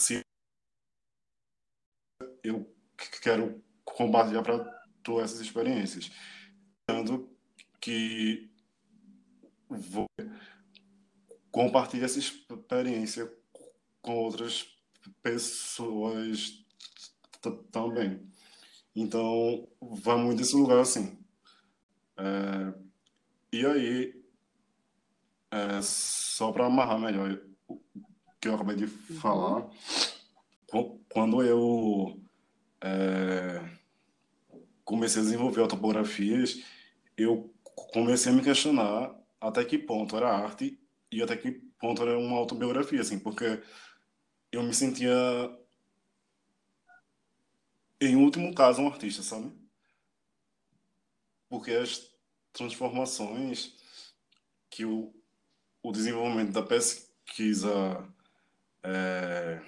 se 0.00 0.24
eu 2.42 2.72
quero 3.22 3.62
compartilhar 3.84 4.42
para 4.42 4.58
tu 5.02 5.20
essas 5.20 5.40
experiências, 5.40 6.10
dando 6.88 7.28
que 7.80 8.50
vou 9.68 10.06
compartilhar 11.50 12.04
essa 12.04 12.18
experiência 12.18 13.32
com 14.02 14.14
outras 14.14 14.66
pessoas 15.22 16.64
também. 17.70 18.20
Então, 18.94 19.68
vai 19.80 20.16
muito 20.16 20.38
desse 20.38 20.56
lugar 20.56 20.80
assim. 20.80 21.18
É, 22.16 22.74
e 23.52 23.66
aí, 23.66 24.24
é, 25.50 25.82
só 25.82 26.52
para 26.52 26.66
amarrar 26.66 26.98
melhor 26.98 27.40
o 27.68 27.80
que 28.40 28.48
eu 28.48 28.54
acabei 28.54 28.76
de 28.76 28.86
falar, 28.86 29.70
uhum. 30.72 31.00
quando 31.08 31.42
eu 31.42 32.20
é, 32.82 33.62
comecei 34.84 35.20
a 35.20 35.24
desenvolver 35.24 35.60
autobiografias, 35.60 36.62
eu 37.16 37.52
comecei 37.92 38.32
a 38.32 38.34
me 38.34 38.42
questionar 38.42 39.14
até 39.40 39.64
que 39.64 39.78
ponto 39.78 40.16
era 40.16 40.30
arte 40.30 40.78
e 41.10 41.22
até 41.22 41.36
que 41.36 41.52
ponto 41.78 42.02
era 42.02 42.18
uma 42.18 42.36
autobiografia, 42.36 43.00
assim, 43.00 43.18
porque 43.18 43.62
eu 44.52 44.62
me 44.62 44.74
sentia 44.74 45.14
em 48.00 48.16
último 48.16 48.54
caso, 48.54 48.80
um 48.80 48.88
artista, 48.88 49.22
sabe? 49.22 49.52
Porque 51.48 51.72
as 51.72 52.10
transformações 52.52 53.76
que 54.70 54.84
o, 54.84 55.12
o 55.82 55.92
desenvolvimento 55.92 56.52
da 56.52 56.62
pesquisa 56.62 57.70
é, 58.82 59.60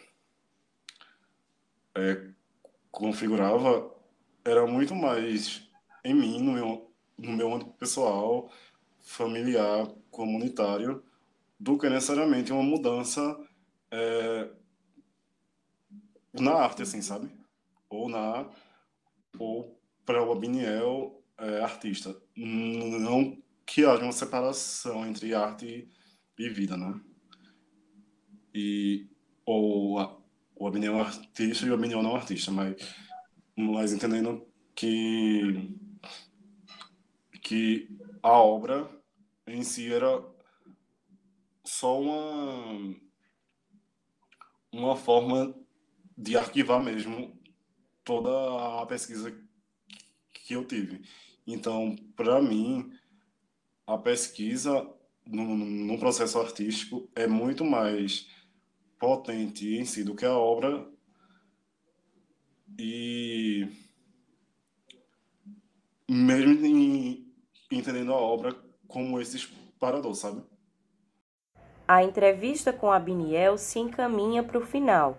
é, 1.94 2.30
configurava 2.93 3.90
era 4.45 4.66
muito 4.66 4.95
mais 4.95 5.68
em 6.05 6.14
mim, 6.14 6.40
no 6.40 6.53
meu, 6.53 6.95
no 7.18 7.32
meu 7.32 7.55
âmbito 7.55 7.72
pessoal, 7.72 8.51
familiar, 9.01 9.88
comunitário, 10.11 11.03
do 11.59 11.78
que 11.78 11.88
necessariamente 11.88 12.53
uma 12.53 12.62
mudança 12.62 13.38
é, 13.90 14.51
na 16.32 16.55
arte, 16.55 16.82
assim, 16.82 17.01
sabe? 17.01 17.30
Ou 17.88 18.09
na 18.09 18.49
ou 19.38 19.80
para 20.05 20.22
o 20.22 20.32
Abiniel 20.32 21.22
é, 21.38 21.61
artista. 21.61 22.20
Não 22.36 23.38
que 23.64 23.84
haja 23.84 24.03
uma 24.03 24.12
separação 24.12 25.07
entre 25.07 25.34
arte 25.34 25.88
e 26.38 26.49
vida, 26.49 26.76
né? 26.76 27.01
E 28.55 29.09
ou 29.47 29.99
a, 29.99 30.21
o 30.62 30.68
Abiniel 30.68 31.00
artista 31.00 31.66
e 31.66 31.70
o 31.70 31.74
Abiniel 31.74 32.04
não 32.04 32.14
artista, 32.14 32.52
mas 32.52 32.76
mas 33.56 33.92
entendendo 33.92 34.46
que 34.76 35.76
que 37.42 37.88
a 38.22 38.30
obra 38.30 38.88
em 39.44 39.64
si 39.64 39.92
era 39.92 40.24
só 41.64 42.00
uma 42.00 42.94
uma 44.70 44.94
forma 44.94 45.52
de 46.16 46.36
arquivar 46.36 46.80
mesmo 46.80 47.36
toda 48.04 48.30
a 48.80 48.86
pesquisa 48.86 49.36
que 50.32 50.54
eu 50.54 50.64
tive. 50.64 51.02
Então, 51.44 51.96
para 52.14 52.40
mim, 52.40 52.92
a 53.84 53.98
pesquisa 53.98 54.88
no, 55.26 55.56
no, 55.56 55.98
processo 55.98 56.38
artístico 56.38 57.10
é 57.16 57.26
muito 57.26 57.64
mais 57.64 58.28
potente 59.03 59.76
em 59.76 59.84
si 59.84 60.05
do 60.05 60.14
que 60.14 60.24
a 60.24 60.32
obra 60.32 60.86
e 62.78 63.68
mesmo 66.09 66.64
em, 66.64 67.26
entendendo 67.68 68.12
a 68.12 68.16
obra 68.16 68.55
como 68.86 69.20
esse 69.20 69.38
disparador, 69.38 70.14
sabe? 70.14 70.44
A 71.88 72.05
entrevista 72.05 72.72
com 72.72 72.92
Abiniel 72.92 73.59
se 73.59 73.80
encaminha 73.80 74.40
para 74.40 74.59
o 74.59 74.64
final, 74.64 75.18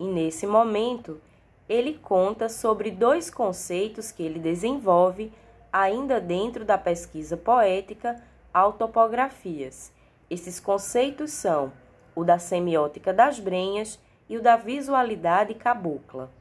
e 0.00 0.04
nesse 0.04 0.44
momento 0.44 1.20
ele 1.68 1.94
conta 1.98 2.48
sobre 2.48 2.90
dois 2.90 3.30
conceitos 3.30 4.10
que 4.10 4.24
ele 4.24 4.40
desenvolve 4.40 5.32
ainda 5.72 6.20
dentro 6.20 6.64
da 6.64 6.76
pesquisa 6.76 7.36
poética 7.36 8.20
autopografias. 8.52 9.92
Esses 10.28 10.58
conceitos 10.58 11.30
são 11.30 11.72
o 12.14 12.24
da 12.24 12.38
semiótica 12.38 13.12
das 13.12 13.38
brenhas 13.38 13.98
e 14.28 14.36
o 14.36 14.42
da 14.42 14.56
visualidade 14.56 15.54
cabocla. 15.54 16.32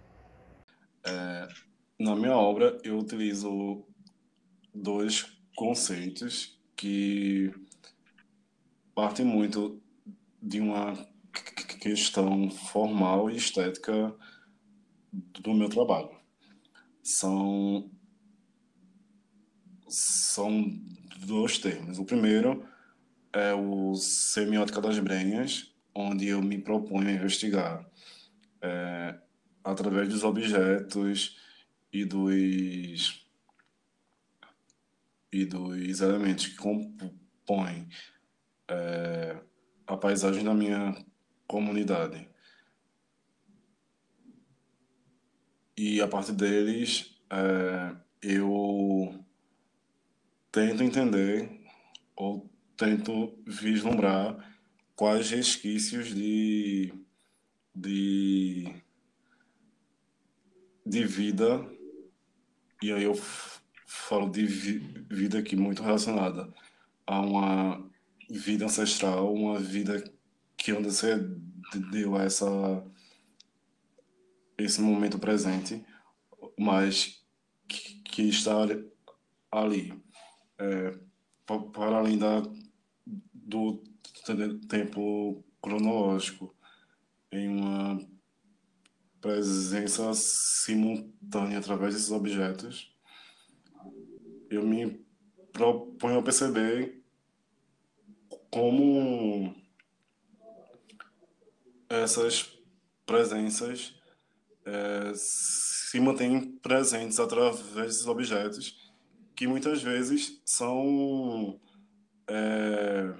É, 1.05 1.47
na 1.99 2.15
minha 2.15 2.35
obra, 2.35 2.77
eu 2.83 2.97
utilizo 2.97 3.83
dois 4.73 5.37
conceitos 5.55 6.59
que 6.75 7.53
partem 8.95 9.25
muito 9.25 9.81
de 10.41 10.59
uma 10.59 10.93
questão 11.79 12.49
formal 12.49 13.29
e 13.29 13.35
estética 13.35 14.15
do 15.11 15.53
meu 15.53 15.69
trabalho. 15.69 16.11
São 17.03 17.89
são 19.87 20.63
dois 21.25 21.57
termos. 21.57 21.99
O 21.99 22.05
primeiro 22.05 22.65
é 23.33 23.53
o 23.53 23.95
semiótica 23.95 24.81
das 24.81 24.99
brenhas, 24.99 25.73
onde 25.93 26.27
eu 26.27 26.41
me 26.41 26.57
proponho 26.57 27.09
a 27.09 27.13
investigar 27.13 27.85
é, 28.61 29.15
através 29.63 30.09
dos 30.09 30.23
objetos 30.23 31.37
e 31.91 32.05
dos 32.05 33.25
e 35.31 35.45
dos 35.45 36.01
elementos 36.01 36.47
que 36.47 36.55
compõem 36.57 37.87
é, 38.67 39.37
a 39.87 39.95
paisagem 39.95 40.43
da 40.43 40.53
minha 40.53 40.93
comunidade. 41.47 42.29
E 45.77 46.01
a 46.01 46.07
partir 46.07 46.33
deles, 46.33 47.17
é, 47.29 47.95
eu 48.21 49.23
tento 50.51 50.83
entender 50.83 51.49
ou 52.13 52.50
tento 52.81 53.37
vislumbrar 53.45 54.35
quais 54.95 55.29
resquícios 55.29 56.15
de, 56.15 56.91
de, 57.75 58.73
de 60.83 61.05
vida, 61.05 61.63
e 62.81 62.91
aí 62.91 63.03
eu 63.03 63.13
falo 63.85 64.31
de 64.31 64.47
vi, 64.47 64.79
vida 65.11 65.37
aqui 65.37 65.55
muito 65.55 65.83
relacionada 65.83 66.51
a 67.05 67.21
uma 67.21 67.87
vida 68.31 68.65
ancestral, 68.65 69.31
uma 69.31 69.59
vida 69.59 70.03
que 70.57 70.71
antecedeu 70.71 72.17
essa 72.19 72.83
esse 74.57 74.81
momento 74.81 75.19
presente, 75.19 75.85
mas 76.57 77.23
que, 77.67 78.01
que 78.01 78.23
está 78.23 78.55
ali 79.51 79.93
é, 80.57 80.99
para 81.45 81.97
além 81.97 82.17
da, 82.17 82.43
do 83.41 83.83
tempo 84.67 85.43
cronológico, 85.61 86.55
em 87.31 87.47
uma 87.47 87.99
presença 89.19 90.13
simultânea 90.13 91.59
através 91.59 91.93
desses 91.93 92.11
objetos, 92.11 92.95
eu 94.49 94.65
me 94.65 95.05
proponho 95.53 96.19
a 96.19 96.23
perceber 96.23 97.01
como 98.49 99.55
essas 101.87 102.57
presenças 103.05 103.95
é, 104.65 105.13
se 105.15 105.99
mantêm 105.99 106.57
presentes 106.57 107.19
através 107.19 107.61
desses 107.73 108.07
objetos 108.07 108.91
que 109.35 109.47
muitas 109.47 109.81
vezes 109.81 110.41
são 110.45 111.59
é, 112.27 113.13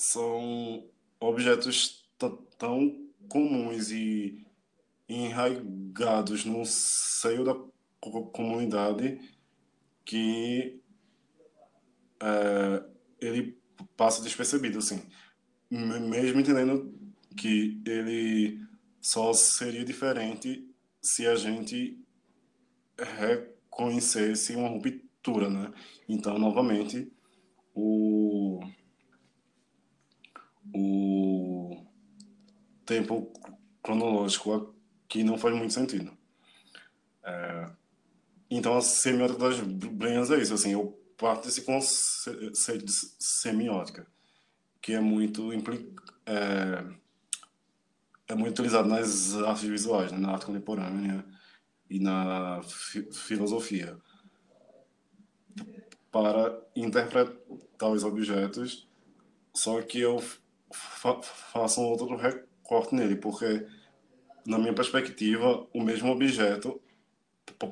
são 0.00 0.82
objetos 1.20 2.08
tão 2.58 3.06
comuns 3.28 3.90
e 3.90 4.46
enraigados 5.06 6.44
no 6.44 6.64
seio 6.64 7.44
da 7.44 7.54
comunidade 8.32 9.20
que 10.04 10.80
é, 12.18 12.84
ele 13.20 13.58
passa 13.96 14.22
despercebido, 14.22 14.78
assim. 14.78 15.02
Mesmo 15.70 16.40
entendendo 16.40 16.98
que 17.36 17.80
ele 17.86 18.58
só 19.00 19.32
seria 19.34 19.84
diferente 19.84 20.66
se 21.02 21.26
a 21.26 21.36
gente 21.36 21.98
conhecesse 23.68 24.56
uma 24.56 24.68
ruptura, 24.68 25.50
né? 25.50 25.72
Então, 26.08 26.38
novamente, 26.38 27.12
o, 27.74 28.60
o 30.74 31.86
tempo 32.84 33.32
cronológico 33.82 34.74
aqui 35.04 35.22
não 35.24 35.38
faz 35.38 35.54
muito 35.54 35.72
sentido. 35.72 36.16
É, 37.22 37.70
então, 38.50 38.76
a 38.76 38.80
semiótica 38.80 39.38
das 39.38 39.60
brenhas 39.60 40.30
é 40.30 40.38
isso, 40.38 40.54
assim, 40.54 40.72
eu 40.72 40.98
parto 41.16 41.46
desse 41.46 41.62
conceito 41.62 42.84
de 42.84 42.92
semiótica, 43.18 44.06
que 44.80 44.92
é 44.92 45.00
muito 45.00 45.52
é, 45.52 46.84
é 48.28 48.34
muito 48.34 48.52
utilizado 48.52 48.88
nas 48.88 49.34
artes 49.36 49.68
visuais, 49.68 50.10
né? 50.10 50.18
na 50.18 50.32
arte 50.32 50.46
contemporânea, 50.46 51.24
e 51.88 51.98
na 51.98 52.60
filosofia 53.12 53.98
para 56.10 56.60
interpretar 56.74 57.90
os 57.90 58.04
objetos, 58.04 58.88
só 59.54 59.80
que 59.82 60.00
eu 60.00 60.22
fa 60.72 61.20
faço 61.22 61.80
um 61.80 61.84
outro 61.84 62.16
recorte 62.16 62.94
nele, 62.94 63.16
porque 63.16 63.66
na 64.46 64.58
minha 64.58 64.74
perspectiva 64.74 65.66
o 65.72 65.82
mesmo 65.82 66.10
objeto 66.10 66.80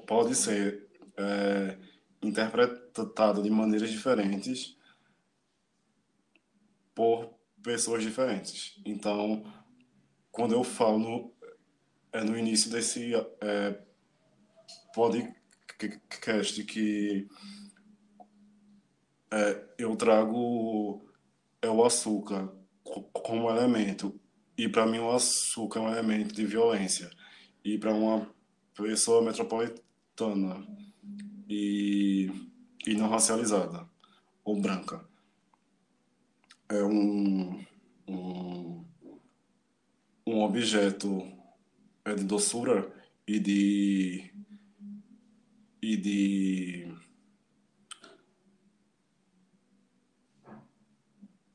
pode 0.07 0.35
ser 0.35 0.87
é, 1.17 1.79
interpretado 2.23 3.43
de 3.43 3.51
maneiras 3.51 3.91
diferentes 3.91 4.77
por 6.95 7.33
pessoas 7.63 8.03
diferentes. 8.03 8.81
Então, 8.85 9.45
quando 10.31 10.53
eu 10.53 10.65
falo 10.65 11.33
é 12.13 12.25
no 12.25 12.37
início 12.37 12.71
desse 12.71 13.13
é, 13.15 13.81
podcast 14.95 16.65
que 16.65 17.29
é, 19.31 19.65
eu 19.79 19.95
trago 19.95 21.07
é 21.61 21.69
o 21.69 21.85
açúcar 21.85 22.58
como 23.13 23.51
elemento. 23.51 24.19
E 24.57 24.69
para 24.69 24.87
mim 24.87 24.99
o 24.99 25.11
açúcar 25.11 25.81
é 25.81 25.83
um 25.83 25.91
elemento 25.91 26.35
de 26.35 26.45
violência. 26.45 27.11
E 27.65 27.79
para 27.79 27.93
uma 27.93 28.29
pessoa 28.75 29.23
metropolitana 29.23 30.67
e, 31.49 32.31
e 32.87 32.95
não 32.95 33.09
racializada 33.09 33.89
ou 34.45 34.61
branca 34.61 35.09
é 36.69 36.83
um, 36.83 37.65
um, 38.07 38.85
um 40.27 40.43
objeto 40.43 41.27
é 42.05 42.15
de 42.15 42.25
doçura 42.25 42.91
e 43.27 43.39
de 43.39 44.31
e 45.81 45.97
de 45.97 46.95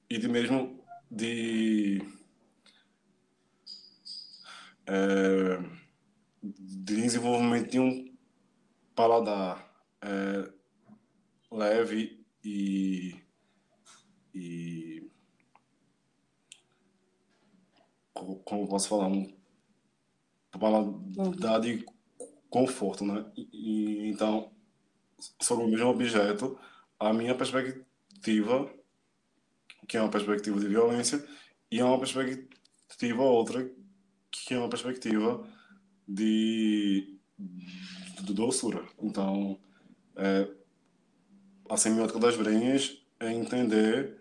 e 0.10 0.18
de 0.18 0.28
mesmo 0.28 0.73
de 1.16 2.02
é, 4.88 5.58
de 6.42 6.96
desenvolvimento 6.96 7.72
de 7.72 7.80
um 7.80 8.18
paladar 8.96 9.72
é, 10.02 10.52
leve 11.52 12.26
e, 12.44 13.16
e 14.34 15.10
como 18.14 18.68
posso 18.68 18.90
falar 18.90 19.08
um 19.08 19.38
paladar 20.60 21.62
de 21.62 21.86
conforto, 22.50 23.06
né? 23.06 23.32
E, 23.36 24.10
então 24.10 24.52
sobre 25.40 25.66
o 25.66 25.68
mesmo 25.68 25.88
objeto, 25.88 26.60
a 27.00 27.14
minha 27.14 27.36
perspectiva, 27.36 28.74
que 29.88 29.98
é 29.98 30.02
uma 30.02 30.10
perspectiva 30.10 30.60
de 30.60 30.68
violência, 30.68 31.24
e 31.72 31.80
é 31.80 31.86
uma 31.86 32.00
perspectiva 32.00 33.22
outra, 33.22 33.70
que 34.32 34.54
é 34.54 34.58
uma 34.58 34.70
perspectiva 34.70 35.46
de, 36.08 37.18
de 37.38 38.34
doçura. 38.34 38.84
Então, 39.02 39.60
é, 40.16 40.48
a 41.70 41.78
semiótica 41.78 42.20
das 42.20 42.36
brenhas 42.36 43.02
é 43.20 43.32
entender 43.32 44.18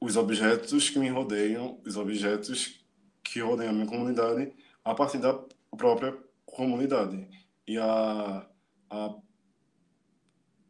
os 0.00 0.16
objetos 0.16 0.90
que 0.90 0.98
me 0.98 1.08
rodeiam, 1.08 1.80
os 1.84 1.96
objetos 1.96 2.84
que 3.22 3.40
rodeiam 3.40 3.70
a 3.70 3.74
minha 3.74 3.86
comunidade, 3.86 4.52
a 4.84 4.94
partir 4.94 5.18
da 5.18 5.34
própria 5.76 6.16
comunidade. 6.46 7.28
E 7.66 7.76
a, 7.78 8.46
a, 8.90 9.14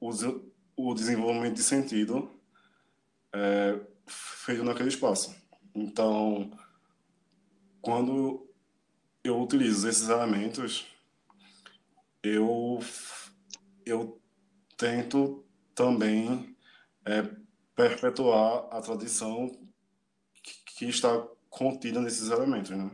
o, 0.00 0.10
o 0.76 0.94
desenvolvimento 0.94 1.55
de 1.55 1.62
sentido 1.62 2.38
é 3.34 3.80
feito 4.06 4.64
naquele 4.64 4.88
espaço. 4.88 5.34
Então, 5.74 6.50
quando 7.80 8.48
eu 9.22 9.40
utilizo 9.40 9.88
esses 9.88 10.09
elementos, 10.09 10.86
eu, 12.22 12.80
eu 13.84 14.20
tento 14.76 15.44
também 15.74 16.56
é, 17.05 17.22
perpetuar 17.74 18.68
a 18.70 18.80
tradição 18.80 19.50
que, 20.42 20.64
que 20.64 20.84
está 20.86 21.26
contida 21.48 22.00
nesses 22.00 22.30
elementos, 22.30 22.70
né? 22.70 22.90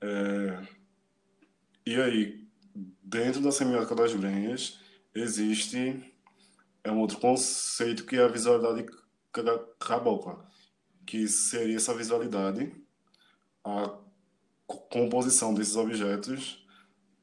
É, 0.00 0.66
e 1.86 1.96
aí, 1.96 2.46
dentro 3.02 3.40
da 3.40 3.50
semiótica 3.50 3.94
das 3.94 4.14
brenhas, 4.14 4.78
existe 5.14 6.14
é 6.84 6.90
um 6.90 7.00
outro 7.00 7.18
conceito 7.18 8.04
que 8.04 8.16
é 8.16 8.22
a 8.22 8.28
visualidade 8.28 8.86
cabocla, 9.78 10.46
que 11.06 11.28
seria 11.28 11.76
essa 11.76 11.94
visualidade, 11.94 12.72
a 13.64 13.98
composição 14.66 15.54
desses 15.54 15.76
objetos 15.76 16.66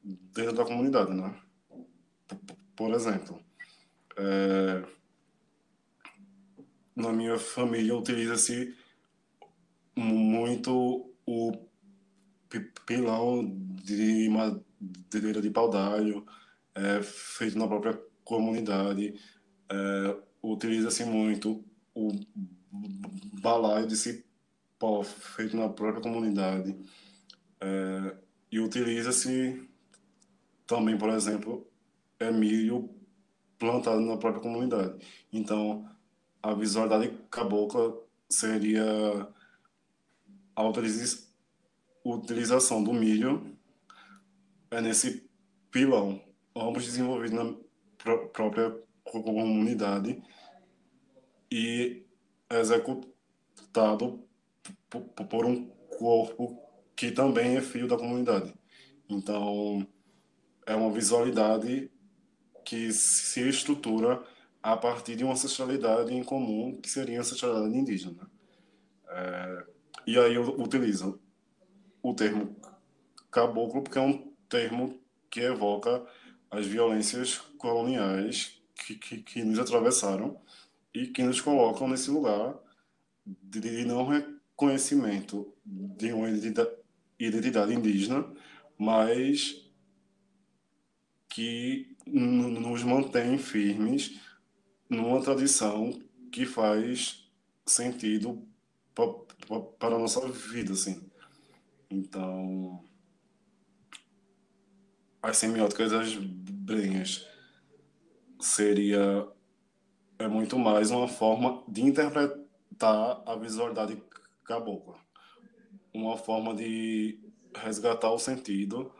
dentro 0.02 0.54
da 0.54 0.64
comunidade, 0.64 1.12
né? 1.12 1.34
Por 2.74 2.92
exemplo, 2.92 3.40
é, 4.16 4.84
na 6.94 7.12
minha 7.12 7.38
família 7.38 7.94
utiliza-se 7.94 8.74
muito 9.94 11.12
o 11.26 11.52
pilão 12.86 13.44
de 13.82 14.28
madeira 14.28 15.40
de 15.40 15.50
paudalho, 15.50 16.24
é, 16.74 17.02
feito 17.02 17.58
na 17.58 17.66
própria 17.66 18.00
comunidade. 18.24 19.14
É, 19.68 20.16
utiliza-se 20.42 21.04
muito 21.04 21.64
o 21.96 22.10
balaio 23.40 23.86
de 23.86 23.96
cipó, 23.96 25.02
feito 25.02 25.56
na 25.56 25.70
própria 25.70 26.02
comunidade. 26.02 26.76
É, 27.58 28.16
e 28.52 28.60
utiliza-se 28.60 29.66
também, 30.66 30.98
por 30.98 31.08
exemplo, 31.08 31.66
é 32.20 32.30
milho 32.30 32.90
plantado 33.58 34.00
na 34.00 34.18
própria 34.18 34.42
comunidade. 34.42 35.02
Então, 35.32 35.88
a 36.42 36.52
visualidade 36.52 37.16
cabocla 37.30 37.96
seria 38.28 38.84
a 40.54 40.62
utilização 42.04 42.84
do 42.84 42.92
milho 42.92 43.56
é 44.70 44.80
nesse 44.82 45.28
pilão, 45.70 46.20
ambos 46.54 46.84
desenvolvidos 46.84 47.32
na 47.32 47.54
pr 47.96 48.28
própria 48.32 48.76
comunidade 49.04 50.22
e 51.50 52.04
executado 52.50 54.24
por 54.90 55.44
um 55.44 55.66
corpo 55.98 56.58
que 56.94 57.10
também 57.10 57.56
é 57.56 57.60
filho 57.60 57.88
da 57.88 57.96
comunidade. 57.96 58.54
Então, 59.08 59.86
é 60.64 60.74
uma 60.74 60.90
visualidade 60.90 61.90
que 62.64 62.92
se 62.92 63.48
estrutura 63.48 64.22
a 64.62 64.76
partir 64.76 65.14
de 65.14 65.22
uma 65.22 65.34
ancestralidade 65.34 66.12
em 66.12 66.24
comum, 66.24 66.76
que 66.80 66.90
seria 66.90 67.18
a 67.18 67.20
ancestralidade 67.20 67.76
indígena. 67.76 68.28
É, 69.08 69.64
e 70.06 70.18
aí 70.18 70.34
eu 70.34 70.60
utilizo 70.60 71.20
o 72.02 72.14
termo 72.14 72.56
caboclo, 73.30 73.82
porque 73.82 73.98
é 73.98 74.02
um 74.02 74.32
termo 74.48 75.00
que 75.30 75.40
evoca 75.40 76.04
as 76.50 76.66
violências 76.66 77.38
coloniais 77.58 78.60
que, 78.74 78.96
que, 78.96 79.22
que 79.22 79.44
nos 79.44 79.58
atravessaram 79.58 80.40
e 80.96 81.08
que 81.08 81.22
nos 81.22 81.42
colocam 81.42 81.86
nesse 81.86 82.10
lugar 82.10 82.58
de 83.26 83.84
não 83.84 84.08
reconhecimento 84.08 85.54
de 85.62 86.10
uma 86.10 86.30
identidade 86.30 87.74
indígena, 87.74 88.24
mas 88.78 89.62
que 91.28 91.94
nos 92.06 92.82
mantém 92.82 93.36
firmes 93.36 94.18
numa 94.88 95.20
tradição 95.20 95.90
que 96.32 96.46
faz 96.46 97.30
sentido 97.66 98.42
para 98.94 99.96
a 99.96 99.98
nossa 99.98 100.26
vida, 100.32 100.72
assim. 100.72 101.06
Então, 101.90 102.82
as 105.20 105.36
semióticas 105.36 105.92
das 105.92 106.14
brenhas 106.14 107.28
seria 108.40 109.28
é 110.18 110.26
muito 110.28 110.58
mais 110.58 110.90
uma 110.90 111.08
forma 111.08 111.62
de 111.68 111.82
interpretar 111.82 113.22
a 113.26 113.36
visualidade 113.36 114.02
cabocla, 114.44 114.96
uma 115.92 116.16
forma 116.16 116.54
de 116.54 117.18
resgatar 117.54 118.10
o 118.10 118.18
sentido 118.18 118.92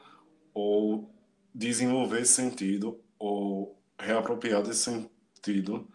ou 0.52 1.10
desenvolver 1.54 2.22
esse 2.22 2.34
sentido 2.34 3.00
ou 3.18 3.78
reapropriar 3.98 4.62
desse 4.62 5.08
sentido 5.40 5.88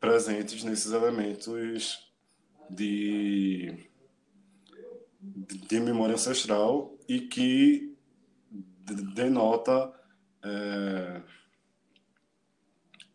presentes 0.00 0.62
nesses 0.64 0.92
elementos 0.92 2.12
de, 2.70 3.88
de 5.20 5.80
memória 5.80 6.14
ancestral 6.14 6.96
e 7.08 7.20
que 7.20 7.96
denota 9.14 9.92
é, 10.42 11.22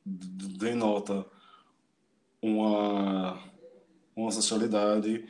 denota 0.05 1.25
uma, 2.41 3.39
uma 4.15 4.27
ancestralidade, 4.27 5.25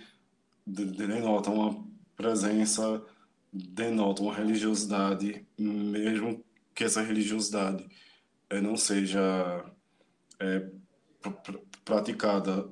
denota 0.66 1.50
uma 1.50 1.86
presença 2.16 3.04
denota 3.52 4.22
uma 4.22 4.34
religiosidade, 4.34 5.46
mesmo 5.58 6.44
que 6.74 6.86
essa 6.86 7.02
religiosidade 7.02 7.86
é, 8.50 8.62
não 8.62 8.78
seja 8.78 9.66
é, 10.40 10.60
pr 11.22 11.30
pr 11.44 11.60
praticada 11.84 12.70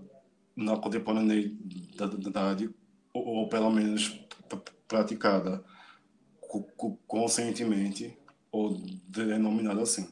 na 0.56 0.78
contemporaneidade, 0.78 2.70
ou, 3.14 3.26
ou 3.26 3.50
pelo 3.50 3.70
menos 3.72 4.24
praticada 4.88 5.64
conscientemente 7.08 8.18
ou 8.52 8.78
denominada 9.08 9.82
assim. 9.82 10.08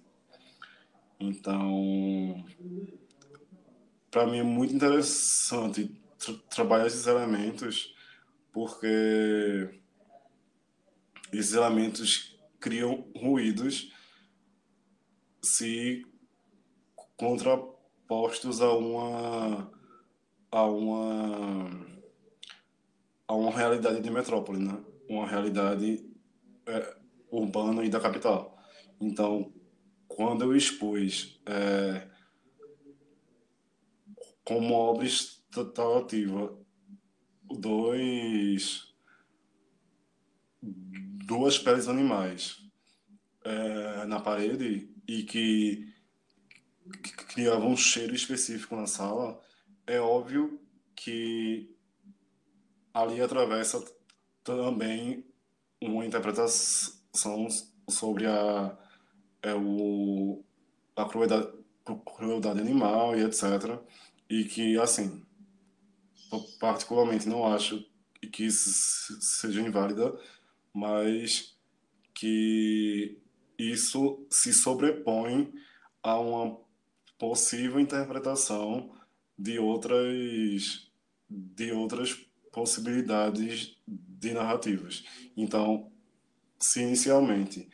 Então, 1.19 2.45
para 4.11 4.27
mim 4.27 4.39
é 4.39 4.44
muito 4.44 4.73
interessante 4.73 5.99
tra 6.18 6.34
trabalhar 6.49 6.88
esses 6.88 7.07
elementos, 7.07 7.95
porque 8.52 9.81
esses 11.31 11.53
elementos 11.53 12.39
criam 12.60 13.07
ruídos 13.15 13.91
se 15.41 16.06
contrapostos 17.15 18.61
a 18.61 18.72
uma 18.73 19.72
a 20.52 20.64
uma 20.64 21.98
a 23.27 23.35
uma 23.35 23.52
realidade 23.52 24.02
de 24.02 24.10
metrópole, 24.10 24.60
né? 24.60 24.84
Uma 25.10 25.27
realidade 25.27 26.10
é, 26.65 26.98
urbana 27.30 27.84
e 27.84 27.89
da 27.89 27.99
capital. 27.99 28.57
Então, 28.99 29.53
quando 30.18 30.41
eu 30.41 30.56
expus 30.56 31.39
é, 31.45 32.07
como 34.44 34.73
obra 34.73 35.06
instalativa 35.06 36.57
dois 37.44 38.95
duas 40.60 41.60
peles 41.60 41.88
animais 41.88 42.57
é, 43.45 44.06
na 44.06 44.19
parede 44.19 44.91
e 45.07 45.22
que, 45.22 45.94
que 47.03 47.11
criavam 47.27 47.69
um 47.69 47.77
cheiro 47.77 48.15
específico 48.15 48.76
na 48.76 48.88
sala, 48.88 49.39
é 49.85 49.99
óbvio 49.99 50.60
que 50.95 51.77
ali 52.91 53.22
atravessa 53.22 53.85
também 54.44 55.23
uma 55.80 56.03
interpretação 56.03 57.48
sobre 57.88 58.26
a, 58.26 58.76
é, 59.41 59.53
o, 59.53 60.43
a 60.95 61.05
crueldade, 61.05 61.51
crueldade 62.15 62.59
animal 62.59 63.18
e 63.18 63.23
etc. 63.23 63.80
E 64.30 64.43
que, 64.45 64.77
assim, 64.80 65.26
particularmente 66.59 67.27
não 67.27 67.45
acho 67.45 67.85
que 68.31 68.45
isso 68.45 69.22
seja 69.22 69.61
inválida, 69.61 70.18
mas 70.73 71.55
que 72.14 73.19
isso 73.57 74.26
se 74.30 74.53
sobrepõe 74.53 75.53
a 76.03 76.19
uma 76.19 76.59
possível 77.18 77.80
interpretação 77.80 78.93
de 79.38 79.59
outras 79.59 80.88
de 81.30 81.72
outras 81.72 82.14
possibilidades 82.51 83.76
de 83.85 84.34
narrativas. 84.34 85.03
Então, 85.35 85.91
se 86.57 86.81
inicialmente 86.81 87.68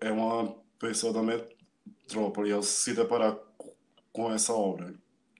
é 0.00 0.10
uma 0.10 0.61
pessoa 0.82 1.12
da 1.12 1.22
metrópole 1.22 2.50
ao 2.50 2.60
se 2.60 2.92
deparar 2.92 3.38
com 4.12 4.32
essa 4.32 4.52
obra, 4.52 4.92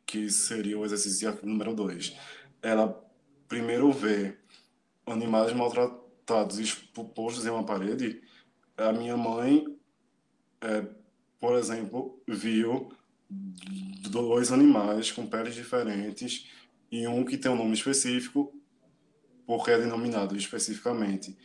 que 0.06 0.30
seria 0.30 0.78
o 0.78 0.84
exercício 0.84 1.36
número 1.42 1.74
2, 1.74 2.16
ela 2.62 3.04
primeiro 3.48 3.90
vê 3.90 4.38
animais 5.04 5.52
maltratados 5.52 6.60
expostos 6.60 7.44
em 7.44 7.50
uma 7.50 7.66
parede, 7.66 8.22
a 8.76 8.92
minha 8.92 9.16
mãe, 9.16 9.66
é, 10.60 10.86
por 11.40 11.58
exemplo, 11.58 12.22
viu 12.28 12.92
dois 13.28 14.52
animais 14.52 15.10
com 15.10 15.26
peles 15.26 15.56
diferentes 15.56 16.48
e 16.88 17.08
um 17.08 17.24
que 17.24 17.36
tem 17.36 17.50
um 17.50 17.56
nome 17.56 17.74
específico 17.74 18.54
porque 19.44 19.72
é 19.72 19.78
denominado 19.78 20.36
especificamente 20.36 21.36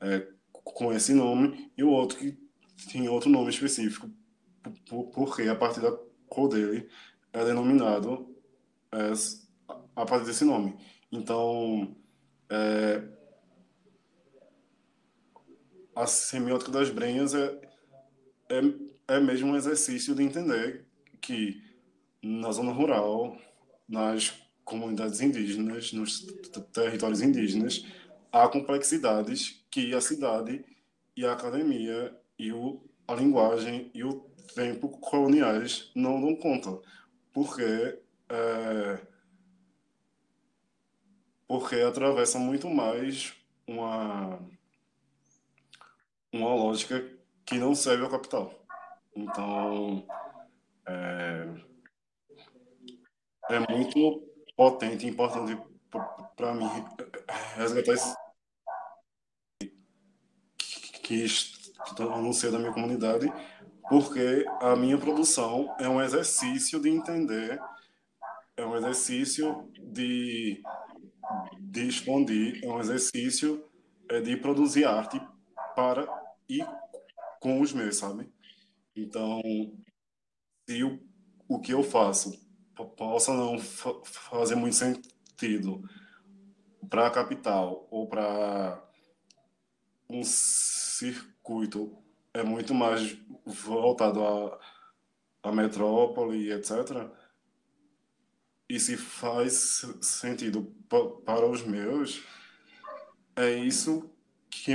é, 0.00 0.28
com 0.52 0.92
esse 0.92 1.12
nome, 1.12 1.72
e 1.76 1.82
o 1.82 1.90
outro 1.90 2.18
que 2.18 2.41
tem 2.88 3.08
outro 3.08 3.30
nome 3.30 3.50
específico, 3.50 4.10
porque 5.12 5.42
a 5.42 5.56
partir 5.56 5.80
da 5.80 5.96
cor 6.28 6.48
dele 6.48 6.88
é 7.32 7.44
denominado 7.44 8.34
é, 8.92 9.12
a 9.96 10.06
partir 10.06 10.26
desse 10.26 10.44
nome. 10.44 10.76
Então, 11.10 11.96
é, 12.48 13.02
a 15.94 16.06
semiótica 16.06 16.70
das 16.70 16.90
brenhas 16.90 17.34
é, 17.34 17.60
é, 18.48 19.14
é 19.16 19.20
mesmo 19.20 19.52
um 19.52 19.56
exercício 19.56 20.14
de 20.14 20.22
entender 20.22 20.86
que 21.20 21.62
na 22.22 22.50
zona 22.52 22.72
rural, 22.72 23.36
nas 23.88 24.32
comunidades 24.64 25.20
indígenas, 25.20 25.92
nos 25.92 26.26
territórios 26.72 27.20
indígenas, 27.20 27.84
há 28.30 28.48
complexidades 28.48 29.64
que 29.70 29.94
a 29.94 30.00
cidade 30.00 30.64
e 31.16 31.26
a 31.26 31.32
academia 31.32 32.16
e 32.38 32.52
o, 32.52 32.82
a 33.06 33.14
linguagem 33.14 33.90
e 33.94 34.04
o 34.04 34.20
tempo 34.54 34.88
coloniais 34.88 35.90
não 35.94 36.20
dão 36.20 36.36
conta, 36.36 36.80
porque 37.32 37.62
é, 38.28 39.06
porque 41.46 41.76
atravessa 41.76 42.38
muito 42.38 42.68
mais 42.68 43.34
uma 43.66 44.38
uma 46.32 46.54
lógica 46.54 47.06
que 47.44 47.58
não 47.58 47.74
serve 47.74 48.04
ao 48.04 48.10
capital. 48.10 48.64
Então 49.14 50.06
é, 50.86 51.48
é 53.50 53.72
muito 53.72 54.28
potente 54.56 55.06
importante 55.06 55.60
para 56.36 56.54
mim 56.54 56.68
resgatar 57.56 57.92
esse 57.92 58.14
que 61.02 61.24
estão 61.90 62.22
no 62.22 62.32
seio 62.32 62.52
da 62.52 62.58
minha 62.58 62.72
comunidade, 62.72 63.32
porque 63.88 64.44
a 64.60 64.74
minha 64.76 64.96
produção 64.98 65.74
é 65.78 65.88
um 65.88 66.00
exercício 66.00 66.80
de 66.80 66.88
entender, 66.88 67.60
é 68.56 68.64
um 68.64 68.76
exercício 68.76 69.68
de, 69.78 70.62
de 71.60 71.88
expandir, 71.88 72.60
é 72.64 72.68
um 72.68 72.80
exercício 72.80 73.64
é, 74.08 74.20
de 74.20 74.36
produzir 74.36 74.84
arte 74.84 75.20
para 75.74 76.06
e 76.48 76.64
com 77.40 77.60
os 77.60 77.72
meus, 77.72 77.96
sabe? 77.96 78.30
Então, 78.94 79.40
se 80.68 80.84
o, 80.84 81.00
o 81.48 81.60
que 81.60 81.72
eu 81.72 81.82
faço 81.82 82.40
possa 82.96 83.32
não 83.32 83.58
fazer 83.58 84.54
muito 84.54 84.76
sentido 84.76 85.82
para 86.88 87.06
a 87.06 87.10
capital 87.10 87.86
ou 87.90 88.08
para 88.08 88.82
um 90.08 90.22
circuito 91.42 91.92
é 92.32 92.42
muito 92.42 92.72
mais 92.72 93.18
voltado 93.44 94.24
à, 94.24 94.58
à 95.42 95.52
metrópole, 95.52 96.52
etc. 96.52 97.10
E 98.68 98.78
se 98.78 98.96
faz 98.96 99.84
sentido 100.00 100.72
para 101.24 101.46
os 101.46 101.62
meus, 101.62 102.22
é 103.36 103.52
isso 103.52 104.08
que, 104.48 104.74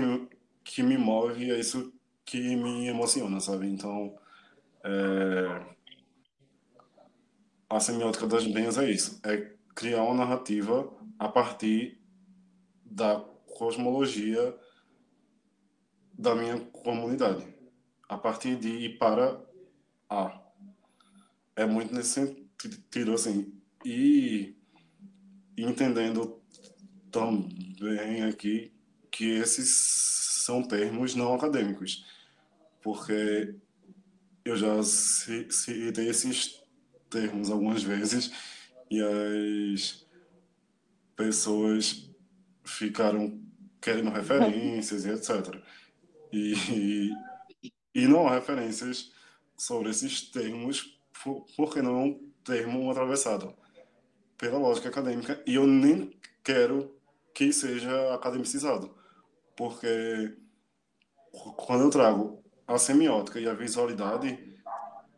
que 0.63 0.83
me 0.83 0.97
move, 0.97 1.49
é 1.49 1.59
isso 1.59 1.93
que 2.25 2.55
me 2.55 2.87
emociona, 2.87 3.39
sabe? 3.39 3.67
Então, 3.67 4.15
é 4.83 5.77
a 7.69 7.81
semiótica 7.81 8.25
das 8.25 8.47
bens 8.47 8.77
é 8.77 8.89
isso, 8.89 9.19
é 9.25 9.53
criar 9.75 10.01
uma 10.03 10.25
narrativa 10.25 10.89
a 11.19 11.27
partir 11.27 11.99
da 12.85 13.19
cosmologia 13.45 14.57
da 16.17 16.33
minha 16.35 16.59
comunidade, 16.59 17.45
a 18.09 18.17
partir 18.17 18.55
de 18.55 18.69
ir 18.69 18.97
para 18.97 19.39
A. 20.09 20.41
É 21.55 21.65
muito 21.65 21.93
nesse 21.93 22.09
sentido, 22.09 23.13
assim, 23.13 23.53
e 23.85 24.55
entendendo 25.57 26.41
também 27.11 28.23
aqui 28.23 28.71
que 29.11 29.25
esses 29.25 30.43
são 30.45 30.63
termos 30.63 31.15
não 31.15 31.33
acadêmicos, 31.33 32.05
porque 32.81 33.55
eu 34.45 34.55
já 34.55 34.81
citei 34.83 36.07
esses 36.07 36.63
termos 37.09 37.49
algumas 37.49 37.83
vezes 37.83 38.31
e 38.89 39.01
as 39.01 40.05
pessoas 41.15 42.09
ficaram 42.63 43.41
querendo 43.81 44.09
referências 44.09 45.05
e 45.05 45.09
etc. 45.09 45.61
E, 46.31 47.11
e 47.93 48.07
não 48.07 48.27
há 48.27 48.35
referências 48.35 49.11
sobre 49.57 49.89
esses 49.89 50.29
termos 50.29 50.99
porque 51.55 51.81
não 51.81 51.95
é 51.95 52.03
um 52.05 52.31
termo 52.43 52.89
atravessado 52.91 53.55
pela 54.37 54.59
lógica 54.59 54.89
acadêmica 54.89 55.41
e 55.47 55.55
eu 55.55 55.65
nem 55.65 56.17
quero 56.43 56.95
que 57.33 57.51
seja 57.51 58.13
academicizado 58.13 58.95
porque 59.55 60.37
quando 61.55 61.85
eu 61.85 61.89
trago 61.89 62.43
a 62.67 62.77
semiótica 62.77 63.39
e 63.39 63.47
a 63.47 63.53
visualidade 63.53 64.61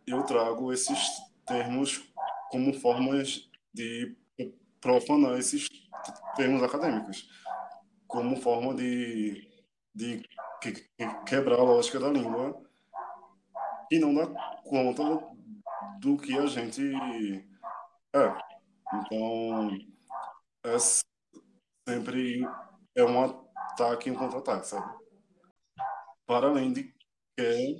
eu 0.07 0.23
trago 0.23 0.71
esses 0.71 1.09
termos 1.45 2.01
como 2.49 2.73
formas 2.73 3.49
de 3.73 4.15
profanar 4.81 5.37
esses 5.37 5.67
termos 6.35 6.63
acadêmicos. 6.63 7.29
como 8.07 8.41
forma 8.41 8.73
de, 8.73 9.47
de 9.93 10.23
quebrar 11.25 11.59
a 11.59 11.63
lógica 11.63 11.99
da 11.99 12.09
língua 12.09 12.61
e 13.91 13.99
não 13.99 14.13
dá 14.13 14.27
conta 14.63 15.03
do 15.99 16.17
que 16.17 16.37
a 16.37 16.45
gente 16.45 16.93
é. 18.13 18.33
Então, 18.93 19.69
é 20.63 20.77
sempre 21.87 22.43
é 22.95 23.03
um 23.03 23.23
ataque 23.23 24.09
e 24.09 24.11
um 24.11 24.15
contra-ataque, 24.15 24.67
sabe? 24.67 24.97
Para 26.25 26.47
além 26.47 26.73
de 26.73 26.83
que, 27.37 27.79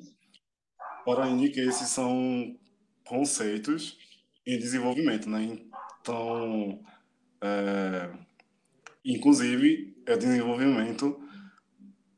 para 1.06 1.24
além 1.24 1.38
de 1.38 1.50
que 1.50 1.60
esses 1.62 1.90
são 1.90 2.58
conceitos 3.06 3.98
em 4.46 4.58
desenvolvimento, 4.58 5.30
né? 5.30 5.44
Então, 6.02 6.84
é, 7.42 8.12
inclusive, 9.04 10.02
é 10.06 10.16
desenvolvimento 10.16 11.29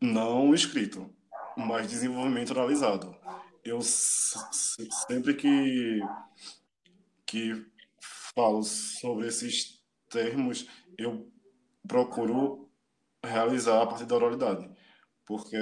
não 0.02 0.54
escrito, 0.54 1.14
mas 1.56 1.88
desenvolvimento 1.88 2.52
oralizado. 2.52 3.16
Eu 3.64 3.80
sempre 3.82 5.36
que, 5.36 6.02
que 7.26 7.66
falo 8.34 8.64
sobre 8.64 9.28
esses 9.28 9.80
termos, 10.10 10.68
eu 10.98 11.32
procuro 11.88 12.70
realizar 13.24 13.84
a 13.84 13.86
partir 13.86 14.06
da 14.06 14.16
oralidade, 14.16 14.68
porque 15.26 15.56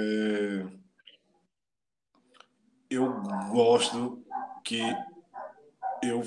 eu 2.88 3.20
gosto 3.50 4.24
que 4.64 4.80
eu 6.02 6.22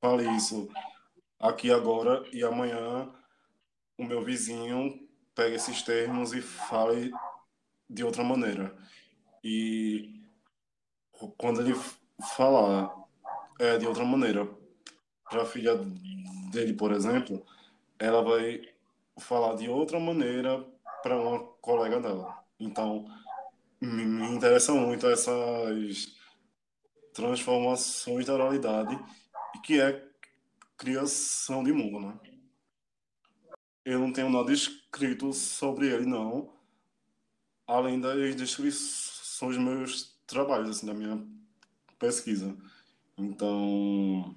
fale 0.00 0.28
isso 0.36 0.68
aqui 1.38 1.70
agora 1.70 2.24
e 2.32 2.42
amanhã 2.42 3.12
o 3.96 4.04
meu 4.04 4.22
vizinho 4.22 5.08
pegue 5.34 5.54
esses 5.54 5.82
termos 5.82 6.32
e 6.32 6.42
fale 6.42 7.12
de 7.88 8.04
outra 8.04 8.22
maneira. 8.24 8.76
E 9.42 10.22
quando 11.36 11.60
ele 11.60 11.74
falar 12.36 12.94
é, 13.58 13.78
de 13.78 13.86
outra 13.86 14.04
maneira 14.04 14.48
para 15.28 15.42
a 15.42 15.46
filha 15.46 15.76
dele, 16.50 16.74
por 16.74 16.92
exemplo, 16.92 17.44
ela 17.98 18.22
vai 18.22 18.62
falar 19.18 19.54
de 19.56 19.68
outra 19.68 19.98
maneira 19.98 20.64
para 21.02 21.18
uma 21.20 21.38
colega 21.60 22.00
dela. 22.00 22.44
Então, 22.58 23.06
me 23.80 24.28
interessa 24.28 24.72
muito 24.72 25.06
essas 25.06 26.14
transformações 27.14 28.26
da 28.26 28.34
oralidade, 28.34 28.98
que 29.64 29.80
é 29.80 30.06
criação 30.76 31.64
de 31.64 31.72
mundo, 31.72 32.00
né? 32.00 32.18
Eu 33.84 34.00
não 34.00 34.12
tenho 34.12 34.28
nada 34.28 34.52
escrito 34.52 35.32
sobre 35.32 35.88
ele, 35.88 36.06
não, 36.06 36.52
além 37.66 38.00
das 38.00 38.34
descrições 38.36 39.56
dos 39.56 39.64
meus 39.64 40.18
trabalhos, 40.26 40.70
assim, 40.70 40.86
da 40.86 40.94
minha 40.94 41.22
pesquisa. 41.98 42.56
Então, 43.16 44.34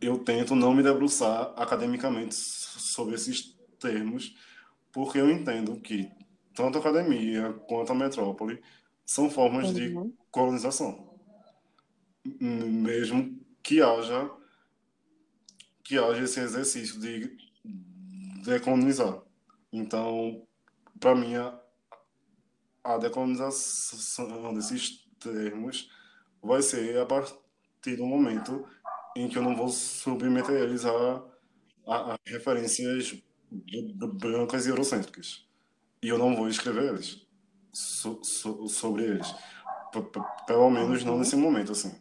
eu 0.00 0.18
tento 0.18 0.54
não 0.54 0.74
me 0.74 0.82
debruçar 0.82 1.52
academicamente 1.56 2.34
sobre 2.34 3.14
esses 3.14 3.56
termos, 3.78 4.36
porque 4.90 5.18
eu 5.18 5.30
entendo 5.30 5.80
que 5.80 6.10
tanto 6.54 6.78
a 6.78 6.80
academia 6.80 7.52
quanto 7.66 7.92
a 7.92 7.94
metrópole 7.94 8.60
são 9.04 9.30
formas 9.30 9.68
uhum. 9.68 9.74
de 9.74 10.14
colonização. 10.30 11.18
Mesmo 12.24 13.40
que 13.62 13.80
haja 13.80 14.30
que 15.82 15.98
haja 15.98 16.22
esse 16.22 16.40
exercício 16.40 17.00
de 17.00 17.36
decolonizar. 18.44 19.20
Então, 19.72 20.46
para 21.02 21.16
mim, 21.16 21.34
a, 22.84 22.96
decolonização 22.96 24.54
desses 24.54 25.04
termos 25.18 25.90
vai 26.40 26.62
ser 26.62 26.96
a 26.96 27.04
partir 27.04 27.96
do 27.96 28.06
momento 28.06 28.64
em 29.16 29.28
que 29.28 29.36
eu 29.36 29.42
não 29.42 29.56
vou 29.56 29.68
submeter 29.68 30.54
eles 30.54 30.84
a, 30.84 31.24
a, 31.88 32.12
a 32.12 32.18
referências 32.24 33.20
brancas 34.14 34.64
e 34.64 34.68
eurocêntricas. 34.70 35.44
E 36.00 36.08
eu 36.08 36.16
não 36.16 36.36
vou 36.36 36.48
escrever 36.48 36.92
eles 36.92 37.26
so, 37.72 38.20
so, 38.22 38.68
sobre 38.68 39.02
eles. 39.02 39.34
P 39.92 40.00
pelo 40.46 40.70
menos 40.70 41.04
não 41.04 41.18
nesse 41.18 41.34
momento, 41.34 41.72
assim. 41.72 42.00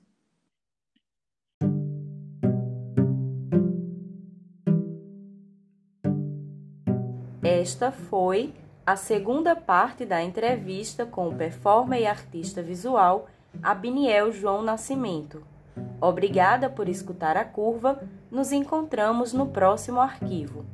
Esta 7.43 7.91
foi 7.91 8.53
a 8.85 8.95
segunda 8.95 9.55
parte 9.55 10.05
da 10.05 10.23
entrevista 10.23 11.05
com 11.05 11.27
o 11.27 11.35
performer 11.35 12.01
e 12.01 12.07
artista 12.07 12.61
visual 12.61 13.27
Abiniel 13.61 14.31
João 14.31 14.61
Nascimento. 14.61 15.43
Obrigada 15.99 16.69
por 16.69 16.89
escutar 16.89 17.37
a 17.37 17.45
curva. 17.45 18.01
Nos 18.29 18.51
encontramos 18.51 19.33
no 19.33 19.47
próximo 19.47 20.01
arquivo. 20.01 20.65